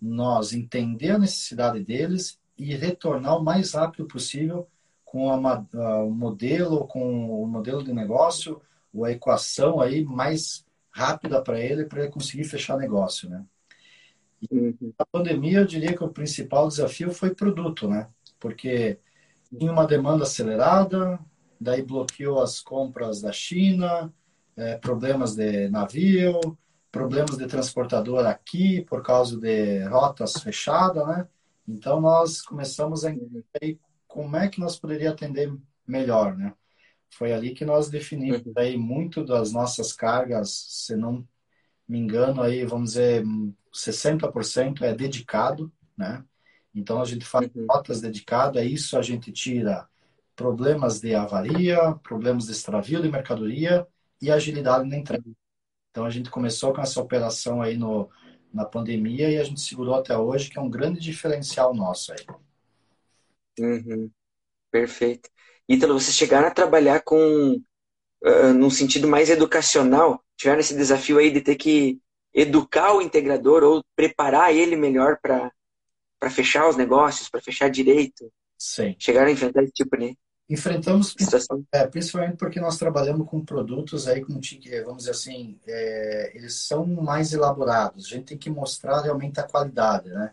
nós 0.00 0.52
entender 0.52 1.12
a 1.12 1.18
necessidade 1.18 1.82
deles 1.82 2.38
e 2.56 2.74
retornar 2.74 3.36
o 3.36 3.44
mais 3.44 3.72
rápido 3.72 4.06
possível 4.06 4.68
com 5.10 5.30
a, 5.30 5.64
a, 5.74 6.02
o 6.02 6.10
modelo, 6.10 6.86
com 6.86 7.42
o 7.42 7.46
modelo 7.46 7.82
de 7.82 7.92
negócio, 7.92 8.60
ou 8.92 9.06
a 9.06 9.10
equação 9.10 9.80
aí 9.80 10.04
mais 10.04 10.66
rápida 10.90 11.42
para 11.42 11.58
ele, 11.58 11.86
para 11.86 12.02
ele 12.02 12.12
conseguir 12.12 12.44
fechar 12.44 12.76
negócio, 12.76 13.28
né? 13.28 13.44
E 14.50 14.54
uhum. 14.54 14.92
a 14.98 15.06
pandemia, 15.06 15.60
eu 15.60 15.64
diria 15.64 15.96
que 15.96 16.04
o 16.04 16.10
principal 16.10 16.68
desafio 16.68 17.10
foi 17.10 17.34
produto, 17.34 17.88
né? 17.88 18.08
Porque 18.38 18.98
tinha 19.58 19.72
uma 19.72 19.86
demanda 19.86 20.24
acelerada, 20.24 21.18
daí 21.58 21.82
bloqueou 21.82 22.42
as 22.42 22.60
compras 22.60 23.22
da 23.22 23.32
China, 23.32 24.12
é, 24.56 24.76
problemas 24.76 25.34
de 25.34 25.70
navio, 25.70 26.38
problemas 26.92 27.38
de 27.38 27.46
transportador 27.46 28.26
aqui 28.26 28.82
por 28.82 29.02
causa 29.02 29.38
de 29.38 29.84
rotas 29.84 30.34
fechadas, 30.34 31.06
né? 31.06 31.26
Então 31.66 31.98
nós 31.98 32.42
começamos 32.42 33.06
a 33.06 33.10
como 34.08 34.36
é 34.36 34.48
que 34.48 34.58
nós 34.58 34.78
poderíamos 34.78 35.14
atender 35.14 35.54
melhor, 35.86 36.36
né? 36.36 36.54
Foi 37.10 37.32
ali 37.32 37.54
que 37.54 37.64
nós 37.64 37.88
definimos 37.88 38.44
uhum. 38.44 38.52
aí 38.56 38.76
muito 38.76 39.24
das 39.24 39.52
nossas 39.52 39.92
cargas, 39.92 40.50
se 40.68 40.96
não 40.96 41.26
me 41.86 41.98
engano 41.98 42.42
aí, 42.42 42.64
vamos 42.64 42.90
dizer, 42.90 43.24
60% 43.72 44.82
é 44.82 44.94
dedicado, 44.94 45.72
né? 45.96 46.24
Então 46.74 47.00
a 47.00 47.04
gente 47.04 47.24
faz 47.24 47.48
uhum. 47.54 47.66
notas 47.66 48.00
dedicadas 48.00 48.64
isso, 48.64 48.98
a 48.98 49.02
gente 49.02 49.32
tira 49.32 49.88
problemas 50.36 51.00
de 51.00 51.14
avaria, 51.14 51.94
problemas 52.02 52.46
de 52.46 52.52
extravio 52.52 53.02
de 53.02 53.10
mercadoria 53.10 53.86
e 54.20 54.30
agilidade 54.30 54.88
na 54.88 54.96
entrega. 54.96 55.24
Então 55.90 56.04
a 56.04 56.10
gente 56.10 56.30
começou 56.30 56.72
com 56.72 56.80
essa 56.80 57.00
operação 57.00 57.60
aí 57.60 57.76
no, 57.76 58.08
na 58.52 58.64
pandemia 58.64 59.30
e 59.30 59.38
a 59.38 59.44
gente 59.44 59.60
segurou 59.60 59.94
até 59.94 60.16
hoje, 60.16 60.50
que 60.50 60.58
é 60.58 60.62
um 60.62 60.70
grande 60.70 61.00
diferencial 61.00 61.74
nosso 61.74 62.12
aí. 62.12 62.24
Uhum. 63.58 64.10
Perfeito. 64.70 65.28
Ítalo, 65.68 65.98
vocês 65.98 66.16
chegaram 66.16 66.48
a 66.48 66.52
trabalhar 66.52 67.02
com, 67.02 67.60
uh, 68.24 68.52
num 68.54 68.70
sentido 68.70 69.06
mais 69.06 69.30
educacional, 69.30 70.22
tiveram 70.36 70.60
esse 70.60 70.76
desafio 70.76 71.18
aí 71.18 71.30
de 71.30 71.40
ter 71.40 71.56
que 71.56 72.00
educar 72.32 72.94
o 72.94 73.02
integrador 73.02 73.62
ou 73.62 73.84
preparar 73.96 74.54
ele 74.54 74.76
melhor 74.76 75.18
para 75.20 76.30
fechar 76.30 76.68
os 76.68 76.76
negócios, 76.76 77.28
para 77.28 77.40
fechar 77.40 77.68
direito? 77.68 78.32
Sim. 78.56 78.94
Chegaram 78.98 79.28
a 79.28 79.32
enfrentar 79.32 79.62
esse 79.62 79.72
tipo 79.72 79.96
de 79.96 80.16
Enfrentamos, 80.50 81.14
é, 81.70 81.86
principalmente 81.86 82.38
porque 82.38 82.58
nós 82.58 82.78
trabalhamos 82.78 83.28
com 83.28 83.44
produtos 83.44 84.08
aí 84.08 84.24
com 84.24 84.32
vamos 84.32 84.98
dizer 84.98 85.10
assim, 85.10 85.60
é, 85.66 86.32
eles 86.34 86.54
são 86.54 86.86
mais 86.86 87.34
elaborados. 87.34 88.06
A 88.06 88.08
gente 88.08 88.28
tem 88.28 88.38
que 88.38 88.48
mostrar 88.48 89.02
realmente 89.02 89.38
a 89.38 89.42
qualidade, 89.42 90.08
né? 90.08 90.32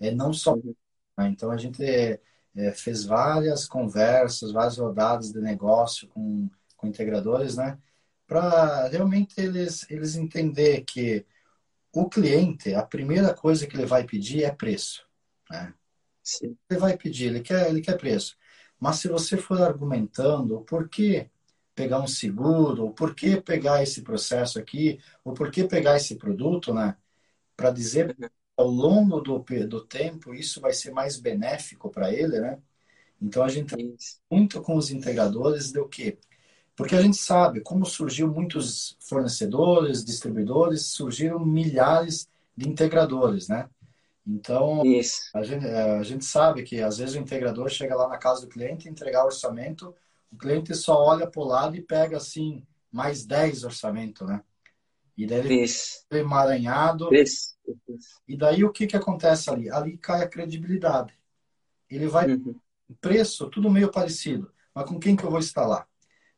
É, 0.00 0.10
não 0.10 0.32
só. 0.32 0.54
Uhum. 0.54 0.74
Né? 1.16 1.28
Então 1.28 1.52
a 1.52 1.56
gente 1.56 1.80
é, 1.84 2.18
é, 2.56 2.72
fez 2.72 3.04
várias 3.04 3.66
conversas, 3.66 4.52
várias 4.52 4.78
rodadas 4.78 5.32
de 5.32 5.40
negócio 5.40 6.08
com, 6.08 6.48
com 6.76 6.86
integradores, 6.86 7.56
né? 7.56 7.78
Para 8.26 8.88
realmente 8.88 9.40
eles, 9.40 9.88
eles 9.90 10.16
entender 10.16 10.82
que 10.82 11.26
o 11.92 12.08
cliente, 12.08 12.74
a 12.74 12.82
primeira 12.82 13.34
coisa 13.34 13.66
que 13.66 13.76
ele 13.76 13.86
vai 13.86 14.04
pedir 14.04 14.44
é 14.44 14.50
preço, 14.50 15.06
né? 15.50 15.74
Sim. 16.22 16.56
Ele 16.70 16.80
vai 16.80 16.96
pedir, 16.96 17.26
ele 17.26 17.40
quer, 17.40 17.68
ele 17.68 17.80
quer 17.80 17.98
preço. 17.98 18.36
Mas 18.78 18.96
se 18.96 19.08
você 19.08 19.36
for 19.36 19.60
argumentando 19.60 20.60
por 20.62 20.88
que 20.88 21.30
pegar 21.74 22.00
um 22.00 22.06
seguro, 22.06 22.84
ou 22.84 22.92
por 22.92 23.14
que 23.14 23.40
pegar 23.40 23.82
esse 23.82 24.02
processo 24.02 24.58
aqui, 24.58 25.00
ou 25.24 25.34
por 25.34 25.50
que 25.50 25.64
pegar 25.64 25.96
esse 25.96 26.16
produto, 26.16 26.72
né? 26.74 26.96
Para 27.56 27.70
dizer 27.70 28.16
ao 28.62 28.68
longo 28.68 29.20
do, 29.20 29.44
do 29.66 29.80
tempo 29.84 30.34
isso 30.34 30.60
vai 30.60 30.72
ser 30.72 30.92
mais 30.92 31.18
benéfico 31.18 31.90
para 31.90 32.12
ele, 32.12 32.40
né? 32.40 32.58
Então 33.20 33.42
a 33.42 33.48
gente 33.48 33.74
muito 34.30 34.60
com 34.62 34.76
os 34.76 34.90
integradores 34.90 35.72
do 35.72 35.88
que 35.88 36.18
porque 36.74 36.96
a 36.96 37.02
gente 37.02 37.18
sabe 37.18 37.60
como 37.60 37.84
surgiu 37.84 38.26
muitos 38.28 38.96
fornecedores, 39.00 40.04
distribuidores, 40.04 40.86
surgiram 40.86 41.38
milhares 41.44 42.28
de 42.56 42.68
integradores, 42.68 43.48
né? 43.48 43.68
Então, 44.26 44.82
a 45.34 45.42
gente, 45.42 45.66
é, 45.66 45.98
a 45.98 46.02
gente 46.02 46.24
sabe 46.24 46.62
que 46.62 46.80
às 46.80 46.98
vezes 46.98 47.14
o 47.14 47.18
integrador 47.18 47.68
chega 47.68 47.94
lá 47.94 48.08
na 48.08 48.16
casa 48.16 48.42
do 48.42 48.48
cliente, 48.48 48.88
entregar 48.88 49.24
o 49.24 49.26
orçamento, 49.26 49.94
o 50.30 50.36
cliente 50.36 50.74
só 50.74 50.96
olha 50.96 51.26
para 51.26 51.42
o 51.42 51.44
lado 51.44 51.76
e 51.76 51.82
pega 51.82 52.16
assim 52.16 52.64
mais 52.90 53.26
10 53.26 53.64
orçamento, 53.64 54.24
né? 54.24 54.42
E 55.16 55.26
daí 55.26 55.40
ele 55.40 55.62
Isso. 55.62 56.04
emaranhado. 56.10 57.14
Isso. 57.14 57.54
E 58.26 58.36
daí 58.36 58.64
o 58.64 58.72
que, 58.72 58.86
que 58.86 58.96
acontece 58.96 59.50
ali? 59.50 59.70
Ali 59.70 59.96
cai 59.96 60.22
a 60.22 60.28
credibilidade. 60.28 61.14
Ele 61.88 62.06
vai. 62.06 62.30
Uhum. 62.32 62.54
Preço, 63.00 63.48
tudo 63.48 63.70
meio 63.70 63.90
parecido. 63.90 64.52
Mas 64.74 64.86
com 64.86 64.98
quem 64.98 65.16
que 65.16 65.24
eu 65.24 65.30
vou 65.30 65.38
instalar? 65.38 65.88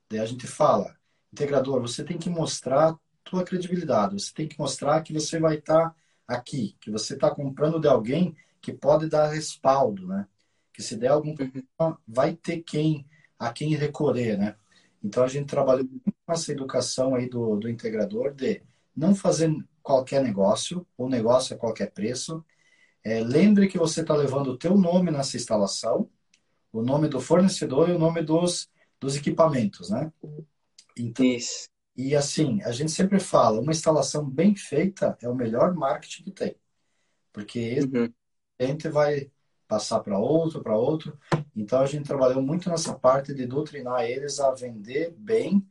Daí 0.08 0.20
a 0.20 0.26
gente 0.26 0.46
fala, 0.46 0.96
integrador, 1.32 1.80
você 1.80 2.04
tem 2.04 2.18
que 2.18 2.28
mostrar 2.28 2.96
tua 3.24 3.44
credibilidade. 3.44 4.20
Você 4.20 4.32
tem 4.32 4.46
que 4.46 4.58
mostrar 4.58 5.02
que 5.02 5.12
você 5.12 5.38
vai 5.38 5.56
estar 5.56 5.90
tá 5.90 5.96
aqui, 6.26 6.76
que 6.80 6.90
você 6.90 7.14
está 7.14 7.34
comprando 7.34 7.80
de 7.80 7.88
alguém 7.88 8.36
que 8.60 8.72
pode 8.72 9.08
dar 9.08 9.28
respaldo, 9.28 10.06
né? 10.06 10.26
Que 10.72 10.82
se 10.82 10.96
der 10.96 11.08
algum 11.08 11.34
problema, 11.34 12.00
vai 12.06 12.34
ter 12.34 12.62
quem 12.62 13.06
a 13.38 13.52
quem 13.52 13.74
recorrer, 13.74 14.38
né? 14.38 14.56
Então 15.02 15.22
a 15.22 15.28
gente 15.28 15.46
trabalhou 15.46 15.86
essa 16.32 16.52
educação 16.52 17.14
aí 17.14 17.28
do, 17.28 17.56
do 17.56 17.68
integrador 17.68 18.32
de 18.32 18.62
não 18.96 19.14
fazer 19.14 19.52
qualquer 19.82 20.22
negócio, 20.22 20.86
ou 20.96 21.08
negócio 21.08 21.54
a 21.54 21.58
qualquer 21.58 21.90
preço. 21.90 22.44
É, 23.04 23.20
lembre 23.20 23.68
que 23.68 23.78
você 23.78 24.00
está 24.00 24.14
levando 24.14 24.48
o 24.48 24.56
teu 24.56 24.76
nome 24.76 25.10
nessa 25.10 25.36
instalação, 25.36 26.08
o 26.72 26.82
nome 26.82 27.08
do 27.08 27.20
fornecedor 27.20 27.88
e 27.88 27.92
o 27.92 27.98
nome 27.98 28.22
dos, 28.22 28.68
dos 28.98 29.16
equipamentos, 29.16 29.90
né? 29.90 30.10
Então, 30.96 31.26
Isso. 31.26 31.68
E 31.96 32.16
assim, 32.16 32.60
a 32.62 32.72
gente 32.72 32.90
sempre 32.90 33.20
fala, 33.20 33.60
uma 33.60 33.70
instalação 33.70 34.28
bem 34.28 34.56
feita 34.56 35.16
é 35.22 35.28
o 35.28 35.34
melhor 35.34 35.74
marketing 35.74 36.24
que 36.24 36.30
tem. 36.32 36.56
Porque 37.32 37.78
uhum. 37.80 38.12
cliente 38.58 38.88
vai 38.88 39.30
passar 39.68 40.00
para 40.00 40.18
outro, 40.18 40.62
para 40.62 40.76
outro. 40.76 41.18
Então 41.54 41.80
a 41.80 41.86
gente 41.86 42.06
trabalhou 42.06 42.42
muito 42.42 42.68
nessa 42.68 42.94
parte 42.94 43.32
de 43.34 43.46
doutrinar 43.46 44.04
eles 44.04 44.40
a 44.40 44.52
vender 44.52 45.12
bem 45.16 45.64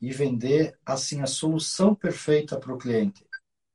e 0.00 0.12
vender 0.12 0.78
assim 0.84 1.20
a 1.22 1.26
solução 1.26 1.94
perfeita 1.94 2.58
para 2.58 2.72
o 2.72 2.78
cliente. 2.78 3.24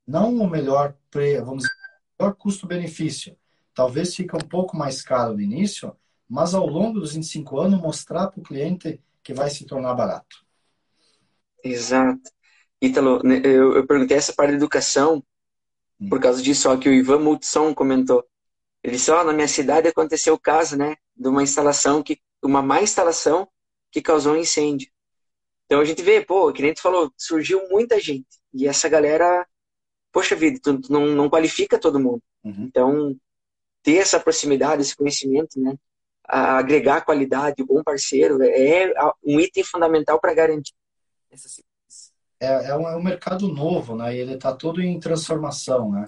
Não 0.06 0.36
o 0.38 0.50
melhor, 0.50 0.96
vamos 1.44 1.64
dizer, 1.64 1.76
melhor 2.20 2.36
custo-benefício. 2.36 3.38
Talvez 3.74 4.16
fique 4.16 4.36
um 4.36 4.48
pouco 4.48 4.78
mais 4.78 5.02
caro 5.02 5.34
no 5.34 5.42
início, 5.42 5.96
mas 6.30 6.54
ao 6.54 6.68
longo 6.68 7.00
dos 7.00 7.14
25 7.14 7.60
anos 7.60 7.82
mostrar 7.82 8.28
para 8.28 8.40
o 8.40 8.44
cliente 8.44 9.02
que 9.24 9.34
vai 9.34 9.50
se 9.50 9.66
tornar 9.66 9.94
barato. 9.94 10.46
Exato. 11.64 12.30
Ítalo, 12.82 13.22
né, 13.24 13.42
eu, 13.44 13.78
eu 13.78 13.88
perguntei 13.88 14.18
essa 14.18 14.34
parte 14.34 14.52
da 14.52 14.58
educação 14.58 15.24
hum. 16.00 16.10
por 16.10 16.20
causa 16.20 16.42
disso, 16.42 16.70
ó, 16.70 16.78
que 16.78 16.90
o 16.90 16.94
Ivan 16.94 17.20
Multisson 17.20 17.74
comentou. 17.74 18.26
Ele 18.84 18.98
disse, 18.98 19.10
ó, 19.12 19.24
na 19.24 19.32
minha 19.32 19.48
cidade 19.48 19.88
aconteceu 19.88 20.34
o 20.34 20.40
caso, 20.40 20.76
né, 20.76 20.98
de 21.16 21.28
uma 21.30 21.42
instalação, 21.42 22.04
que 22.04 22.20
uma 22.44 22.62
má 22.62 22.82
instalação 22.82 23.48
que 23.90 24.02
causou 24.02 24.34
um 24.34 24.38
incêndio. 24.38 24.92
Então 25.74 25.82
a 25.82 25.86
gente 25.86 26.04
vê, 26.04 26.24
pô, 26.24 26.54
que 26.54 26.62
nem 26.62 26.72
tu 26.72 26.84
falou, 26.84 27.12
surgiu 27.18 27.68
muita 27.68 28.00
gente. 28.00 28.28
E 28.54 28.68
essa 28.68 28.88
galera, 28.88 29.44
poxa 30.12 30.36
vida, 30.36 30.60
tu, 30.62 30.80
tu 30.80 30.94
não, 30.94 31.08
não 31.08 31.28
qualifica 31.28 31.80
todo 31.80 32.00
mundo. 32.00 32.22
Uhum. 32.44 32.66
Então, 32.66 33.18
ter 33.82 33.96
essa 33.96 34.20
proximidade, 34.20 34.84
esse 34.84 34.96
conhecimento, 34.96 35.60
né, 35.60 35.76
agregar 36.26 37.04
qualidade, 37.04 37.64
o 37.64 37.66
bom 37.66 37.82
parceiro, 37.82 38.38
é 38.44 38.94
um 39.26 39.40
item 39.40 39.64
fundamental 39.64 40.20
para 40.20 40.36
garantir 40.36 40.76
essa 41.32 41.50
é, 42.40 42.70
é, 42.70 42.78
um, 42.78 42.88
é 42.88 42.96
um 42.96 43.02
mercado 43.02 43.48
novo, 43.48 43.96
né? 43.96 44.16
E 44.16 44.20
ele 44.20 44.36
está 44.36 44.54
todo 44.54 44.80
em 44.80 45.00
transformação, 45.00 45.90
né? 45.90 46.08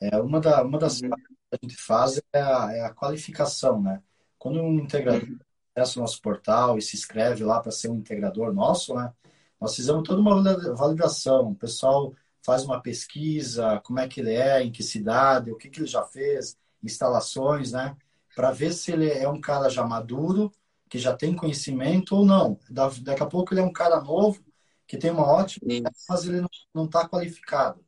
É 0.00 0.16
uma, 0.16 0.40
da, 0.40 0.62
uma 0.62 0.78
das 0.78 1.02
uhum. 1.02 1.10
coisas 1.10 1.28
que 1.28 1.36
a 1.52 1.58
gente 1.60 1.76
faz 1.76 2.22
é 2.32 2.40
a, 2.40 2.72
é 2.72 2.80
a 2.86 2.94
qualificação, 2.94 3.82
né? 3.82 4.02
Quando 4.38 4.62
um 4.62 4.78
integrador 4.78 5.28
uhum. 5.28 5.38
Acessa 5.74 5.98
o 5.98 6.02
nosso 6.02 6.20
portal 6.20 6.78
e 6.78 6.82
se 6.82 6.96
inscreve 6.96 7.44
lá 7.44 7.60
para 7.60 7.72
ser 7.72 7.88
um 7.88 7.96
integrador 7.96 8.52
nosso, 8.52 8.94
né? 8.94 9.12
Nós 9.60 9.74
fizemos 9.76 10.02
toda 10.02 10.20
uma 10.20 10.42
validação. 10.74 11.50
O 11.52 11.54
pessoal 11.54 12.12
faz 12.44 12.64
uma 12.64 12.80
pesquisa, 12.80 13.80
como 13.84 14.00
é 14.00 14.08
que 14.08 14.20
ele 14.20 14.34
é, 14.34 14.62
em 14.62 14.72
que 14.72 14.82
cidade, 14.82 15.52
o 15.52 15.56
que, 15.56 15.70
que 15.70 15.80
ele 15.80 15.86
já 15.86 16.02
fez, 16.02 16.58
instalações, 16.82 17.72
né? 17.72 17.96
Para 18.34 18.50
ver 18.50 18.72
se 18.72 18.92
ele 18.92 19.08
é 19.08 19.28
um 19.28 19.40
cara 19.40 19.68
já 19.68 19.86
maduro, 19.86 20.52
que 20.88 20.98
já 20.98 21.14
tem 21.16 21.34
conhecimento 21.34 22.16
ou 22.16 22.26
não. 22.26 22.58
Daqui 22.70 23.22
a 23.22 23.26
pouco 23.26 23.54
ele 23.54 23.60
é 23.60 23.64
um 23.64 23.72
cara 23.72 24.00
novo, 24.00 24.42
que 24.86 24.98
tem 24.98 25.10
uma 25.10 25.26
ótima, 25.26 25.66
mas 26.08 26.26
ele 26.26 26.44
não 26.74 26.84
está 26.84 27.08
qualificado. 27.08 27.84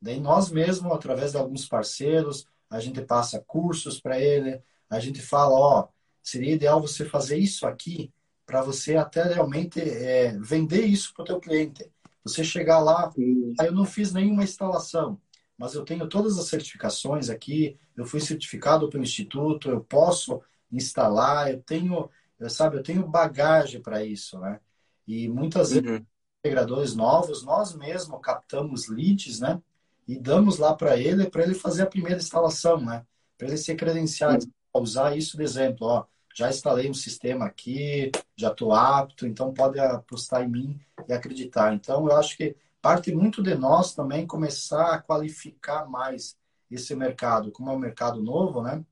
Daí 0.00 0.18
nós 0.20 0.50
mesmos, 0.50 0.92
através 0.92 1.32
de 1.32 1.38
alguns 1.38 1.66
parceiros, 1.66 2.46
a 2.68 2.80
gente 2.80 3.00
passa 3.02 3.40
cursos 3.46 4.00
para 4.00 4.18
ele, 4.20 4.60
a 4.90 4.98
gente 4.98 5.22
fala, 5.22 5.54
ó, 5.54 5.88
seria 6.22 6.54
ideal 6.54 6.80
você 6.80 7.04
fazer 7.04 7.38
isso 7.38 7.66
aqui 7.66 8.12
para 8.46 8.62
você 8.62 8.96
até 8.96 9.22
realmente 9.22 9.80
é, 9.80 10.36
vender 10.38 10.84
isso 10.84 11.12
para 11.14 11.22
o 11.22 11.26
teu 11.26 11.40
cliente. 11.40 11.90
Você 12.24 12.44
chegar 12.44 12.80
lá, 12.80 13.10
ah, 13.58 13.64
eu 13.64 13.72
não 13.72 13.84
fiz 13.84 14.12
nenhuma 14.12 14.44
instalação, 14.44 15.20
mas 15.56 15.74
eu 15.74 15.84
tenho 15.84 16.08
todas 16.08 16.38
as 16.38 16.46
certificações 16.46 17.28
aqui, 17.28 17.78
eu 17.96 18.04
fui 18.04 18.20
certificado 18.20 18.88
pelo 18.88 19.02
instituto, 19.02 19.70
eu 19.70 19.80
posso 19.80 20.40
instalar, 20.70 21.50
eu 21.50 21.62
tenho, 21.62 22.08
eu, 22.38 22.50
sabe, 22.50 22.76
eu 22.76 22.82
tenho 22.82 23.06
bagagem 23.06 23.80
para 23.80 24.04
isso, 24.04 24.38
né? 24.38 24.60
E 25.06 25.28
muitas 25.28 25.72
uhum. 25.72 25.82
vezes 25.82 26.02
integradores 26.40 26.94
novos, 26.94 27.44
nós 27.44 27.74
mesmos 27.74 28.20
captamos 28.22 28.88
leads, 28.88 29.40
né? 29.40 29.60
E 30.06 30.18
damos 30.18 30.58
lá 30.58 30.74
para 30.74 30.96
ele, 30.96 31.30
para 31.30 31.44
ele 31.44 31.54
fazer 31.54 31.82
a 31.82 31.86
primeira 31.86 32.20
instalação, 32.20 32.80
né? 32.80 33.04
Para 33.38 33.48
ele 33.48 33.56
ser 33.56 33.76
credenciado, 33.76 34.46
usar 34.74 35.16
isso 35.16 35.36
de 35.36 35.42
exemplo, 35.42 35.86
ó. 35.86 36.04
Já 36.34 36.48
instalei 36.48 36.88
um 36.88 36.94
sistema 36.94 37.44
aqui, 37.44 38.10
já 38.36 38.50
estou 38.50 38.72
apto, 38.74 39.26
então 39.26 39.52
pode 39.52 39.78
apostar 39.78 40.42
em 40.42 40.48
mim 40.48 40.80
e 41.06 41.12
acreditar. 41.12 41.74
Então, 41.74 42.06
eu 42.08 42.16
acho 42.16 42.36
que 42.36 42.56
parte 42.80 43.12
muito 43.14 43.42
de 43.42 43.54
nós 43.54 43.94
também 43.94 44.26
começar 44.26 44.94
a 44.94 44.98
qualificar 45.02 45.86
mais 45.88 46.36
esse 46.70 46.94
mercado. 46.94 47.52
Como 47.52 47.70
é 47.70 47.74
um 47.74 47.78
mercado 47.78 48.22
novo, 48.22 48.62
né? 48.62 48.82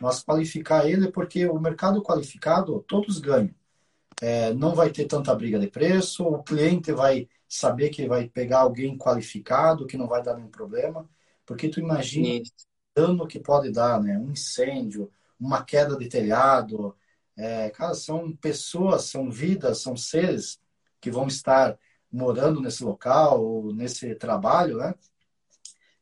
Nós 0.00 0.22
qualificar 0.22 0.86
ele, 0.86 1.10
porque 1.10 1.46
o 1.46 1.58
mercado 1.58 2.02
qualificado, 2.02 2.84
todos 2.86 3.18
ganham 3.18 3.54
é, 4.20 4.52
não 4.54 4.74
vai 4.74 4.90
ter 4.90 5.06
tanta 5.06 5.34
briga 5.34 5.58
de 5.58 5.68
preço, 5.68 6.24
o 6.24 6.42
cliente 6.42 6.92
vai 6.92 7.28
saber 7.48 7.90
que 7.90 8.06
vai 8.06 8.28
pegar 8.28 8.60
alguém 8.60 8.96
qualificado, 8.96 9.86
que 9.86 9.96
não 9.96 10.06
vai 10.06 10.22
dar 10.22 10.36
nenhum 10.36 10.50
problema, 10.50 11.08
porque 11.46 11.68
tu 11.68 11.80
imagina 11.80 12.42
o 12.42 12.42
dano 12.94 13.26
que 13.26 13.40
pode 13.40 13.72
dar, 13.72 14.00
né? 14.02 14.18
Um 14.18 14.30
incêndio, 14.32 15.10
uma 15.40 15.64
queda 15.64 15.96
de 15.96 16.08
telhado, 16.08 16.94
é, 17.36 17.70
cara, 17.70 17.94
são 17.94 18.36
pessoas, 18.36 19.04
são 19.04 19.30
vidas, 19.30 19.78
são 19.78 19.96
seres 19.96 20.60
que 21.00 21.10
vão 21.10 21.26
estar 21.26 21.78
morando 22.12 22.60
nesse 22.60 22.84
local 22.84 23.42
ou 23.42 23.74
nesse 23.74 24.14
trabalho, 24.14 24.78
né? 24.78 24.94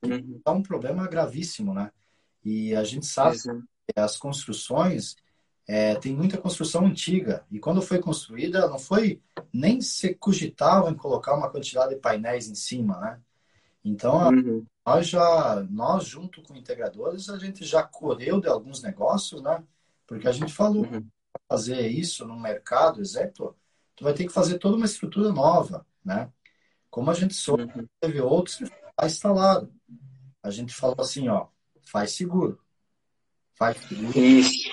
Uhum. 0.02 0.40
É 0.44 0.50
um 0.50 0.62
problema 0.62 1.06
gravíssimo, 1.06 1.72
né? 1.72 1.92
E 2.44 2.74
a 2.74 2.82
gente 2.82 3.06
sabe 3.06 3.36
que 3.38 4.00
as 4.00 4.16
construções 4.16 5.16
é, 5.66 5.94
tem 5.96 6.14
muita 6.14 6.38
construção 6.38 6.86
antiga. 6.86 7.44
E 7.50 7.58
quando 7.58 7.82
foi 7.82 8.00
construída, 8.00 8.66
não 8.68 8.78
foi 8.78 9.20
nem 9.52 9.80
se 9.80 10.14
cogitava 10.14 10.90
em 10.90 10.96
colocar 10.96 11.34
uma 11.34 11.50
quantidade 11.50 11.94
de 11.94 12.00
painéis 12.00 12.48
em 12.48 12.54
cima, 12.54 12.98
né? 13.00 13.20
Então, 13.88 14.28
uhum. 14.28 14.66
nós 14.86 15.08
já, 15.08 15.66
nós 15.70 16.04
junto 16.04 16.42
com 16.42 16.54
integradores, 16.54 17.28
a 17.28 17.38
gente 17.38 17.64
já 17.64 17.82
correu 17.82 18.40
de 18.40 18.48
alguns 18.48 18.82
negócios, 18.82 19.42
né? 19.42 19.62
Porque 20.06 20.28
a 20.28 20.32
gente 20.32 20.52
falou, 20.52 20.84
uhum. 20.84 21.06
fazer 21.48 21.86
isso 21.88 22.26
no 22.26 22.38
mercado, 22.38 23.00
exemplo, 23.00 23.56
tu 23.96 24.04
vai 24.04 24.14
ter 24.14 24.26
que 24.26 24.32
fazer 24.32 24.58
toda 24.58 24.76
uma 24.76 24.86
estrutura 24.86 25.32
nova, 25.32 25.86
né? 26.04 26.30
Como 26.90 27.10
a 27.10 27.14
gente 27.14 27.34
soube, 27.34 27.64
uhum. 27.64 27.86
teve 28.00 28.20
outros 28.20 28.56
que 28.56 28.64
está 28.64 29.06
instalado. 29.06 29.72
A 30.42 30.50
gente 30.50 30.74
falou 30.74 30.96
assim, 31.00 31.28
ó, 31.28 31.48
faz 31.82 32.12
seguro. 32.12 32.60
Faz 33.54 33.76
seguro. 33.76 34.18
Isso 34.18 34.68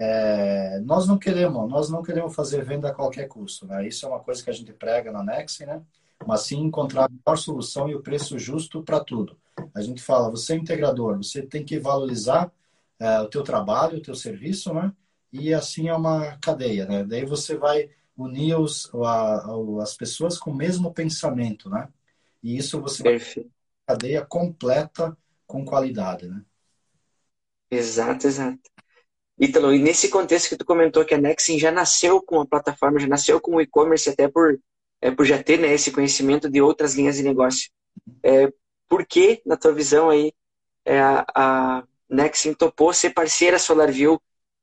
é, 0.00 0.78
nós 0.80 1.08
não 1.08 1.18
queremos, 1.18 1.68
nós 1.68 1.90
não 1.90 2.02
queremos 2.02 2.34
fazer 2.34 2.64
venda 2.64 2.88
a 2.88 2.94
qualquer 2.94 3.26
custo, 3.26 3.66
né? 3.66 3.86
Isso 3.86 4.06
é 4.06 4.08
uma 4.08 4.20
coisa 4.20 4.42
que 4.42 4.50
a 4.50 4.52
gente 4.52 4.72
prega 4.72 5.10
na 5.10 5.24
Nexi, 5.24 5.66
né? 5.66 5.82
Mas 6.26 6.42
sim 6.42 6.60
encontrar 6.60 7.06
a 7.06 7.08
melhor 7.08 7.36
solução 7.36 7.88
e 7.88 7.94
o 7.94 8.02
preço 8.02 8.38
justo 8.38 8.82
para 8.82 9.00
tudo. 9.00 9.38
A 9.74 9.80
gente 9.80 10.02
fala, 10.02 10.30
você 10.30 10.54
é 10.54 10.56
integrador, 10.56 11.16
você 11.16 11.42
tem 11.42 11.64
que 11.64 11.78
valorizar 11.78 12.52
é, 12.98 13.20
o 13.20 13.28
teu 13.28 13.42
trabalho, 13.42 13.98
o 13.98 14.02
teu 14.02 14.14
serviço, 14.14 14.72
né? 14.74 14.92
E 15.32 15.52
assim 15.54 15.88
é 15.88 15.94
uma 15.94 16.36
cadeia, 16.38 16.86
né? 16.86 17.04
Daí 17.04 17.24
você 17.24 17.56
vai 17.56 17.90
unir 18.16 18.58
os, 18.58 18.90
a, 18.94 19.46
as 19.82 19.96
pessoas 19.96 20.38
com 20.38 20.50
o 20.50 20.56
mesmo 20.56 20.92
pensamento, 20.92 21.70
né? 21.70 21.88
E 22.42 22.56
isso 22.56 22.80
você 22.80 23.02
Perfeito. 23.02 23.48
vai 23.86 23.96
cadeia 23.96 24.24
completa 24.24 25.16
com 25.46 25.64
qualidade, 25.64 26.28
né? 26.28 26.42
Exato, 27.70 28.26
exato. 28.26 28.58
Ítalo, 29.40 29.72
e 29.72 29.78
nesse 29.78 30.08
contexto 30.08 30.48
que 30.48 30.56
tu 30.56 30.64
comentou 30.64 31.04
que 31.04 31.14
a 31.14 31.18
Nexin 31.18 31.58
já 31.58 31.70
nasceu 31.70 32.20
com 32.20 32.40
a 32.40 32.46
plataforma, 32.46 32.98
já 32.98 33.06
nasceu 33.06 33.40
com 33.40 33.56
o 33.56 33.60
e-commerce 33.60 34.10
até 34.10 34.26
por, 34.26 34.58
é, 35.00 35.10
por 35.10 35.24
já 35.24 35.42
ter 35.42 35.58
né, 35.58 35.72
esse 35.72 35.90
conhecimento 35.90 36.50
de 36.50 36.60
outras 36.60 36.94
linhas 36.94 37.16
de 37.16 37.22
negócio. 37.22 37.70
É, 38.22 38.52
por 38.88 39.06
que, 39.06 39.42
na 39.44 39.56
tua 39.56 39.72
visão 39.72 40.10
aí, 40.10 40.32
é, 40.84 41.00
a, 41.00 41.24
a 41.34 41.84
Nexin 42.08 42.54
topou 42.54 42.92
ser 42.92 43.10
parceira 43.10 43.58
SolarView 43.58 44.20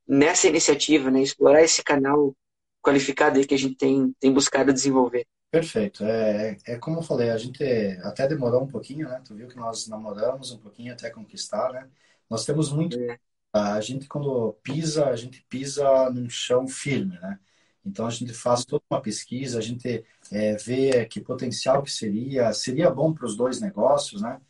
nessa 0.07 0.47
iniciativa, 0.47 1.11
né, 1.11 1.21
explorar 1.21 1.63
esse 1.63 1.83
canal 1.83 2.35
qualificado 2.81 3.39
aí 3.39 3.45
que 3.45 3.55
a 3.55 3.57
gente 3.57 3.75
tem, 3.75 4.13
tem 4.19 4.31
buscado 4.31 4.73
desenvolver? 4.73 5.25
Perfeito. 5.51 6.03
É, 6.03 6.57
é, 6.67 6.73
é 6.73 6.77
como 6.77 6.99
eu 6.99 7.03
falei, 7.03 7.29
a 7.29 7.37
gente 7.37 7.63
até 8.03 8.27
demorou 8.27 8.63
um 8.63 8.67
pouquinho, 8.67 9.07
né? 9.07 9.21
Tu 9.25 9.33
viu 9.33 9.47
que 9.47 9.55
nós 9.55 9.87
namoramos 9.87 10.51
um 10.51 10.57
pouquinho 10.57 10.91
até 10.91 11.09
conquistar, 11.09 11.71
né? 11.71 11.87
Nós 12.29 12.43
temos 12.43 12.71
muito 12.71 12.99
é 12.99 13.17
a 13.55 13.79
gente 13.79 14.07
quando 14.07 14.51
pisa, 14.61 15.05
a 15.05 15.15
gente 15.15 15.41
pisa 15.47 16.09
num 16.09 16.29
chão 16.29 16.67
firme, 16.67 17.17
né? 17.19 17.39
Então 17.85 18.07
a 18.07 18.09
gente 18.09 18.33
faz 18.33 18.65
toda 18.65 18.83
uma 18.89 19.01
pesquisa, 19.01 19.59
a 19.59 19.61
gente 19.61 20.03
é, 20.31 20.55
vê 20.55 21.05
que 21.05 21.21
potencial 21.21 21.83
que 21.83 21.91
seria, 21.91 22.51
seria 22.53 22.89
bom 22.89 23.13
para 23.13 23.25
os 23.25 23.37
dois 23.37 23.61
negócios, 23.61 24.21
né? 24.21 24.41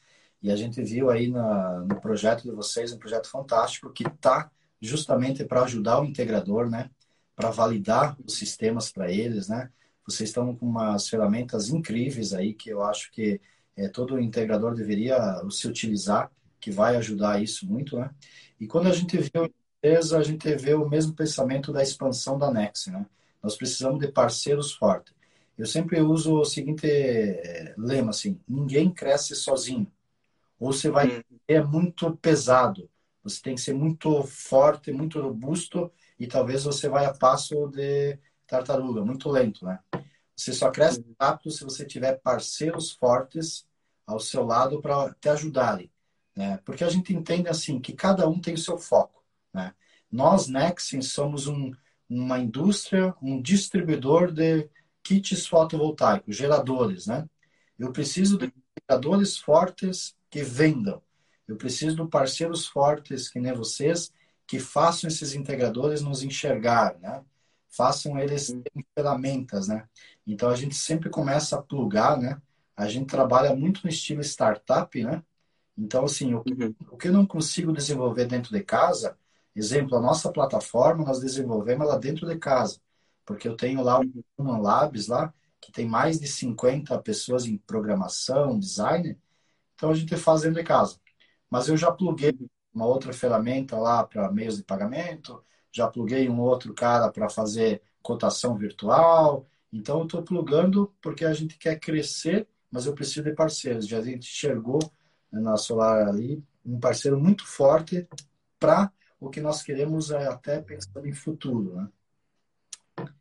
E 0.42 0.52
a 0.52 0.56
gente 0.56 0.82
viu 0.82 1.10
aí 1.10 1.28
na, 1.28 1.80
no 1.80 2.00
projeto 2.00 2.44
de 2.44 2.52
vocês 2.52 2.94
um 2.94 3.00
projeto 3.00 3.28
fantástico 3.30 3.92
que 3.92 4.08
está 4.08 4.50
justamente 4.82 5.44
para 5.44 5.64
ajudar 5.64 6.00
o 6.02 6.06
integrador, 6.06 6.70
né? 6.70 6.90
Para 7.36 7.50
validar 7.50 8.18
os 8.26 8.38
sistemas 8.38 8.92
para 8.92 9.12
eles, 9.12 9.50
né? 9.50 9.70
Vocês 10.06 10.30
estão 10.30 10.56
com 10.56 10.66
umas 10.68 11.10
ferramentas 11.10 11.70
incríveis 11.70 12.34
aí 12.34 12.54
que 12.54 12.70
eu 12.70 12.84
acho 12.84 13.12
que 13.12 13.42
é, 13.76 13.90
todo 13.90 14.20
integrador 14.20 14.74
deveria 14.74 15.18
se 15.50 15.68
utilizar, 15.68 16.32
que 16.60 16.72
vai 16.72 16.96
ajudar 16.96 17.42
isso 17.42 17.66
muito, 17.66 17.98
né? 17.98 18.10
E 18.60 18.68
quando 18.68 18.88
a 18.88 18.94
gente 18.94 19.18
vê 19.18 19.32
a 19.36 19.46
empresa, 19.46 20.18
a 20.18 20.24
gente 20.24 20.56
vê 20.56 20.74
o 20.74 20.88
mesmo 20.88 21.14
pensamento 21.14 21.74
da 21.74 21.84
expansão 21.84 22.38
da 22.38 22.52
Nex, 22.52 22.88
né? 22.88 23.06
Nós 23.46 23.56
precisamos 23.56 24.00
de 24.00 24.08
parceiros 24.08 24.74
fortes. 24.74 25.14
Eu 25.56 25.68
sempre 25.68 26.02
uso 26.02 26.40
o 26.40 26.46
seguinte 26.46 26.88
eh, 26.88 27.76
lema 27.78 28.10
assim: 28.10 28.42
ninguém 28.48 28.92
cresce 28.92 29.36
sozinho. 29.36 29.86
Ou 30.60 30.74
você 30.74 30.90
vai 30.90 31.24
é 31.48 31.62
muito 31.62 32.18
pesado. 32.18 32.90
Você 33.24 33.40
tem 33.44 33.54
que 33.54 33.62
ser 33.62 33.76
muito 33.76 34.24
forte, 34.24 34.92
muito 34.92 35.22
robusto 35.22 35.92
e 36.20 36.26
talvez 36.26 36.64
você 36.64 36.90
vai 36.90 37.06
a 37.06 37.14
passo 37.14 37.68
de 37.68 38.18
tartaruga, 38.48 39.06
muito 39.06 39.30
lento, 39.30 39.64
né? 39.64 39.80
Você 40.36 40.52
só 40.52 40.72
cresce 40.72 41.02
uhum. 41.02 41.14
rápido 41.22 41.52
se 41.52 41.64
você 41.64 41.86
tiver 41.86 42.20
parceiros 42.22 42.94
fortes 42.94 43.68
ao 44.08 44.20
seu 44.20 44.44
lado 44.44 44.82
para 44.82 45.14
te 45.22 45.30
ajudarem. 45.30 45.92
Né? 46.36 46.60
Porque 46.66 46.84
a 46.84 46.90
gente 46.90 47.14
entende 47.14 47.48
assim 47.48 47.80
que 47.80 47.94
cada 47.94 48.28
um 48.28 48.42
tem 48.42 48.56
o 48.56 48.58
seu 48.58 48.78
foco. 48.80 49.24
Né? 49.54 49.74
Nós, 50.12 50.48
Nexen, 50.48 51.02
somos 51.02 51.48
um, 51.48 51.72
uma 52.10 52.40
indústria, 52.40 53.14
um 53.22 53.42
distribuidor 53.42 54.32
de 54.32 54.70
kits 55.04 55.48
fotovoltaicos, 55.48 56.36
geradores. 56.36 57.08
Né? 57.08 57.28
Eu 57.78 57.92
preciso 57.92 58.38
de 58.38 58.52
geradores 58.88 59.38
fortes 59.38 60.16
que 60.30 60.44
vendam. 60.44 61.02
Eu 61.48 61.56
preciso 61.56 61.96
de 61.96 62.10
parceiros 62.10 62.66
fortes, 62.66 63.30
que 63.30 63.40
nem 63.40 63.54
vocês, 63.54 64.12
que 64.48 64.60
façam 64.60 65.08
esses 65.08 65.34
integradores 65.34 66.02
nos 66.02 66.24
enxergar, 66.24 66.98
né? 67.00 67.24
Façam 67.70 68.18
eles 68.18 68.48
terem 68.48 68.86
ferramentas, 68.96 69.68
né? 69.68 69.88
Então 70.26 70.50
a 70.50 70.56
gente 70.56 70.76
sempre 70.76 71.10
começa 71.10 71.58
a 71.58 71.62
plugar, 71.62 72.18
né? 72.18 72.42
A 72.76 72.88
gente 72.88 73.08
trabalha 73.08 73.56
muito 73.56 73.82
no 73.84 73.90
estilo 73.90 74.22
startup, 74.22 75.04
né? 75.04 75.24
Então, 75.78 76.06
assim, 76.06 76.34
o 76.34 76.42
que, 76.44 76.54
uhum. 76.54 76.76
o 76.92 76.98
que 76.98 77.08
eu 77.10 77.14
não 77.14 77.26
consigo 77.26 77.74
desenvolver 77.74 78.26
dentro 78.26 78.52
de 78.52 78.64
casa, 78.64 79.18
exemplo, 79.56 79.98
a 79.98 80.02
nossa 80.02 80.32
plataforma, 80.32 81.06
nós 81.06 81.20
desenvolvemos 81.20 81.88
ela 81.88 82.00
dentro 82.00 82.28
de 82.28 82.38
casa. 82.38 82.80
Porque 83.26 83.48
eu 83.48 83.56
tenho 83.56 83.82
lá 83.82 84.00
uhum. 84.00 84.24
Human 84.38 84.62
Labs, 84.62 85.08
lá, 85.08 85.34
que 85.62 85.72
tem 85.72 85.88
mais 85.88 86.20
de 86.20 86.28
50 86.28 87.00
pessoas 87.02 87.46
em 87.46 87.58
programação, 87.58 88.60
design. 88.60 89.18
Então, 89.76 89.90
a 89.92 89.96
gente 89.96 90.16
faz 90.18 90.42
dentro 90.42 90.58
de 90.58 90.64
casa. 90.64 90.98
Mas 91.50 91.68
eu 91.68 91.78
já 91.78 91.92
pluguei 91.92 92.38
uma 92.74 92.86
outra 92.86 93.14
ferramenta 93.14 93.78
lá 93.78 94.04
para 94.06 94.32
meios 94.32 94.58
de 94.58 94.64
pagamento, 94.64 95.44
já 95.72 95.88
pluguei 95.88 96.30
um 96.30 96.40
outro 96.42 96.74
cara 96.74 97.12
para 97.12 97.30
fazer 97.30 97.82
cotação 98.02 98.56
virtual. 98.58 99.48
Então, 99.72 100.00
eu 100.00 100.06
estou 100.06 100.24
plugando 100.24 100.94
porque 101.02 101.26
a 101.26 101.34
gente 101.34 101.58
quer 101.58 101.80
crescer, 101.80 102.48
mas 102.70 102.86
eu 102.86 102.94
preciso 102.94 103.24
de 103.24 103.34
parceiros. 103.34 103.88
Já 103.88 104.00
a 104.00 104.02
gente 104.02 104.30
enxergou 104.30 104.80
na 105.32 105.58
Solar 105.58 106.08
ali, 106.08 106.44
um 106.66 106.80
parceiro 106.80 107.20
muito 107.20 107.46
forte 107.46 108.08
para 108.60 108.92
o 109.20 109.30
que 109.30 109.42
nós 109.42 109.62
queremos 109.62 110.12
é 110.12 110.28
até 110.28 110.62
pensando 110.62 111.08
em 111.08 111.14
futuro, 111.14 111.76
né? 111.76 111.90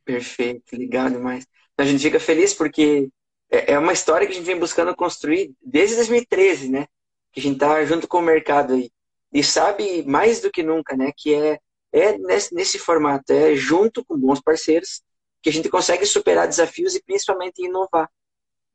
Perfeito, 0.04 0.76
ligado 0.76 1.18
mais. 1.18 1.46
A 1.76 1.84
gente 1.84 2.02
fica 2.02 2.20
feliz 2.20 2.54
porque 2.54 3.08
é, 3.50 3.72
é 3.72 3.78
uma 3.78 3.92
história 3.92 4.26
que 4.26 4.32
a 4.32 4.36
gente 4.36 4.46
vem 4.46 4.58
buscando 4.58 4.94
construir 4.94 5.52
desde 5.62 5.96
2013, 5.96 6.68
né? 6.68 6.86
Que 7.32 7.40
a 7.40 7.42
gente 7.42 7.58
tá 7.58 7.84
junto 7.84 8.06
com 8.06 8.18
o 8.18 8.22
mercado 8.22 8.74
aí. 8.74 8.90
E 9.32 9.42
sabe 9.42 10.04
mais 10.04 10.40
do 10.40 10.50
que 10.50 10.62
nunca, 10.62 10.96
né? 10.96 11.10
Que 11.16 11.34
é, 11.34 11.58
é 11.92 12.18
nesse, 12.18 12.54
nesse 12.54 12.78
formato, 12.78 13.32
é 13.32 13.54
junto 13.56 14.04
com 14.04 14.18
bons 14.18 14.40
parceiros 14.40 15.02
que 15.42 15.50
a 15.50 15.52
gente 15.52 15.68
consegue 15.68 16.06
superar 16.06 16.48
desafios 16.48 16.94
e 16.94 17.02
principalmente 17.02 17.62
inovar. 17.62 18.08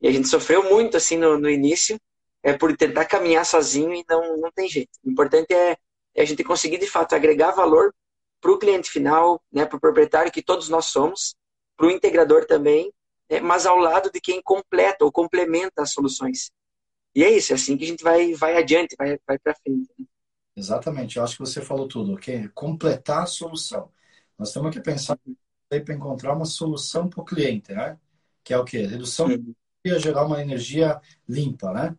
E 0.01 0.07
a 0.07 0.11
gente 0.11 0.27
sofreu 0.27 0.69
muito 0.69 0.97
assim 0.97 1.17
no, 1.17 1.37
no 1.37 1.49
início, 1.49 1.99
é 2.43 2.53
por 2.53 2.75
tentar 2.77 3.05
caminhar 3.05 3.45
sozinho 3.45 3.93
e 3.93 4.05
não, 4.07 4.37
não 4.37 4.51
tem 4.51 4.69
jeito. 4.69 4.91
O 5.03 5.09
importante 5.09 5.53
é, 5.53 5.75
a 6.21 6.25
gente 6.25 6.43
conseguir, 6.43 6.77
de 6.77 6.87
fato, 6.87 7.13
agregar 7.13 7.51
valor 7.51 7.93
para 8.41 8.51
o 8.51 8.57
cliente 8.57 8.89
final, 8.89 9.41
né, 9.51 9.65
para 9.65 9.77
o 9.77 9.79
proprietário, 9.79 10.31
que 10.31 10.41
todos 10.41 10.69
nós 10.69 10.85
somos, 10.85 11.35
para 11.75 11.87
o 11.87 11.91
integrador 11.91 12.45
também, 12.45 12.91
né, 13.29 13.39
mas 13.39 13.65
ao 13.65 13.77
lado 13.77 14.11
de 14.11 14.19
quem 14.19 14.41
completa 14.41 15.05
ou 15.05 15.11
complementa 15.11 15.81
as 15.81 15.91
soluções. 15.91 16.51
E 17.15 17.23
é 17.23 17.29
isso, 17.29 17.51
é 17.51 17.55
assim 17.55 17.77
que 17.77 17.83
a 17.83 17.87
gente 17.87 18.03
vai, 18.03 18.33
vai 18.33 18.57
adiante, 18.57 18.95
vai, 18.97 19.17
vai 19.27 19.37
para 19.39 19.55
frente. 19.55 19.89
Né? 19.97 20.05
Exatamente, 20.55 21.17
eu 21.17 21.23
acho 21.23 21.37
que 21.37 21.41
você 21.41 21.61
falou 21.61 21.87
tudo, 21.87 22.13
ok? 22.13 22.49
Completar 22.49 23.23
a 23.23 23.25
solução. 23.25 23.91
Nós 24.37 24.51
temos 24.51 24.73
que 24.73 24.81
pensar 24.81 25.17
para 25.69 25.93
encontrar 25.93 26.33
uma 26.33 26.45
solução 26.45 27.07
para 27.09 27.21
o 27.21 27.25
cliente, 27.25 27.71
né? 27.73 27.97
Que 28.43 28.53
é 28.53 28.57
o 28.57 28.65
quê? 28.65 28.85
Redução 28.85 29.27
uhum. 29.27 29.53
de 29.85 29.99
gerar 29.99 30.25
uma 30.25 30.41
energia 30.41 30.99
limpa, 31.27 31.71
né? 31.71 31.95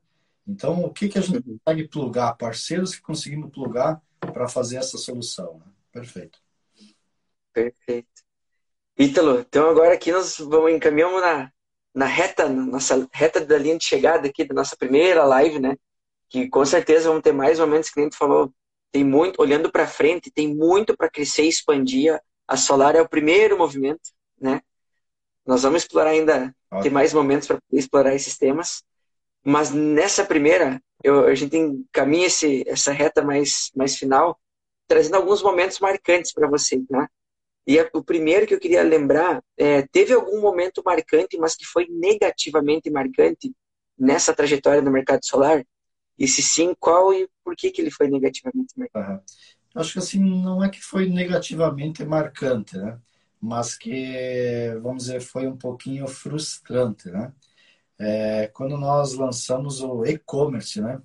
Então, 0.47 0.85
o 0.85 0.93
que, 0.93 1.09
que 1.09 1.19
a 1.19 1.21
gente 1.21 1.43
consegue 1.43 1.89
plugar? 1.89 2.35
Parceiros 2.35 2.95
que 2.95 3.01
conseguimos 3.01 3.51
plugar 3.51 4.03
para 4.21 4.49
fazer 4.49 4.77
essa 4.77 4.99
solução. 4.99 5.59
Né? 5.59 5.67
Perfeito. 5.93 6.39
Perfeito. 7.53 8.09
Ítalo, 8.99 9.41
então 9.41 9.69
agora 9.69 9.95
aqui 9.95 10.13
nós 10.13 10.37
vamos 10.39 10.73
encaminhamos 10.73 11.21
na, 11.21 11.51
na 11.95 12.07
reta, 12.07 12.49
na 12.49 12.65
nossa 12.67 13.09
reta 13.13 13.41
da 13.41 13.59
linha 13.59 13.79
de 13.79 13.85
chegada 13.85 14.29
aqui 14.29 14.45
da 14.45 14.55
nossa 14.55 14.77
primeira 14.77 15.25
live, 15.25 15.59
né? 15.59 15.77
Que 16.29 16.49
com 16.49 16.65
certeza 16.65 17.09
vamos 17.09 17.23
ter 17.23 17.33
mais 17.33 17.59
momentos 17.59 17.91
que 17.91 17.99
a 17.99 18.03
gente 18.03 18.17
falou. 18.17 18.53
Tem 18.93 19.05
muito, 19.05 19.41
olhando 19.41 19.71
para 19.71 19.87
frente, 19.87 20.31
tem 20.31 20.55
muito 20.55 20.97
para 20.97 21.11
crescer 21.11 21.45
e 21.45 21.49
expandir. 21.49 22.21
A 22.47 22.57
Solar 22.57 22.95
é 22.95 23.01
o 23.01 23.09
primeiro 23.09 23.57
movimento, 23.57 24.11
né? 24.41 24.61
Nós 25.47 25.63
vamos 25.63 25.83
explorar 25.83 26.11
ainda, 26.11 26.55
ter 26.83 26.91
mais 26.91 27.13
momentos 27.13 27.49
para 27.49 27.59
explorar 27.73 28.15
esses 28.15 28.37
temas. 28.37 28.83
Mas 29.45 29.71
nessa 29.71 30.25
primeira, 30.25 30.81
eu, 31.03 31.27
a 31.27 31.35
gente 31.35 31.57
encaminha 31.57 32.27
esse, 32.27 32.65
essa 32.67 32.93
reta 32.93 33.23
mais, 33.23 33.71
mais 33.75 33.97
final 33.97 34.39
trazendo 34.87 35.15
alguns 35.15 35.41
momentos 35.41 35.79
marcantes 35.79 36.33
para 36.33 36.49
você, 36.49 36.83
tá? 36.89 37.09
E 37.65 37.79
o 37.95 38.03
primeiro 38.03 38.47
que 38.47 38.55
eu 38.55 38.59
queria 38.59 38.83
lembrar, 38.83 39.41
é, 39.57 39.83
teve 39.83 40.13
algum 40.13 40.41
momento 40.41 40.83
marcante, 40.85 41.39
mas 41.39 41.55
que 41.55 41.65
foi 41.65 41.87
negativamente 41.89 42.91
marcante 42.91 43.53
nessa 43.97 44.35
trajetória 44.35 44.83
no 44.83 44.91
mercado 44.91 45.25
solar? 45.25 45.65
E 46.19 46.27
se 46.27 46.43
sim, 46.43 46.75
qual 46.81 47.15
e 47.15 47.29
por 47.45 47.55
que, 47.55 47.71
que 47.71 47.81
ele 47.81 47.93
foi 47.93 48.09
negativamente 48.09 48.75
marcante? 48.77 49.11
Uhum. 49.11 49.21
Acho 49.77 49.93
que 49.93 49.99
assim, 50.01 50.19
não 50.19 50.65
é 50.65 50.69
que 50.69 50.83
foi 50.83 51.09
negativamente 51.09 52.05
marcante, 52.05 52.77
né? 52.77 52.99
Mas 53.41 53.77
que, 53.77 54.77
vamos 54.83 55.05
dizer, 55.05 55.21
foi 55.21 55.47
um 55.47 55.57
pouquinho 55.57 56.09
frustrante, 56.09 57.09
né? 57.11 57.33
É, 58.03 58.47
quando 58.47 58.79
nós 58.79 59.13
lançamos 59.13 59.83
o 59.83 60.07
e-commerce, 60.07 60.81
né? 60.81 61.03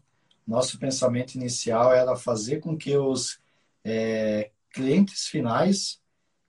Nosso 0.48 0.80
pensamento 0.80 1.36
inicial 1.36 1.94
era 1.94 2.16
fazer 2.16 2.62
com 2.62 2.78
que 2.78 2.96
os 2.96 3.42
é, 3.84 4.52
clientes 4.72 5.28
finais 5.28 6.02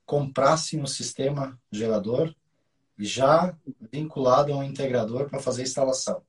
comprassem 0.04 0.80
um 0.80 0.86
sistema 0.86 1.60
gerador 1.72 2.32
já 2.96 3.56
vinculado 3.92 4.52
a 4.52 4.58
um 4.58 4.62
integrador 4.62 5.28
para 5.28 5.40
fazer 5.40 5.62
a 5.62 5.64
instalação. 5.64 6.22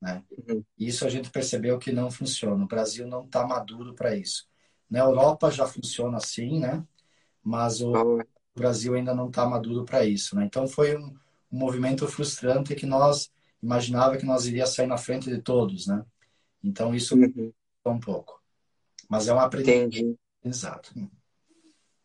Né? 0.00 0.24
Uhum. 0.48 0.64
Isso 0.76 1.06
a 1.06 1.08
gente 1.08 1.30
percebeu 1.30 1.78
que 1.78 1.92
não 1.92 2.10
funciona. 2.10 2.64
O 2.64 2.68
Brasil 2.68 3.06
não 3.06 3.24
está 3.24 3.46
maduro 3.46 3.94
para 3.94 4.16
isso. 4.16 4.48
Na 4.90 4.98
Europa 4.98 5.52
já 5.52 5.66
funciona 5.66 6.16
assim, 6.16 6.58
né? 6.58 6.84
Mas 7.42 7.80
o 7.80 7.92
oh. 7.92 8.24
Brasil 8.54 8.94
ainda 8.94 9.14
não 9.14 9.28
está 9.28 9.46
maduro 9.46 9.84
para 9.84 10.04
isso, 10.04 10.34
né? 10.34 10.44
Então 10.44 10.66
foi 10.66 10.96
um, 10.96 11.14
um, 11.54 11.58
movimento 11.58 12.06
frustrante 12.08 12.74
que 12.74 12.86
nós 12.86 13.30
imaginava 13.62 14.16
que 14.16 14.26
nós 14.26 14.46
iria 14.46 14.66
sair 14.66 14.86
na 14.86 14.98
frente 14.98 15.30
de 15.30 15.40
todos, 15.40 15.86
né? 15.86 16.04
Então 16.62 16.94
isso 16.94 17.16
uhum. 17.16 17.52
um 17.86 18.00
pouco. 18.00 18.42
Mas 19.08 19.28
é 19.28 19.34
um 19.34 19.38
aprendizado. 19.38 20.18
Exato. 20.44 20.92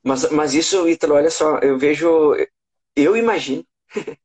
Mas, 0.04 0.30
mas 0.32 0.54
isso, 0.54 0.88
Ítalo, 0.88 1.16
olha 1.16 1.30
só, 1.30 1.58
eu 1.60 1.78
vejo, 1.78 2.36
eu 2.96 3.18
imagino 3.18 3.66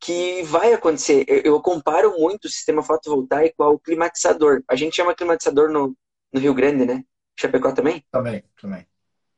que 0.00 0.42
vai 0.42 0.72
acontecer. 0.72 1.24
Eu 1.28 1.60
comparo 1.60 2.18
muito 2.18 2.46
o 2.46 2.50
sistema 2.50 2.82
fotovoltaico 2.82 3.62
ao 3.62 3.78
climatizador. 3.78 4.62
A 4.68 4.74
gente 4.74 4.96
chama 4.96 5.14
climatizador 5.14 5.70
no, 5.70 5.96
no 6.32 6.40
Rio 6.40 6.54
Grande, 6.54 6.84
né? 6.84 7.04
Chapecó 7.38 7.72
também? 7.72 8.04
Também, 8.10 8.42
também. 8.60 8.86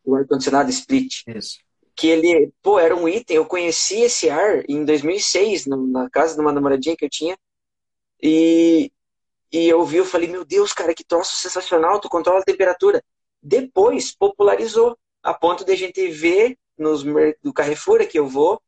O 0.05 0.15
ar-condicionado 0.15 0.71
split. 0.71 1.23
Isso. 1.27 1.59
Que 1.95 2.09
ele, 2.09 2.53
pô, 2.63 2.79
era 2.79 2.97
um 2.97 3.09
item. 3.09 3.37
Eu 3.37 3.47
conheci 3.47 4.01
esse 4.01 4.31
ar 4.31 4.65
em 4.69 4.85
2006, 4.85 5.67
no, 5.67 5.87
na 5.87 6.09
casa 6.11 6.35
de 6.35 6.41
uma 6.41 6.53
namoradinha 6.53 6.97
que 6.97 7.05
eu 7.05 7.11
tinha. 7.11 7.37
E, 8.23 8.91
e 9.53 9.69
eu 9.69 9.85
vi, 9.85 9.99
eu 9.99 10.05
falei, 10.05 10.29
meu 10.29 10.45
Deus, 10.45 10.73
cara, 10.73 10.95
que 10.95 11.05
troço 11.05 11.37
sensacional, 11.37 12.01
tu 12.01 12.09
controla 12.09 12.41
a 12.41 12.45
temperatura. 12.45 13.03
Depois 13.43 14.15
popularizou, 14.15 14.97
a 15.23 15.35
ponto 15.35 15.65
de 15.65 15.73
a 15.73 15.77
gente 15.77 16.09
ver 16.09 16.57
nos, 16.79 17.03
do 17.43 17.53
Carrefour 17.53 18.07
que 18.07 18.19
eu 18.19 18.27
vou, 18.27 18.61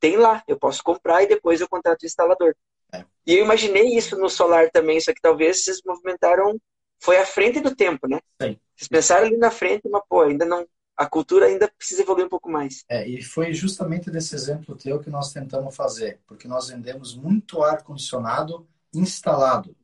tem 0.00 0.16
lá, 0.16 0.42
eu 0.48 0.58
posso 0.58 0.82
comprar 0.82 1.22
e 1.22 1.28
depois 1.28 1.60
eu 1.60 1.68
contrato 1.68 2.02
o 2.02 2.06
instalador. 2.06 2.54
É. 2.92 3.04
E 3.26 3.34
eu 3.34 3.44
imaginei 3.44 3.96
isso 3.96 4.18
no 4.18 4.28
solar 4.28 4.70
também, 4.70 5.00
só 5.00 5.12
que 5.12 5.20
talvez 5.20 5.62
vocês 5.62 5.80
movimentaram, 5.84 6.60
foi 7.00 7.18
à 7.18 7.24
frente 7.24 7.60
do 7.60 7.74
tempo, 7.74 8.08
né? 8.08 8.20
Sim. 8.40 8.58
Vocês 8.74 8.88
pensaram 8.88 9.26
ali 9.26 9.36
na 9.36 9.50
frente, 9.50 9.88
mas 9.88 10.02
pô, 10.08 10.22
ainda 10.22 10.44
não, 10.44 10.66
a 10.96 11.06
cultura 11.06 11.46
ainda 11.46 11.68
precisa 11.68 12.02
evoluir 12.02 12.26
um 12.26 12.28
pouco 12.28 12.50
mais. 12.50 12.84
É, 12.88 13.08
e 13.08 13.22
foi 13.22 13.52
justamente 13.52 14.10
desse 14.10 14.34
exemplo 14.34 14.76
teu 14.76 15.00
que 15.00 15.10
nós 15.10 15.32
tentamos 15.32 15.74
fazer, 15.74 16.20
porque 16.26 16.46
nós 16.46 16.68
vendemos 16.68 17.14
muito 17.14 17.62
ar-condicionado 17.62 18.66
instalado. 18.92 19.74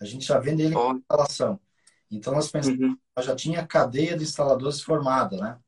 A 0.00 0.04
gente 0.04 0.24
já 0.24 0.38
vende 0.38 0.62
ele 0.62 0.74
com 0.74 0.96
instalação. 0.96 1.60
Então 2.10 2.34
nós 2.34 2.50
pensamos, 2.50 2.78
uhum. 2.78 2.96
nós 3.16 3.26
já 3.26 3.34
tinha 3.34 3.66
cadeia 3.66 4.16
de 4.16 4.24
instaladores 4.24 4.80
formada, 4.80 5.36
né? 5.36 5.58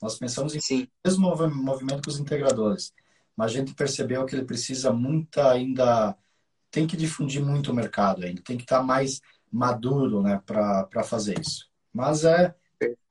Nós 0.00 0.18
pensamos 0.18 0.54
em 0.54 0.60
Sim. 0.60 0.88
mesmo 1.04 1.28
movimento 1.28 2.02
com 2.04 2.10
os 2.10 2.18
integradores, 2.18 2.92
mas 3.36 3.50
a 3.50 3.54
gente 3.54 3.74
percebeu 3.74 4.24
que 4.24 4.34
ele 4.34 4.46
precisa 4.46 4.90
muita 4.92 5.50
ainda 5.50 6.16
tem 6.70 6.86
que 6.86 6.96
difundir 6.96 7.44
muito 7.44 7.70
o 7.70 7.74
mercado 7.74 8.24
ainda, 8.24 8.40
tem 8.42 8.56
que 8.56 8.62
estar 8.62 8.82
mais 8.82 9.20
maduro, 9.52 10.22
né, 10.22 10.40
para 10.46 11.02
fazer 11.02 11.38
isso. 11.38 11.68
Mas 11.92 12.24
é 12.24 12.54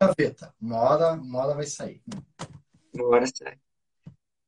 gaveta, 0.01 0.53
uma 0.61 0.77
hora, 0.77 1.13
uma 1.13 1.39
hora 1.39 1.55
vai 1.55 1.65
sair. 1.65 2.01
Uma 2.93 3.07
hora 3.07 3.25
sai. 3.27 3.57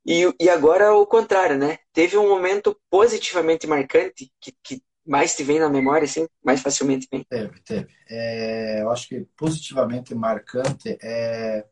E, 0.05 0.33
e 0.39 0.49
agora 0.49 0.93
o 0.93 1.05
contrário, 1.05 1.57
né? 1.57 1.77
Teve 1.93 2.17
um 2.17 2.27
momento 2.27 2.79
positivamente 2.89 3.67
marcante 3.67 4.31
que, 4.39 4.51
que 4.63 4.81
mais 5.05 5.35
te 5.35 5.43
vem 5.43 5.59
na 5.59 5.69
memória, 5.69 6.05
assim, 6.05 6.27
mais 6.43 6.61
facilmente 6.61 7.07
vem? 7.11 7.23
Teve, 7.23 7.59
teve. 7.61 7.93
É, 8.09 8.81
eu 8.81 8.89
acho 8.89 9.07
que 9.07 9.21
positivamente 9.35 10.15
marcante 10.15 10.97
é 11.01 11.65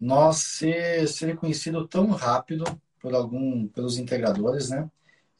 nós 0.00 0.36
ser, 0.36 1.08
ser 1.08 1.26
reconhecido 1.26 1.86
tão 1.88 2.06
rápido 2.10 2.64
por 3.00 3.14
algum, 3.14 3.66
pelos 3.68 3.98
integradores, 3.98 4.70
né? 4.70 4.88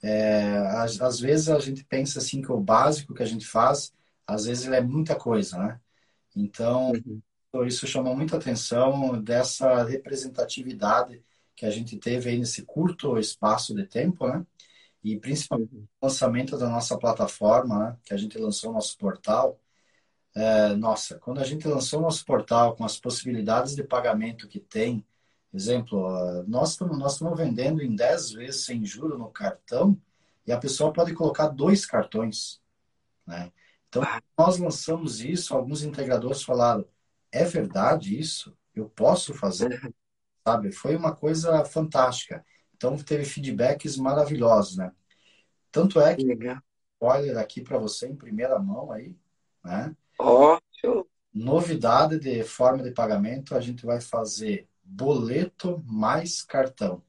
É, 0.02 0.59
às, 0.76 1.00
às, 1.00 1.20
vezes 1.20 1.48
a 1.48 1.59
gente 1.59 1.84
pensa 1.84 2.18
assim 2.18 2.40
que 2.40 2.52
o 2.52 2.61
básico 2.61 3.14
que 3.14 3.22
a 3.22 3.26
gente 3.26 3.46
faz, 3.46 3.92
às 4.26 4.44
vezes 4.46 4.66
ele 4.66 4.76
é 4.76 4.80
muita 4.80 5.14
coisa, 5.14 5.59
né? 5.59 5.80
Então, 6.36 6.92
uhum. 7.54 7.64
isso 7.64 7.86
chamou 7.86 8.16
muita 8.16 8.36
atenção 8.36 9.20
dessa 9.22 9.82
representatividade 9.84 11.22
que 11.56 11.66
a 11.66 11.70
gente 11.70 11.96
teve 11.96 12.30
aí 12.30 12.38
nesse 12.38 12.62
curto 12.62 13.18
espaço 13.18 13.74
de 13.74 13.84
tempo, 13.84 14.26
né? 14.28 14.46
e 15.02 15.18
principalmente 15.18 15.74
uhum. 15.74 15.86
o 16.00 16.06
lançamento 16.06 16.58
da 16.58 16.68
nossa 16.68 16.98
plataforma, 16.98 17.78
né, 17.78 17.96
que 18.04 18.14
a 18.14 18.16
gente 18.16 18.38
lançou 18.38 18.72
nosso 18.72 18.96
portal. 18.98 19.58
É, 20.34 20.74
nossa, 20.76 21.18
quando 21.18 21.40
a 21.40 21.44
gente 21.44 21.66
lançou 21.66 22.00
nosso 22.00 22.24
portal 22.24 22.76
com 22.76 22.84
as 22.84 22.98
possibilidades 22.98 23.74
de 23.74 23.82
pagamento 23.82 24.48
que 24.48 24.60
tem, 24.60 25.04
exemplo, 25.52 26.44
nós 26.46 26.70
estamos 26.70 26.98
nós 26.98 27.12
estamos 27.14 27.36
vendendo 27.36 27.82
em 27.82 27.94
10 27.94 28.32
vezes 28.32 28.64
sem 28.64 28.84
juro 28.84 29.18
no 29.18 29.30
cartão 29.30 30.00
e 30.46 30.52
a 30.52 30.58
pessoa 30.58 30.92
pode 30.92 31.14
colocar 31.14 31.48
dois 31.48 31.86
cartões, 31.86 32.60
né? 33.26 33.52
Então, 33.89 34.03
ah. 34.03 34.22
nós 34.36 34.59
lançamos 34.59 35.20
isso, 35.20 35.55
alguns 35.55 35.82
integradores 35.82 36.43
falaram: 36.43 36.86
"É 37.32 37.45
verdade 37.45 38.18
isso? 38.18 38.57
Eu 38.74 38.89
posso 38.89 39.34
fazer?" 39.34 39.68
Sabe? 40.47 40.72
Foi 40.72 40.97
uma 40.97 41.14
coisa 41.14 41.64
fantástica. 41.64 42.45
Então 42.74 42.97
teve 42.97 43.24
feedbacks 43.24 43.97
maravilhosos, 43.97 44.76
né? 44.76 44.93
Tanto 45.70 46.01
é 46.01 46.14
que 46.14 46.24
Legal. 46.24 46.59
spoiler 46.95 47.36
aqui 47.36 47.61
para 47.61 47.76
você 47.76 48.07
em 48.07 48.16
primeira 48.16 48.59
mão 48.59 48.91
aí, 48.93 49.14
né? 49.64 49.95
Ótimo. 50.18 51.07
Novidade 51.34 52.18
de 52.18 52.43
forma 52.45 52.82
de 52.82 52.93
pagamento, 52.93 53.55
a 53.55 53.61
gente 53.61 53.84
vai 53.84 54.01
pagar 54.01 54.66
boleto 54.82 55.82
mais 55.86 56.43
cartão. 56.43 57.03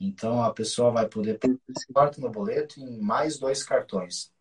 Então 0.00 0.42
a 0.42 0.52
pessoa 0.52 0.90
vai 0.90 1.08
poder 1.08 1.38
pagar 1.38 2.18
no 2.18 2.30
boleto 2.30 2.80
em 2.80 2.98
mais 2.98 3.38
dois 3.38 3.62
cartões. 3.62 4.32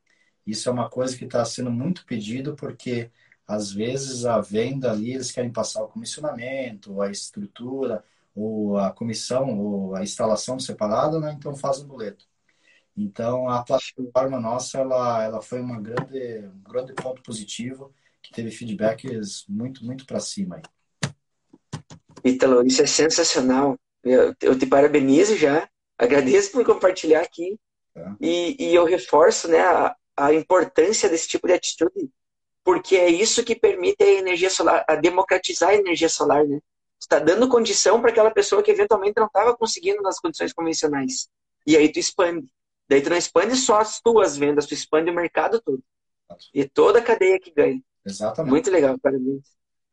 Isso 0.48 0.70
é 0.70 0.72
uma 0.72 0.90
coisa 0.90 1.18
que 1.18 1.26
está 1.26 1.44
sendo 1.44 1.70
muito 1.70 2.06
pedido 2.06 2.56
porque 2.56 3.12
às 3.46 3.72
vezes 3.72 4.26
a 4.26 4.40
venda 4.40 4.92
ali 4.92 5.14
eles 5.14 5.32
querem 5.32 5.52
passar 5.52 5.84
o 5.84 5.90
comissionamento, 5.90 7.02
a 7.02 7.12
estrutura, 7.12 8.04
ou 8.34 8.78
a 8.78 8.92
comissão, 8.92 9.60
ou 9.60 9.96
a 9.96 10.04
instalação 10.04 10.60
separada, 10.60 11.20
né? 11.20 11.36
então 11.38 11.56
faz 11.56 11.80
um 11.80 11.88
boleto. 11.88 12.26
Então, 12.96 13.50
a 13.50 13.64
plataforma 13.64 14.40
nossa, 14.40 14.80
ela, 14.80 15.24
ela 15.24 15.42
foi 15.42 15.60
uma 15.60 15.80
grande, 15.80 16.48
um 16.48 16.72
grande 16.72 16.94
ponto 16.94 17.22
positivo, 17.22 17.94
que 18.22 18.34
teve 18.34 18.50
feedbacks 18.52 19.46
muito, 19.48 19.86
muito 19.86 20.06
para 20.06 20.20
cima. 20.20 20.58
Aí. 20.58 21.12
Ítalo, 22.24 22.66
isso 22.66 22.82
é 22.82 22.88
sensacional. 22.88 23.78
Eu, 24.04 24.36
eu, 24.42 24.58
te 24.58 24.66
parabenizo 24.66 25.36
já, 25.36 25.70
agradeço 25.98 26.52
por 26.52 26.66
compartilhar 26.66 27.22
aqui. 27.22 27.60
É. 27.96 28.12
E, 28.20 28.70
e 28.70 28.76
eu 28.76 28.86
reforço 28.86 29.48
né, 29.48 29.60
a, 29.60 29.96
a 30.18 30.34
importância 30.34 31.08
desse 31.08 31.28
tipo 31.28 31.48
de 31.48 31.54
atitude, 31.54 32.10
porque 32.64 32.98
é 32.98 33.10
isso 33.10 33.44
que 33.44 33.56
permite 33.56 34.04
a 34.04 34.08
energia 34.08 34.50
solar, 34.50 34.84
a 34.88 34.96
democratizar 34.96 35.70
a 35.70 35.76
energia 35.76 36.10
solar, 36.10 36.46
né? 36.46 36.60
está 37.00 37.20
dando 37.20 37.48
condição 37.48 38.02
para 38.02 38.10
aquela 38.10 38.32
pessoa 38.32 38.64
que 38.64 38.72
eventualmente 38.72 39.14
não 39.18 39.28
estava 39.28 39.56
conseguindo 39.56 40.02
nas 40.02 40.20
condições 40.20 40.52
convencionais. 40.52 41.30
E 41.66 41.78
aí 41.78 41.92
tu 41.92 42.00
expande. 42.00 42.48
Daí 42.90 43.02
tu 43.02 43.10
não 43.10 43.18
expande 43.18 43.56
só 43.56 43.80
as 43.80 44.00
tuas 44.02 44.38
vendas, 44.38 44.66
tu 44.66 44.74
expande 44.74 45.12
o 45.12 45.14
mercado 45.14 45.62
todo. 45.62 45.84
E 46.54 46.68
toda 46.68 47.00
a 47.00 47.04
cadeia 47.04 47.40
que 47.40 47.52
ganha. 47.52 47.82
Exatamente. 48.06 48.52
Muito 48.52 48.72
legal, 48.72 48.98
parabéns. 49.00 49.44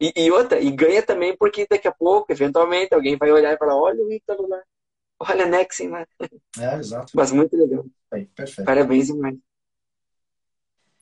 E, 0.01 0.13
e, 0.17 0.31
outra, 0.31 0.61
e 0.61 0.71
ganha 0.71 1.03
também 1.03 1.37
porque 1.37 1.67
daqui 1.69 1.87
a 1.87 1.93
pouco, 1.93 2.31
eventualmente, 2.33 2.95
alguém 2.95 3.17
vai 3.17 3.31
olhar 3.31 3.53
e 3.53 3.59
falar, 3.59 3.77
olha 3.77 4.03
o 4.03 4.13
Ítalo 4.13 4.49
lá, 4.49 4.63
olha 5.21 5.45
a 5.45 5.49
Nexen 5.49 5.89
lá. 5.89 6.07
É, 6.59 6.77
exato. 6.77 7.13
Mas 7.15 7.33
muito 7.33 7.57
legal. 7.57 7.85
Aí, 8.13 8.27
perfeito. 8.27 8.67
Parabéns 8.67 9.07
demais. 9.07 9.37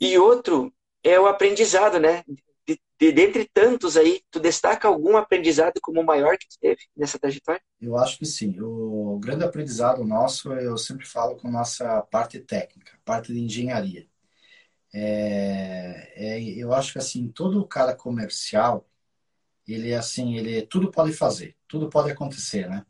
E 0.02 0.18
outro 0.18 0.72
é 1.02 1.18
o 1.18 1.26
aprendizado, 1.26 2.00
né? 2.00 2.24
de, 2.66 2.80
de, 2.98 3.12
dentre 3.12 3.48
tantos 3.52 3.96
aí, 3.96 4.20
tu 4.30 4.40
destaca 4.40 4.88
algum 4.88 5.16
aprendizado 5.16 5.80
como 5.80 6.00
o 6.00 6.04
maior 6.04 6.36
que 6.36 6.48
tu 6.48 6.58
teve 6.60 6.82
nessa 6.96 7.18
trajetória? 7.18 7.62
Eu 7.80 7.96
acho 7.96 8.18
que 8.18 8.26
sim. 8.26 8.56
O 8.60 9.18
grande 9.20 9.44
aprendizado 9.44 10.04
nosso, 10.04 10.52
eu 10.52 10.76
sempre 10.76 11.06
falo 11.06 11.36
com 11.36 11.50
nossa 11.50 12.00
parte 12.02 12.40
técnica, 12.40 12.92
parte 13.04 13.32
de 13.32 13.40
engenharia. 13.40 14.06
É, 14.94 16.12
é, 16.16 16.42
eu 16.42 16.72
acho 16.72 16.92
que 16.92 16.98
assim, 16.98 17.28
todo 17.28 17.66
cara 17.66 17.94
comercial, 17.94 18.86
ele 19.66 19.94
assim, 19.94 20.36
ele 20.36 20.62
tudo 20.66 20.90
pode 20.90 21.12
fazer, 21.12 21.56
tudo 21.66 21.88
pode 21.88 22.10
acontecer, 22.10 22.68
né? 22.68 22.84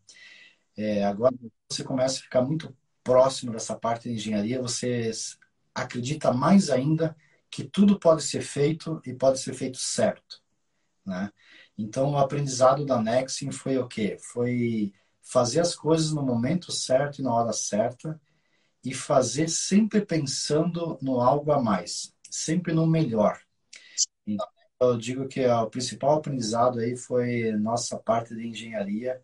É, 0.77 1.05
agora 1.05 1.35
você 1.71 1.85
começa 1.85 2.19
a 2.19 2.23
ficar 2.23 2.43
muito 2.43 2.75
próximo 3.05 3.53
dessa 3.53 3.77
parte 3.77 4.09
de 4.09 4.15
engenharia, 4.15 4.61
você 4.61 5.11
acredita 5.75 6.33
mais 6.33 6.71
ainda 6.71 7.17
que 7.51 7.65
tudo 7.65 7.99
pode 7.99 8.23
ser 8.23 8.43
feito 8.43 9.01
e 9.05 9.13
pode 9.13 9.41
ser 9.41 9.55
feito 9.55 9.79
certo, 9.79 10.43
né? 11.05 11.31
Então 11.77 12.13
o 12.13 12.19
aprendizado 12.19 12.85
da 12.85 13.01
Nexim 13.01 13.51
foi 13.51 13.79
o 13.79 13.87
quê? 13.87 14.17
Foi 14.19 14.93
fazer 15.23 15.61
as 15.61 15.75
coisas 15.75 16.13
no 16.13 16.23
momento 16.23 16.73
certo 16.73 17.21
e 17.21 17.23
na 17.23 17.33
hora 17.33 17.53
certa 17.53 18.21
e 18.85 18.93
fazer 18.93 19.49
sempre 19.49 20.05
pensando 20.05 20.99
no 21.01 21.21
algo 21.21 21.53
a 21.53 21.63
mais, 21.63 22.13
sempre 22.31 22.73
no 22.73 22.87
melhor. 22.87 23.41
Então, 24.27 24.47
eu 24.81 24.99
digo 24.99 25.29
que 25.29 25.47
o 25.47 25.71
principal 25.71 26.19
aprendizado 26.19 26.81
aí 26.81 26.97
foi 26.97 27.53
nossa 27.53 27.97
parte 27.99 28.35
de 28.35 28.47
engenharia. 28.47 29.23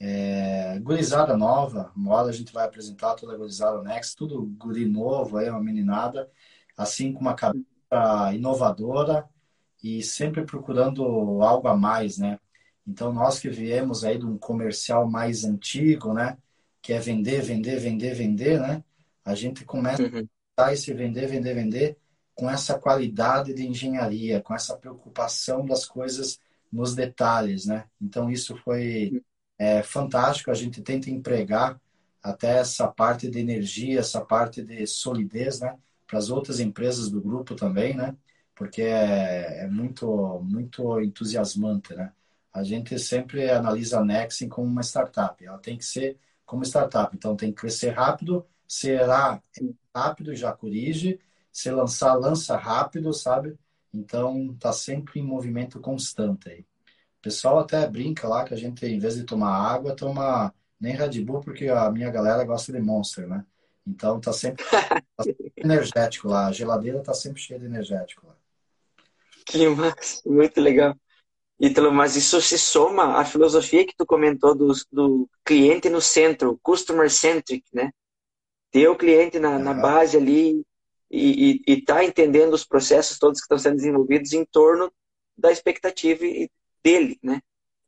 É, 0.00 0.78
gurizada 0.80 1.36
nova, 1.36 1.92
uma 1.96 2.14
hora 2.14 2.28
a 2.28 2.32
gente 2.32 2.52
vai 2.52 2.64
apresentar 2.64 3.14
toda 3.14 3.34
a 3.34 3.36
gurizada 3.36 3.82
Next, 3.82 4.16
tudo 4.16 4.44
guri 4.58 4.84
novo, 4.86 5.36
aí, 5.36 5.48
uma 5.48 5.62
meninada, 5.62 6.30
assim 6.76 7.12
com 7.12 7.20
uma 7.20 7.34
cabeça 7.34 7.64
inovadora 8.34 9.28
e 9.82 10.02
sempre 10.02 10.44
procurando 10.44 11.02
algo 11.42 11.68
a 11.68 11.76
mais, 11.76 12.18
né? 12.18 12.38
Então, 12.86 13.12
nós 13.12 13.38
que 13.38 13.48
viemos 13.48 14.04
aí 14.04 14.18
de 14.18 14.26
um 14.26 14.36
comercial 14.36 15.08
mais 15.08 15.44
antigo, 15.44 16.12
né? 16.12 16.36
Que 16.82 16.92
é 16.92 16.98
vender, 16.98 17.40
vender, 17.42 17.78
vender, 17.78 18.14
vender, 18.14 18.60
né? 18.60 18.84
A 19.24 19.34
gente 19.34 19.64
começa 19.64 20.02
uhum. 20.02 20.28
a 20.58 20.72
esse 20.72 20.92
vender, 20.92 21.26
vender, 21.26 21.54
vender 21.54 21.98
com 22.34 22.50
essa 22.50 22.78
qualidade 22.78 23.54
de 23.54 23.66
engenharia, 23.66 24.40
com 24.42 24.54
essa 24.54 24.76
preocupação 24.76 25.64
das 25.64 25.86
coisas 25.86 26.38
nos 26.70 26.94
detalhes, 26.94 27.64
né? 27.64 27.84
Então 28.00 28.30
isso 28.30 28.56
foi 28.56 29.22
é, 29.58 29.82
fantástico. 29.82 30.50
A 30.50 30.54
gente 30.54 30.82
tenta 30.82 31.10
empregar 31.10 31.80
até 32.22 32.58
essa 32.58 32.88
parte 32.88 33.30
de 33.30 33.38
energia, 33.38 34.00
essa 34.00 34.24
parte 34.24 34.62
de 34.62 34.86
solidez, 34.86 35.60
né? 35.60 35.78
Para 36.06 36.18
as 36.18 36.30
outras 36.30 36.60
empresas 36.60 37.10
do 37.10 37.20
grupo 37.20 37.54
também, 37.54 37.94
né? 37.94 38.16
Porque 38.54 38.82
é, 38.82 39.64
é 39.64 39.68
muito 39.68 40.40
muito 40.42 41.00
entusiasmante, 41.00 41.94
né? 41.94 42.12
A 42.52 42.62
gente 42.62 42.98
sempre 42.98 43.50
analisa 43.50 44.00
a 44.00 44.04
Nexen 44.04 44.48
como 44.48 44.68
uma 44.68 44.82
startup. 44.82 45.44
Ela 45.44 45.58
tem 45.58 45.76
que 45.76 45.84
ser 45.84 46.18
como 46.46 46.62
startup. 46.64 47.14
Então 47.16 47.36
tem 47.36 47.50
que 47.52 47.60
crescer 47.60 47.90
rápido, 47.90 48.46
será 48.66 49.42
rápido 49.94 50.34
já 50.34 50.52
corrige 50.52 51.20
se 51.54 51.70
lançar, 51.70 52.14
lança 52.14 52.56
rápido, 52.56 53.12
sabe? 53.12 53.56
Então, 53.92 54.54
tá 54.58 54.72
sempre 54.72 55.20
em 55.20 55.22
movimento 55.22 55.80
constante 55.80 56.48
aí. 56.50 56.66
Pessoal 57.24 57.60
até 57.60 57.86
brinca 57.88 58.28
lá 58.28 58.44
que 58.44 58.52
a 58.52 58.56
gente, 58.56 58.84
em 58.84 58.98
vez 58.98 59.14
de 59.16 59.24
tomar 59.24 59.56
água, 59.56 59.96
toma 59.96 60.52
nem 60.78 60.94
Red 60.94 61.22
Bull, 61.22 61.40
porque 61.40 61.68
a 61.68 61.90
minha 61.90 62.10
galera 62.10 62.44
gosta 62.44 62.70
de 62.70 62.78
Monster, 62.78 63.26
né? 63.26 63.46
Então, 63.86 64.20
tá 64.20 64.30
sempre, 64.30 64.62
tá 64.62 65.00
sempre 65.24 65.50
energético 65.56 66.28
lá. 66.28 66.48
A 66.48 66.52
geladeira 66.52 67.02
tá 67.02 67.14
sempre 67.14 67.40
cheia 67.40 67.58
de 67.58 67.64
energético 67.64 68.26
lá. 68.26 68.36
Que 69.46 69.66
massa, 69.68 70.20
muito 70.26 70.60
legal. 70.60 70.94
Ítalo, 71.58 71.90
mas 71.90 72.14
isso 72.14 72.42
se 72.42 72.58
soma 72.58 73.18
à 73.18 73.24
filosofia 73.24 73.86
que 73.86 73.96
tu 73.96 74.04
comentou 74.04 74.54
do, 74.54 74.70
do 74.92 75.26
cliente 75.42 75.88
no 75.88 76.02
centro, 76.02 76.60
customer 76.62 77.10
centric, 77.10 77.64
né? 77.72 77.90
Ter 78.70 78.86
o 78.88 78.96
cliente 78.96 79.38
na, 79.38 79.58
na 79.58 79.72
base 79.72 80.18
ali, 80.18 80.62
e 81.10 81.62
está 81.66 82.04
entendendo 82.04 82.52
os 82.52 82.66
processos 82.66 83.18
todos 83.18 83.40
que 83.40 83.44
estão 83.44 83.58
sendo 83.58 83.76
desenvolvidos 83.76 84.34
em 84.34 84.44
torno 84.44 84.92
da 85.38 85.50
expectativa 85.50 86.22
dele, 86.84 87.18
né? 87.22 87.40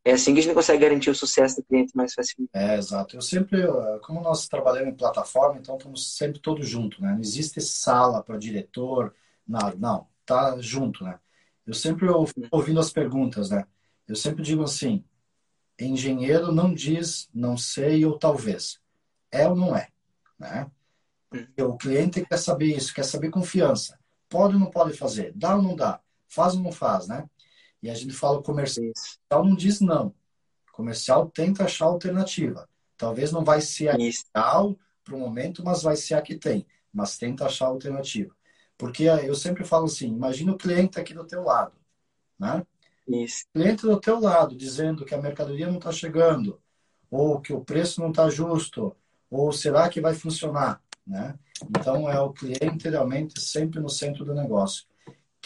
É 0.04 0.12
assim 0.12 0.32
que 0.32 0.38
a 0.38 0.42
gente 0.42 0.54
consegue 0.54 0.82
garantir 0.82 1.10
o 1.10 1.14
sucesso 1.14 1.56
do 1.56 1.64
cliente 1.64 1.96
mais 1.96 2.14
facilmente. 2.14 2.52
É, 2.54 2.76
exato. 2.76 3.16
Eu 3.16 3.20
sempre, 3.20 3.60
como 4.02 4.20
nós 4.20 4.46
trabalhamos 4.46 4.92
em 4.92 4.96
plataforma, 4.96 5.58
então 5.58 5.76
estamos 5.76 6.16
sempre 6.16 6.38
todos 6.38 6.68
juntos, 6.68 7.00
né? 7.00 7.12
Não 7.12 7.20
existe 7.20 7.60
sala 7.60 8.22
para 8.22 8.38
diretor, 8.38 9.12
nada, 9.46 9.74
não, 9.76 10.06
tá 10.24 10.56
junto, 10.60 11.02
né? 11.02 11.18
Eu 11.66 11.74
sempre 11.74 12.06
ouvindo 12.52 12.78
as 12.78 12.90
perguntas, 12.90 13.50
né? 13.50 13.66
Eu 14.06 14.14
sempre 14.14 14.44
digo 14.44 14.62
assim, 14.62 15.04
engenheiro 15.78 16.52
não 16.52 16.72
diz 16.72 17.28
não 17.34 17.58
sei 17.58 18.04
ou 18.04 18.16
talvez. 18.16 18.78
É 19.32 19.48
ou 19.48 19.56
não 19.56 19.76
é, 19.76 19.88
né? 20.38 20.70
O 21.58 21.76
cliente 21.76 22.24
quer 22.24 22.38
saber 22.38 22.76
isso, 22.76 22.94
quer 22.94 23.04
saber 23.04 23.30
confiança. 23.30 23.98
Pode 24.28 24.54
ou 24.54 24.60
não 24.60 24.70
pode 24.70 24.96
fazer? 24.96 25.32
Dá 25.34 25.56
ou 25.56 25.62
não 25.62 25.74
dá? 25.74 26.00
Faz 26.28 26.54
ou 26.54 26.60
não 26.60 26.70
faz, 26.70 27.08
né? 27.08 27.28
E 27.86 27.90
a 27.90 27.94
gente 27.94 28.12
fala 28.12 28.38
o 28.38 28.42
comercial 28.42 28.92
não 29.30 29.54
diz 29.54 29.80
não. 29.80 30.08
O 30.68 30.72
comercial 30.72 31.30
tenta 31.30 31.64
achar 31.64 31.84
alternativa. 31.84 32.68
Talvez 32.96 33.30
não 33.30 33.44
vai 33.44 33.60
ser 33.60 33.90
a 33.90 33.94
ideal 33.94 34.76
para 35.04 35.14
o 35.14 35.20
momento, 35.20 35.64
mas 35.64 35.84
vai 35.84 35.94
ser 35.94 36.14
a 36.14 36.20
que 36.20 36.34
tem. 36.34 36.66
Mas 36.92 37.16
tenta 37.16 37.46
achar 37.46 37.66
alternativa. 37.66 38.34
Porque 38.76 39.04
eu 39.04 39.36
sempre 39.36 39.62
falo 39.62 39.84
assim, 39.84 40.08
imagina 40.08 40.50
o 40.50 40.58
cliente 40.58 40.98
aqui 40.98 41.14
do 41.14 41.24
teu 41.24 41.44
lado, 41.44 41.76
né? 42.36 42.66
Isso. 43.06 43.44
O 43.50 43.52
cliente 43.60 43.82
do 43.82 44.00
teu 44.00 44.18
lado 44.18 44.56
dizendo 44.56 45.04
que 45.04 45.14
a 45.14 45.22
mercadoria 45.22 45.68
não 45.68 45.78
está 45.78 45.92
chegando, 45.92 46.60
ou 47.08 47.40
que 47.40 47.52
o 47.52 47.64
preço 47.64 48.00
não 48.00 48.10
está 48.10 48.28
justo, 48.28 48.96
ou 49.30 49.52
será 49.52 49.88
que 49.88 50.00
vai 50.00 50.12
funcionar? 50.12 50.82
Né? 51.06 51.38
Então, 51.70 52.10
é 52.10 52.18
o 52.18 52.32
cliente 52.32 52.88
realmente 52.88 53.40
sempre 53.40 53.78
no 53.78 53.88
centro 53.88 54.24
do 54.24 54.34
negócio. 54.34 54.84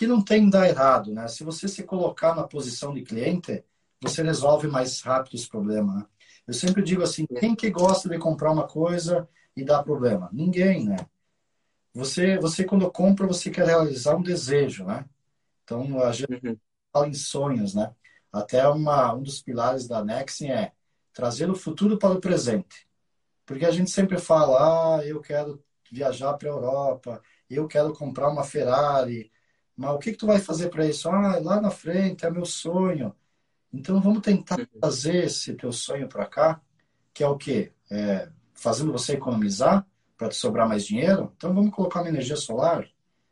Que 0.00 0.06
não 0.06 0.24
tem 0.24 0.48
dar 0.48 0.66
errado, 0.66 1.12
né? 1.12 1.28
Se 1.28 1.44
você 1.44 1.68
se 1.68 1.82
colocar 1.82 2.34
na 2.34 2.42
posição 2.42 2.94
de 2.94 3.02
cliente, 3.02 3.62
você 4.00 4.22
resolve 4.22 4.66
mais 4.66 5.02
rápido 5.02 5.34
os 5.34 5.46
problemas. 5.46 5.94
Né? 5.94 6.06
Eu 6.48 6.54
sempre 6.54 6.82
digo 6.82 7.02
assim, 7.02 7.26
quem 7.26 7.54
que 7.54 7.68
gosta 7.68 8.08
de 8.08 8.18
comprar 8.18 8.50
uma 8.50 8.66
coisa 8.66 9.28
e 9.54 9.62
dar 9.62 9.82
problema? 9.82 10.30
Ninguém, 10.32 10.86
né? 10.86 10.96
Você, 11.92 12.38
você 12.38 12.64
quando 12.64 12.90
compra, 12.90 13.26
você 13.26 13.50
quer 13.50 13.66
realizar 13.66 14.16
um 14.16 14.22
desejo, 14.22 14.86
né? 14.86 15.04
Então, 15.64 16.02
a 16.02 16.12
gente 16.12 16.46
uhum. 16.46 16.56
fala 16.90 17.06
em 17.06 17.12
sonhos, 17.12 17.74
né? 17.74 17.94
Até 18.32 18.66
uma, 18.68 19.12
um 19.12 19.22
dos 19.22 19.42
pilares 19.42 19.86
da 19.86 20.02
Nexen 20.02 20.50
é 20.50 20.72
trazer 21.12 21.50
o 21.50 21.54
futuro 21.54 21.98
para 21.98 22.14
o 22.14 22.20
presente. 22.22 22.88
Porque 23.44 23.66
a 23.66 23.70
gente 23.70 23.90
sempre 23.90 24.16
fala, 24.16 24.96
ah, 24.96 25.06
eu 25.06 25.20
quero 25.20 25.62
viajar 25.92 26.32
para 26.38 26.48
a 26.48 26.52
Europa, 26.52 27.20
eu 27.50 27.68
quero 27.68 27.92
comprar 27.92 28.30
uma 28.30 28.44
Ferrari, 28.44 29.30
mas 29.80 29.94
o 29.94 29.98
que, 29.98 30.12
que 30.12 30.18
tu 30.18 30.26
vai 30.26 30.38
fazer 30.38 30.68
para 30.68 30.86
isso? 30.86 31.08
Ah, 31.08 31.38
lá 31.38 31.60
na 31.60 31.70
frente 31.70 32.26
é 32.26 32.30
meu 32.30 32.44
sonho. 32.44 33.14
Então 33.72 34.00
vamos 34.00 34.22
tentar 34.22 34.58
uhum. 34.58 34.66
trazer 34.80 35.24
esse 35.24 35.54
teu 35.54 35.72
sonho 35.72 36.08
para 36.08 36.26
cá, 36.26 36.60
que 37.14 37.22
é 37.22 37.28
o 37.28 37.36
quê? 37.36 37.72
É, 37.90 38.28
fazendo 38.54 38.92
você 38.92 39.14
economizar 39.14 39.86
para 40.16 40.28
te 40.28 40.36
sobrar 40.36 40.68
mais 40.68 40.84
dinheiro. 40.84 41.32
Então 41.36 41.54
vamos 41.54 41.74
colocar 41.74 42.00
uma 42.00 42.08
energia 42.08 42.36
solar, 42.36 42.86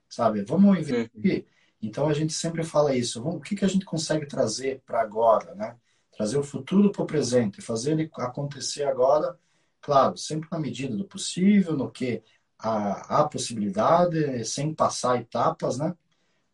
sabe? 0.09 0.43
Vamos 0.43 0.79
investir. 0.79 1.11
Uhum. 1.15 1.45
Então 1.83 2.09
a 2.09 2.15
gente 2.15 2.33
sempre 2.33 2.65
fala 2.65 2.97
isso. 2.97 3.23
Vamos, 3.23 3.41
o 3.41 3.43
que, 3.43 3.55
que 3.55 3.65
a 3.65 3.69
gente 3.69 3.85
consegue 3.85 4.27
trazer 4.27 4.83
para 4.87 5.01
agora, 5.01 5.55
né? 5.55 5.77
Trazer 6.17 6.39
o 6.39 6.43
futuro 6.43 6.91
para 6.91 7.03
o 7.03 7.07
presente, 7.07 7.61
fazer 7.61 7.93
ele 7.93 8.11
acontecer 8.15 8.85
agora 8.85 9.39
Claro, 9.81 10.17
sempre 10.17 10.49
na 10.51 10.59
medida 10.59 10.95
do 10.97 11.05
possível, 11.05 11.77
no 11.77 11.91
que 11.91 12.23
há, 12.59 13.21
há 13.21 13.29
possibilidade, 13.29 14.45
sem 14.45 14.75
passar 14.75 15.21
etapas, 15.21 15.79
né? 15.79 15.95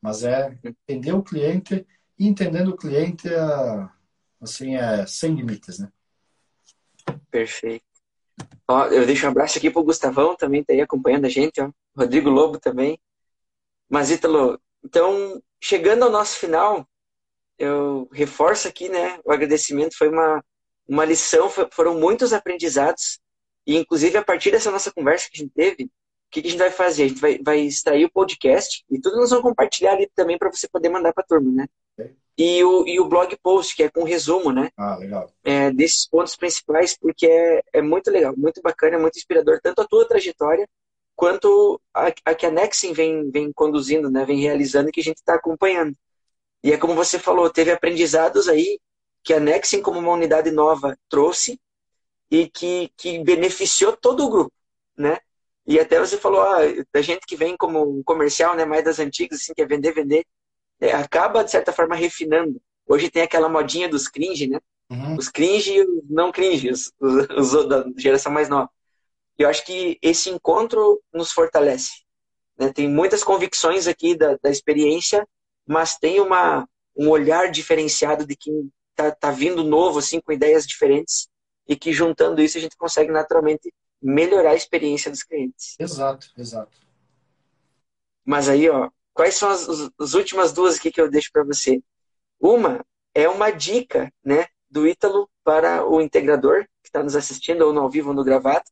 Mas 0.05 0.23
é 0.23 0.55
entender 0.63 1.15
o 1.15 1.23
cliente 1.23 1.87
e 2.19 2.29
entendendo 2.29 2.69
o 2.69 2.77
cliente, 2.77 3.27
é, 3.27 3.89
assim, 4.39 4.77
é 4.77 5.07
sem 5.07 5.35
limites, 5.35 5.79
né? 5.79 5.91
Perfeito. 7.31 7.87
Ó, 8.69 8.85
eu 8.89 9.07
deixo 9.07 9.25
um 9.25 9.31
abraço 9.31 9.57
aqui 9.57 9.71
pro 9.71 9.83
Gustavão, 9.83 10.37
também 10.37 10.63
tá 10.63 10.75
aí 10.75 10.83
acompanhando 10.83 11.25
a 11.25 11.31
gente, 11.31 11.59
ó. 11.59 11.71
Rodrigo 11.97 12.29
Lobo 12.29 12.61
também. 12.61 13.01
Mas, 13.89 14.11
Ítalo, 14.11 14.61
então, 14.85 15.43
chegando 15.59 16.03
ao 16.03 16.11
nosso 16.11 16.37
final, 16.37 16.87
eu 17.59 18.07
reforço 18.13 18.69
aqui, 18.69 18.91
né, 18.91 19.19
o 19.25 19.33
agradecimento, 19.33 19.97
foi 19.97 20.11
uma 20.11 20.45
uma 20.87 21.07
lição, 21.07 21.49
foram 21.73 21.99
muitos 21.99 22.35
aprendizados, 22.35 23.19
e 23.67 23.75
inclusive 23.75 24.19
a 24.19 24.23
partir 24.23 24.51
dessa 24.51 24.71
nossa 24.71 24.93
conversa 24.93 25.31
que 25.31 25.39
a 25.39 25.41
gente 25.45 25.55
teve, 25.55 25.91
que, 26.31 26.41
a 26.41 26.43
gente 26.43 26.59
vai 26.59 26.71
fazer? 26.71 27.05
A 27.05 27.09
gente 27.09 27.21
vai, 27.21 27.39
vai 27.43 27.61
extrair 27.61 28.05
o 28.05 28.11
podcast 28.11 28.85
e 28.91 29.01
tudo 29.01 29.17
nós 29.17 29.31
vamos 29.31 29.45
compartilhar 29.45 29.93
ali 29.93 30.11
também 30.15 30.39
para 30.39 30.51
você 30.51 30.69
poder 30.69 30.89
mandar 30.89 31.13
para 31.13 31.23
a 31.23 31.27
turma, 31.27 31.51
né? 31.51 31.69
E 32.37 32.65
o, 32.65 32.87
e 32.87 32.99
o 32.99 33.09
blog 33.09 33.37
post, 33.41 33.77
que 33.77 33.85
é 33.85 33.89
com 33.89 34.03
resumo, 34.03 34.51
né? 34.51 34.71
Ah, 34.77 34.97
legal. 34.97 35.31
É, 35.45 35.71
desses 35.71 36.09
pontos 36.09 36.35
principais, 36.35 36.97
porque 36.97 37.27
é, 37.27 37.63
é 37.75 37.83
muito 37.83 38.11
legal, 38.11 38.35
muito 38.37 38.61
bacana, 38.61 38.97
é 38.97 38.99
muito 38.99 39.17
inspirador, 39.17 39.61
tanto 39.63 39.83
a 39.83 39.87
tua 39.87 40.07
trajetória 40.07 40.69
quanto 41.15 41.81
a, 41.95 42.09
a 42.25 42.35
que 42.35 42.45
a 42.45 42.51
Nexen 42.51 42.93
vem, 42.93 43.31
vem 43.31 43.53
conduzindo, 43.53 44.11
né? 44.11 44.25
Vem 44.25 44.41
realizando 44.41 44.89
e 44.89 44.93
que 44.93 45.01
a 45.01 45.05
gente 45.05 45.19
está 45.19 45.35
acompanhando. 45.35 45.97
E 46.63 46.73
é 46.73 46.77
como 46.77 46.95
você 46.95 47.19
falou, 47.19 47.49
teve 47.51 47.71
aprendizados 47.71 48.49
aí 48.49 48.81
que 49.23 49.33
a 49.33 49.41
Nexen, 49.41 49.81
como 49.81 50.01
uma 50.01 50.13
unidade 50.13 50.51
nova, 50.51 50.99
trouxe 51.09 51.61
e 52.31 52.49
que, 52.49 52.91
que 52.97 53.23
beneficiou 53.23 53.97
todo 53.97 54.25
o 54.25 54.31
grupo, 54.31 54.53
né? 54.97 55.19
E 55.67 55.81
até 55.81 55.99
você 55.99 56.19
falou 56.19 56.43
ah, 56.43 56.61
da 56.93 57.01
gente 57.01 57.27
que 57.27 57.37
vem 57.37 57.57
como 57.57 58.03
comercial, 58.05 58.55
né, 58.55 58.65
mais 58.65 58.85
das 58.85 58.99
antigas, 58.99 59.41
assim, 59.41 59.55
que 59.55 59.63
é 59.63 59.67
vender, 59.67 59.93
vender, 59.93 60.25
é, 60.81 60.93
acaba, 60.93 61.43
de 61.43 61.51
certa 61.51 61.73
forma, 61.73 61.95
refinando 61.95 62.61
hoje 62.87 63.11
tem 63.11 63.23
aquela 63.23 63.49
modinha 63.49 63.89
dos 63.89 64.09
cringe, 64.09 64.47
né? 64.47 64.61
Uhum. 64.91 65.17
Os 65.17 65.29
cringe 65.29 65.73
e 65.73 65.81
os 65.83 66.09
não 66.09 66.31
cringe, 66.31 66.71
os, 66.71 66.93
os, 67.01 67.55
os, 67.55 67.69
da 67.69 67.85
geração 67.97 68.31
mais 68.31 68.49
nova. 68.49 68.71
E 69.39 69.43
eu 69.43 69.49
acho 69.49 69.65
que 69.65 69.99
esse 70.03 70.31
encontro 70.31 71.03
nos 71.13 71.33
fortalece. 71.33 72.05
Né? 72.59 72.73
Tem 72.73 72.89
muitas 72.89 73.25
convicções 73.25 73.87
aqui 73.89 74.15
da, 74.15 74.37
da 74.43 74.51
experiência, 74.51 75.27
mas 75.67 75.97
tem 75.99 76.21
uma, 76.21 76.69
um 76.97 77.09
olhar 77.09 77.51
diferenciado 77.51 78.27
de 78.27 78.37
quem 78.37 78.71
tá, 78.95 79.11
tá 79.11 79.31
vindo 79.31 79.65
novo, 79.65 79.99
assim, 79.99 80.21
com 80.21 80.33
ideias 80.33 80.67
diferentes, 80.67 81.27
e 81.67 81.75
que 81.75 81.93
juntando 81.93 82.43
isso 82.43 82.59
a 82.59 82.61
gente 82.61 82.77
consegue 82.77 83.11
naturalmente 83.11 83.73
melhorar 84.05 84.51
a 84.51 84.55
experiência 84.55 85.11
dos 85.11 85.23
clientes. 85.23 85.77
Exato, 85.81 86.31
exato. 86.37 86.79
Mas 88.23 88.51
aí, 88.51 88.69
ó, 88.69 88.91
quais 89.15 89.35
são 89.35 89.49
as, 89.49 89.67
as 89.99 90.13
últimas 90.13 90.53
duas 90.53 90.77
aqui 90.77 90.93
que 90.93 91.01
eu 91.01 91.11
deixo 91.11 91.31
para 91.33 91.43
você? 91.43 91.83
Uma 92.39 92.85
é 93.15 93.27
uma 93.29 93.51
dica, 93.51 94.13
né, 94.23 94.47
do 94.69 94.87
Ítalo 94.87 95.31
para 95.43 95.87
o 95.87 96.03
integrador 96.03 96.65
que 96.83 96.89
está 96.89 97.03
nos 97.03 97.17
assistindo, 97.17 97.63
ou 97.63 97.73
no 97.73 97.81
ao 97.81 97.89
vivo 97.89 98.11
ou 98.11 98.15
no 98.15 98.25
gravado, 98.25 98.65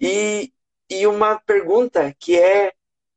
e, 0.00 0.52
e 0.90 1.06
uma 1.06 1.38
pergunta 1.40 2.12
que 2.18 2.36
é 2.36 2.72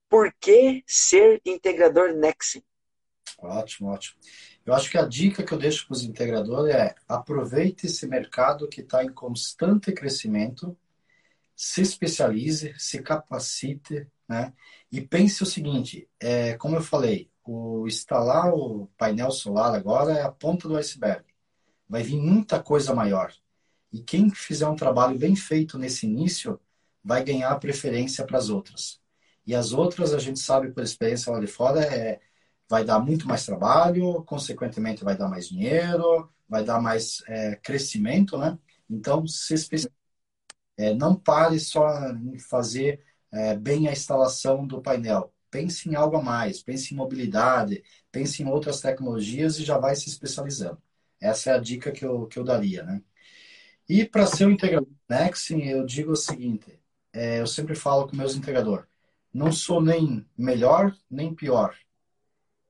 por 0.08 0.32
que 0.40 0.84
ser 0.86 1.42
integrador 1.46 2.14
Nexen? 2.14 2.64
Ótimo, 3.40 3.90
ótimo. 3.90 4.20
Eu 4.64 4.74
acho 4.76 4.92
que 4.92 4.98
a 4.98 5.08
dica 5.08 5.42
que 5.42 5.52
eu 5.52 5.58
deixo 5.58 5.88
para 5.88 5.94
os 5.94 6.04
integradores 6.04 6.76
é 6.76 6.94
aproveite 7.08 7.88
esse 7.88 8.06
mercado 8.06 8.68
que 8.68 8.82
está 8.82 9.04
em 9.04 9.12
constante 9.12 9.92
crescimento, 9.92 10.78
se 11.64 11.80
especialize, 11.84 12.74
se 12.80 13.04
capacite, 13.04 14.08
né? 14.28 14.52
E 14.92 15.00
pense 15.00 15.44
o 15.44 15.46
seguinte, 15.46 16.10
é, 16.20 16.56
como 16.58 16.76
eu 16.76 16.82
falei, 16.82 17.30
o 17.46 17.86
instalar 17.88 18.52
o 18.52 18.88
painel 18.98 19.30
solar 19.30 19.76
agora 19.76 20.14
é 20.14 20.24
a 20.24 20.32
ponta 20.32 20.68
do 20.68 20.76
iceberg. 20.76 21.24
Vai 21.88 22.02
vir 22.02 22.18
muita 22.18 22.60
coisa 22.64 22.96
maior. 22.96 23.32
E 23.94 24.02
quem 24.02 24.32
fizer 24.32 24.68
um 24.68 24.76
trabalho 24.76 25.20
bem 25.20 25.36
feito 25.36 25.78
nesse 25.78 26.08
início 26.08 26.60
vai 27.04 27.24
ganhar 27.24 27.56
preferência 27.60 28.26
para 28.26 28.40
as 28.40 28.50
outras. 28.50 29.00
E 29.46 29.54
as 29.54 29.72
outras, 29.72 30.16
a 30.16 30.20
gente 30.20 30.40
sabe 30.40 30.72
por 30.72 30.82
experiência 30.82 31.32
lá 31.32 31.40
de 31.40 31.46
fora, 31.48 31.82
é 31.82 32.20
vai 32.68 32.84
dar 32.84 33.00
muito 33.00 33.28
mais 33.28 33.46
trabalho, 33.46 34.24
consequentemente 34.24 35.04
vai 35.04 35.16
dar 35.16 35.30
mais 35.30 35.48
dinheiro, 35.50 36.28
vai 36.50 36.64
dar 36.64 36.82
mais 36.82 37.22
é, 37.28 37.56
crescimento, 37.58 38.36
né? 38.36 38.58
Então, 38.90 39.28
se 39.28 39.54
é, 40.82 40.94
não 40.96 41.16
pare 41.16 41.60
só 41.60 42.10
em 42.10 42.40
fazer 42.40 43.04
é, 43.32 43.56
bem 43.56 43.88
a 43.88 43.92
instalação 43.92 44.66
do 44.66 44.82
painel. 44.82 45.32
Pense 45.50 45.88
em 45.88 45.96
algo 45.96 46.18
a 46.18 46.24
mais, 46.24 46.62
pense 46.64 46.94
em 46.94 46.98
mobilidade, 46.98 47.84
pense 48.12 48.42
em 48.42 48.48
outras 48.48 48.82
tecnologias 48.82 49.60
e 49.60 49.64
já 49.64 49.78
vai 49.78 49.96
se 49.96 50.10
especializando. 50.10 50.82
Essa 51.20 51.52
é 51.52 51.54
a 51.54 51.60
dica 51.60 51.92
que 51.92 52.04
eu, 52.04 52.26
que 52.26 52.40
eu 52.40 52.44
daria, 52.44 52.84
né? 52.84 53.02
E 53.88 54.06
para 54.06 54.26
ser 54.26 54.48
um 54.48 54.52
integrador 54.52 54.90
Nexin, 55.10 55.62
eu 55.64 55.86
digo 55.86 56.14
o 56.14 56.16
seguinte, 56.16 56.80
é, 57.14 57.42
eu 57.42 57.48
sempre 57.48 57.76
falo 57.76 58.08
com 58.08 58.16
meus 58.16 58.36
integradores, 58.36 58.86
não 59.34 59.52
sou 59.52 59.82
nem 59.82 60.26
melhor 60.38 60.96
nem 61.10 61.36
pior, 61.36 61.76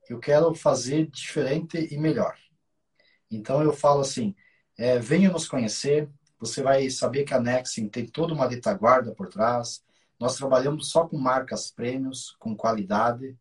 eu 0.08 0.18
quero 0.18 0.54
fazer 0.54 1.06
diferente 1.06 1.88
e 1.90 1.96
melhor. 1.96 2.36
Então 3.30 3.62
eu 3.62 3.72
falo 3.72 4.00
assim, 4.00 4.34
é, 4.76 4.98
venha 4.98 5.30
nos 5.30 5.46
conhecer, 5.48 6.08
você 6.42 6.62
vai 6.62 6.90
saber 6.90 7.24
que 7.24 7.32
a 7.32 7.40
Nexin 7.40 7.88
tem 7.88 8.04
toda 8.04 8.34
uma 8.34 8.48
retaguarda 8.48 9.12
por 9.12 9.28
trás. 9.28 9.82
Nós 10.18 10.36
trabalhamos 10.36 10.90
só 10.90 11.06
com 11.06 11.16
marcas 11.16 11.70
prêmios, 11.70 12.34
com 12.38 12.56
qualidade. 12.56 13.36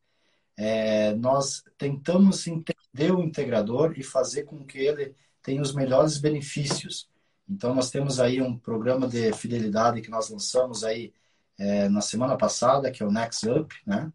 É, 0.56 1.14
nós 1.16 1.64
tentamos 1.78 2.46
entender 2.46 3.12
o 3.12 3.24
integrador 3.24 3.94
e 3.98 4.04
fazer 4.04 4.44
com 4.44 4.64
que 4.64 4.78
ele 4.78 5.16
tenha 5.42 5.62
os 5.62 5.74
melhores 5.74 6.20
benefícios. 6.20 7.10
Então 7.50 7.74
nós 7.74 7.90
temos 7.90 8.20
aí 8.20 8.40
um 8.40 8.56
programa 8.56 9.08
de 9.08 9.34
fidelidade 9.34 10.02
que 10.02 10.12
nós 10.12 10.30
lançamos 10.30 10.84
aí 10.84 11.12
é, 11.58 11.90
na 11.90 12.02
semana 12.02 12.38
passada, 12.38 12.92
que 12.92 13.02
é 13.02 13.06
o 13.06 13.12
Next 13.12 13.50
Up, 13.50 13.76
né? 13.86 14.12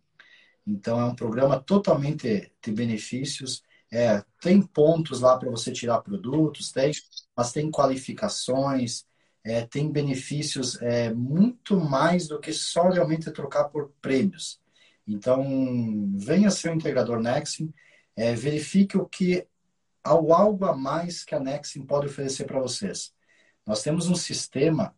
Então, 0.66 1.00
é 1.00 1.04
um 1.04 1.14
programa 1.14 1.60
totalmente 1.60 2.52
de 2.60 2.72
benefícios. 2.72 3.62
É, 3.92 4.22
tem 4.40 4.60
pontos 4.60 5.20
lá 5.20 5.36
para 5.38 5.50
você 5.50 5.72
tirar 5.72 6.00
produtos, 6.00 6.72
tem, 6.72 6.90
mas 7.36 7.52
tem 7.52 7.70
qualificações, 7.70 9.04
é, 9.44 9.64
tem 9.64 9.90
benefícios 9.90 10.80
é, 10.82 11.12
muito 11.14 11.78
mais 11.78 12.26
do 12.26 12.40
que 12.40 12.52
só 12.52 12.88
realmente 12.88 13.30
trocar 13.30 13.64
por 13.64 13.92
prêmios. 14.00 14.60
Então, 15.06 15.44
venha 16.16 16.50
ser 16.50 16.70
um 16.70 16.74
integrador 16.74 17.20
Nexim, 17.20 17.72
é, 18.16 18.34
verifique 18.34 18.96
o 18.96 19.06
que 19.06 19.46
ao 20.02 20.32
algo 20.32 20.64
a 20.64 20.74
mais 20.74 21.24
que 21.24 21.34
a 21.34 21.40
Nexim 21.40 21.84
pode 21.84 22.06
oferecer 22.06 22.44
para 22.44 22.60
vocês. 22.60 23.12
Nós 23.64 23.82
temos 23.82 24.08
um 24.08 24.14
sistema 24.14 24.94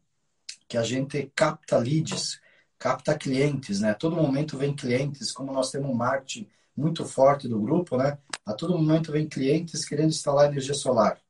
que 0.66 0.76
a 0.76 0.82
gente 0.82 1.30
capta 1.34 1.78
leads 1.78 2.41
capta 2.78 3.18
clientes, 3.18 3.80
né? 3.80 3.93
Todo 3.93 4.16
momento 4.16 4.57
vem 4.57 4.74
clientes, 4.74 5.32
como 5.32 5.53
nós 5.53 5.70
temos 5.70 5.91
um 5.91 5.95
marketing 5.95 6.49
muito 6.78 7.04
forte 7.04 7.48
do 7.48 7.60
grupo, 7.60 7.96
né? 7.96 8.16
A 8.46 8.54
todo 8.54 8.78
momento 8.78 9.10
vem 9.10 9.28
clientes 9.28 9.84
querendo 9.84 10.10
instalar 10.10 10.48
energia 10.48 10.74
solar. 10.74 11.20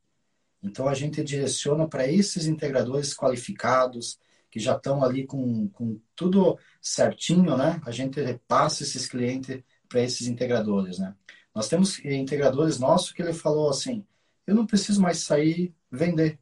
Então 0.63 0.87
a 0.89 0.95
gente 0.95 1.25
direciona 1.25 1.89
para 1.89 2.07
esses 2.07 2.47
integradores 2.47 3.15
qualificados, 3.15 4.19
que 4.51 4.61
já 4.61 4.77
estão 4.77 5.03
ali 5.03 5.27
com, 5.27 5.69
com 5.71 5.99
tudo 6.15 6.59
certinho, 6.83 7.57
né? 7.57 7.81
A 7.87 7.91
gente 7.91 8.21
repassa 8.21 8.83
esses 8.83 9.07
clientes 9.07 9.63
para 9.89 10.03
esses 10.03 10.27
integradores, 10.27 10.99
né? 10.99 11.15
Nós 11.55 11.69
temos 11.69 11.99
integradores 12.05 12.79
nossos 12.79 13.13
que 13.13 13.23
ele 13.23 13.33
falou 13.33 13.71
assim: 13.71 14.05
eu 14.47 14.55
não 14.55 14.67
preciso 14.67 15.01
mais 15.01 15.19
sair 15.19 15.75
vender, 15.91 16.39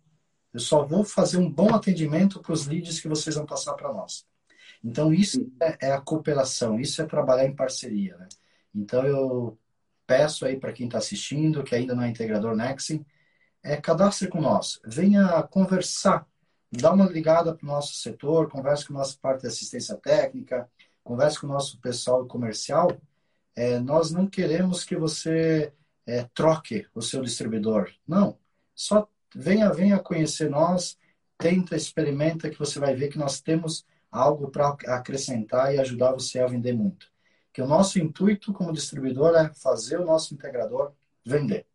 eu 0.53 0.59
só 0.61 0.85
vou 0.85 1.05
fazer 1.05 1.39
um 1.39 1.51
bom 1.51 1.73
atendimento 1.75 2.41
para 2.41 2.53
os 2.53 2.67
leads 2.67 2.99
que 2.99 3.09
vocês 3.09 3.37
vão 3.37 3.47
passar 3.47 3.75
para 3.75 3.93
nós. 3.93 4.27
Então, 4.83 5.13
isso 5.13 5.51
é, 5.61 5.89
é 5.89 5.93
a 5.93 6.01
cooperação, 6.01 6.81
isso 6.81 7.01
é 7.01 7.07
trabalhar 7.07 7.47
em 7.47 7.55
parceria. 7.55 8.17
Né? 8.17 8.29
Então, 8.77 9.05
eu 9.07 9.59
peço 10.07 10.45
aí 10.47 10.59
para 10.59 10.73
quem 10.73 10.87
está 10.87 10.99
assistindo, 10.99 11.65
que 11.65 11.75
ainda 11.75 11.95
não 11.95 12.03
é 12.03 12.09
integrador 12.09 12.55
Nexim, 12.55 13.05
é, 13.63 13.77
cadastre 13.77 14.29
com 14.29 14.41
nós, 14.41 14.81
venha 14.85 15.43
conversar, 15.45 16.27
dá 16.71 16.93
uma 16.93 17.07
ligada 17.07 17.55
para 17.55 17.65
o 17.65 17.69
nosso 17.69 17.95
setor, 17.95 18.49
converse 18.49 18.87
com 18.87 18.95
a 18.95 18.99
nossa 18.99 19.17
parte 19.21 19.43
de 19.43 19.49
assistência 19.49 19.97
técnica, 19.97 20.71
converse 21.03 21.41
com 21.41 21.47
o 21.47 21.51
nosso 21.51 21.81
pessoal 21.81 22.25
comercial. 22.27 22.91
É, 23.57 23.81
nós 23.81 24.11
não 24.13 24.27
queremos 24.29 24.85
que 24.85 24.97
você 24.97 25.73
é, 26.07 26.25
troque 26.35 26.87
o 26.95 27.03
seu 27.03 27.23
distribuidor. 27.23 27.91
Não, 28.07 28.39
só 28.75 29.09
venha, 29.35 29.73
venha 29.73 29.99
conhecer 29.99 30.51
nós, 30.51 30.97
tenta, 31.39 31.75
experimenta, 31.77 32.51
que 32.51 32.59
você 32.59 32.79
vai 32.79 32.95
ver 32.95 33.09
que 33.09 33.19
nós 33.19 33.41
temos 33.41 33.85
algo 34.11 34.49
para 34.51 34.69
acrescentar 34.87 35.75
e 35.75 35.79
ajudar 35.79 36.13
você 36.13 36.39
a 36.39 36.47
vender 36.47 36.73
muito. 36.73 37.11
Que 37.57 37.63
o 37.63 37.67
nosso 37.67 37.99
intuito 37.99 38.53
como 38.53 38.71
distribuidor 38.71 39.35
é 39.35 39.51
fazer 39.55 39.99
o 39.99 40.05
nosso 40.05 40.35
integrador 40.35 40.93
vender. 41.25 41.67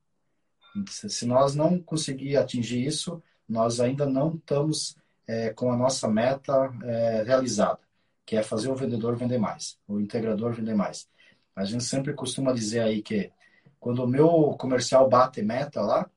Se 0.87 1.25
nós 1.25 1.55
não 1.55 1.81
conseguir 1.81 2.37
atingir 2.37 2.85
isso, 2.85 3.19
nós 3.49 3.79
ainda 3.79 4.05
não 4.05 4.35
estamos 4.35 4.95
é, 5.25 5.49
com 5.49 5.71
a 5.71 5.75
nossa 5.75 6.07
meta 6.07 6.71
é, 6.83 7.23
realizada, 7.23 7.79
que 8.27 8.35
é 8.35 8.43
fazer 8.43 8.69
o 8.69 8.75
vendedor 8.75 9.15
vender 9.15 9.39
mais, 9.39 9.79
o 9.87 9.99
integrador 9.99 10.53
vender 10.53 10.75
mais. 10.75 11.09
A 11.55 11.65
gente 11.65 11.83
sempre 11.83 12.13
costuma 12.13 12.53
dizer 12.53 12.81
aí 12.81 13.01
que 13.01 13.31
quando 13.79 14.03
o 14.03 14.07
meu 14.07 14.55
comercial 14.59 15.09
bate 15.09 15.41
meta 15.41 15.81
lá, 15.81 16.07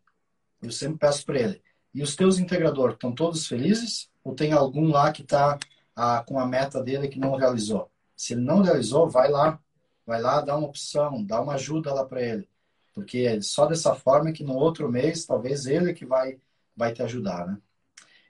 eu 0.61 0.71
sempre 0.71 0.99
peço 0.99 1.25
para 1.25 1.41
ele, 1.41 1.63
e 1.95 2.03
os 2.03 2.15
teus 2.15 2.39
integradores 2.39 2.97
estão 2.97 3.15
todos 3.15 3.47
felizes? 3.47 4.11
Ou 4.23 4.35
tem 4.35 4.53
algum 4.53 4.89
lá 4.89 5.11
que 5.11 5.23
está 5.23 5.59
a, 5.97 6.23
com 6.23 6.39
a 6.39 6.47
meta 6.47 6.83
dele 6.83 7.09
que 7.09 7.19
não 7.19 7.35
realizou. 7.35 7.91
Se 8.17 8.35
ele 8.35 8.43
não 8.43 8.63
realizou, 8.63 9.09
vai 9.09 9.31
lá, 9.31 9.59
vai 10.07 10.21
lá, 10.21 10.41
dá 10.41 10.57
uma 10.57 10.69
opção, 10.69 11.25
dá 11.25 11.41
uma 11.41 11.55
ajuda 11.55 11.93
lá 11.93 12.05
para 12.05 12.23
ele, 12.23 12.49
porque 12.93 13.19
é 13.19 13.41
só 13.41 13.67
dessa 13.67 13.95
forma 13.95 14.33
que 14.33 14.45
no 14.45 14.55
outro 14.55 14.91
mês 14.91 15.27
talvez 15.27 15.67
ele 15.67 15.93
que 15.95 16.07
vai 16.07 16.39
vai 16.77 16.93
te 16.93 17.03
ajudar, 17.03 17.47
né? 17.47 17.59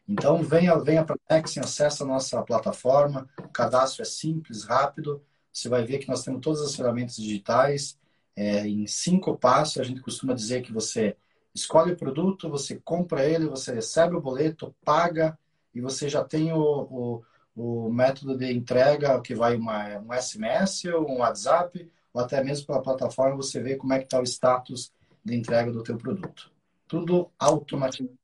Então 0.07 0.43
venha 0.43 0.79
venha 0.79 1.05
para 1.05 1.17
a 1.29 1.35
Nexen, 1.35 1.63
acesse 1.63 2.03
a 2.03 2.07
nossa 2.07 2.43
plataforma, 2.43 3.29
o 3.39 3.49
cadastro 3.49 4.03
é 4.03 4.05
simples, 4.05 4.65
rápido, 4.65 5.23
você 5.55 5.69
vai 5.69 5.85
ver 5.85 5.99
que 5.99 6.09
nós 6.09 6.25
temos 6.25 6.41
todas 6.41 6.61
as 6.61 6.75
ferramentas 6.75 7.17
digitais 7.17 7.97
é, 8.35 8.67
em 8.67 8.87
cinco 8.89 9.37
passos. 9.37 9.79
A 9.79 9.85
gente 9.85 10.01
costuma 10.01 10.35
dizer 10.35 10.63
que 10.63 10.73
você 10.73 11.17
escolhe 11.55 11.93
o 11.93 11.97
produto, 11.97 12.51
você 12.51 12.81
compra 12.85 13.25
ele, 13.25 13.47
você 13.47 13.73
recebe 13.73 14.17
o 14.17 14.21
boleto, 14.21 14.75
paga 14.85 15.39
e 15.73 15.81
você 15.81 16.09
já 16.09 16.25
tem 16.25 16.53
o, 16.53 16.59
o 16.59 17.25
o 17.55 17.89
método 17.91 18.37
de 18.37 18.53
entrega, 18.53 19.21
que 19.21 19.35
vai 19.35 19.57
uma, 19.57 19.99
um 19.99 20.13
SMS 20.13 20.85
ou 20.87 21.09
um 21.09 21.19
WhatsApp, 21.19 21.91
ou 22.13 22.21
até 22.21 22.43
mesmo 22.43 22.67
pela 22.67 22.83
plataforma, 22.83 23.37
você 23.37 23.61
vê 23.61 23.77
como 23.77 23.93
é 23.93 23.99
que 23.99 24.05
está 24.05 24.21
o 24.21 24.25
status 24.25 24.93
de 25.25 25.35
entrega 25.35 25.71
do 25.71 25.83
teu 25.83 25.97
produto. 25.97 26.51
Tudo 26.87 27.31
automatizado. 27.39 28.15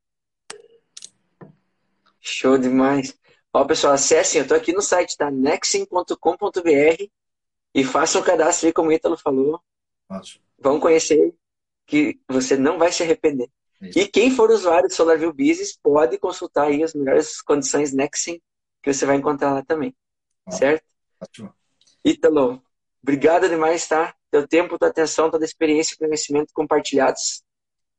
Show 2.20 2.58
demais. 2.58 3.18
Ó, 3.52 3.64
pessoal, 3.64 3.94
acessem, 3.94 4.40
eu 4.40 4.42
estou 4.42 4.56
aqui 4.56 4.72
no 4.72 4.82
site 4.82 5.16
da 5.16 5.30
nexin.com.br 5.30 7.04
e 7.74 7.84
façam 7.84 8.20
o 8.20 8.24
cadastro 8.24 8.66
aí, 8.66 8.72
como 8.72 8.90
o 8.90 8.92
Ítalo 8.92 9.16
falou. 9.16 9.60
Ótimo. 10.08 10.44
Vamos 10.58 10.82
conhecer 10.82 11.34
que 11.86 12.20
você 12.28 12.56
não 12.56 12.78
vai 12.78 12.92
se 12.92 13.02
arrepender. 13.02 13.48
Isso. 13.80 13.98
E 13.98 14.06
quem 14.06 14.30
for 14.30 14.50
usuário 14.50 14.88
do 14.88 14.94
SolarView 14.94 15.32
Business 15.32 15.76
pode 15.82 16.18
consultar 16.18 16.66
aí 16.66 16.82
as 16.82 16.94
melhores 16.94 17.40
condições 17.40 17.92
Nexen 17.92 18.40
que 18.82 18.92
você 18.92 19.06
vai 19.06 19.16
encontrar 19.16 19.52
lá 19.52 19.62
também. 19.62 19.94
Ah, 20.46 20.50
certo? 20.50 20.84
Ótimo. 21.20 21.54
Ítalo, 22.04 22.62
obrigado 23.02 23.48
demais, 23.48 23.86
tá? 23.86 24.14
Teu 24.30 24.46
tempo, 24.46 24.78
tua 24.78 24.88
atenção, 24.88 25.30
toda 25.30 25.44
a 25.44 25.46
experiência 25.46 25.94
e 25.94 25.98
conhecimento 25.98 26.52
compartilhados. 26.54 27.42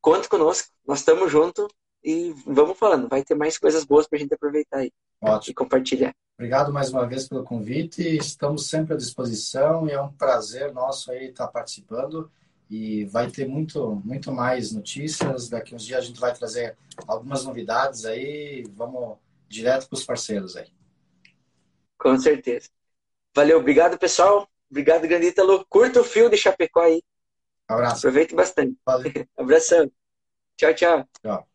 Conte 0.01 0.27
conosco, 0.27 0.69
nós 0.87 0.99
estamos 0.99 1.31
juntos 1.31 1.67
e 2.03 2.33
vamos 2.45 2.77
falando. 2.77 3.07
Vai 3.07 3.23
ter 3.23 3.35
mais 3.35 3.57
coisas 3.57 3.83
boas 3.83 4.07
para 4.07 4.17
a 4.17 4.19
gente 4.19 4.33
aproveitar 4.33 4.79
aí 4.79 4.91
Ótimo. 5.21 5.51
e 5.51 5.53
compartilhar. 5.53 6.15
Obrigado 6.37 6.73
mais 6.73 6.91
uma 6.91 7.05
vez 7.05 7.27
pelo 7.27 7.43
convite. 7.43 8.01
Estamos 8.17 8.67
sempre 8.67 8.95
à 8.95 8.97
disposição 8.97 9.87
e 9.87 9.91
é 9.91 10.01
um 10.01 10.11
prazer 10.11 10.73
nosso 10.73 11.11
aí 11.11 11.29
estar 11.29 11.47
participando. 11.47 12.31
E 12.67 13.05
vai 13.05 13.29
ter 13.29 13.47
muito, 13.47 14.01
muito 14.03 14.31
mais 14.31 14.71
notícias. 14.71 15.49
Daqui 15.49 15.75
uns 15.75 15.85
dias 15.85 15.99
a 15.99 16.07
gente 16.07 16.19
vai 16.19 16.33
trazer 16.33 16.75
algumas 17.05 17.45
novidades 17.45 18.05
aí. 18.05 18.63
Vamos 18.73 19.17
direto 19.51 19.87
para 19.87 19.97
os 19.97 20.05
parceiros 20.05 20.55
aí. 20.55 20.71
Com 21.97 22.17
certeza. 22.17 22.69
Valeu, 23.35 23.59
obrigado 23.59 23.97
pessoal. 23.97 24.47
Obrigado, 24.69 25.07
Grandítalo. 25.07 25.65
Curta 25.69 26.01
o 26.01 26.03
fio 26.03 26.29
de 26.29 26.37
Chapecó 26.37 26.81
aí. 26.81 27.03
Abraço. 27.67 28.07
Aproveite 28.07 28.33
bastante. 28.33 28.77
Valeu. 28.85 29.11
Abração. 29.37 29.91
Tchau, 30.57 30.73
tchau. 30.73 31.09
Tchau. 31.21 31.50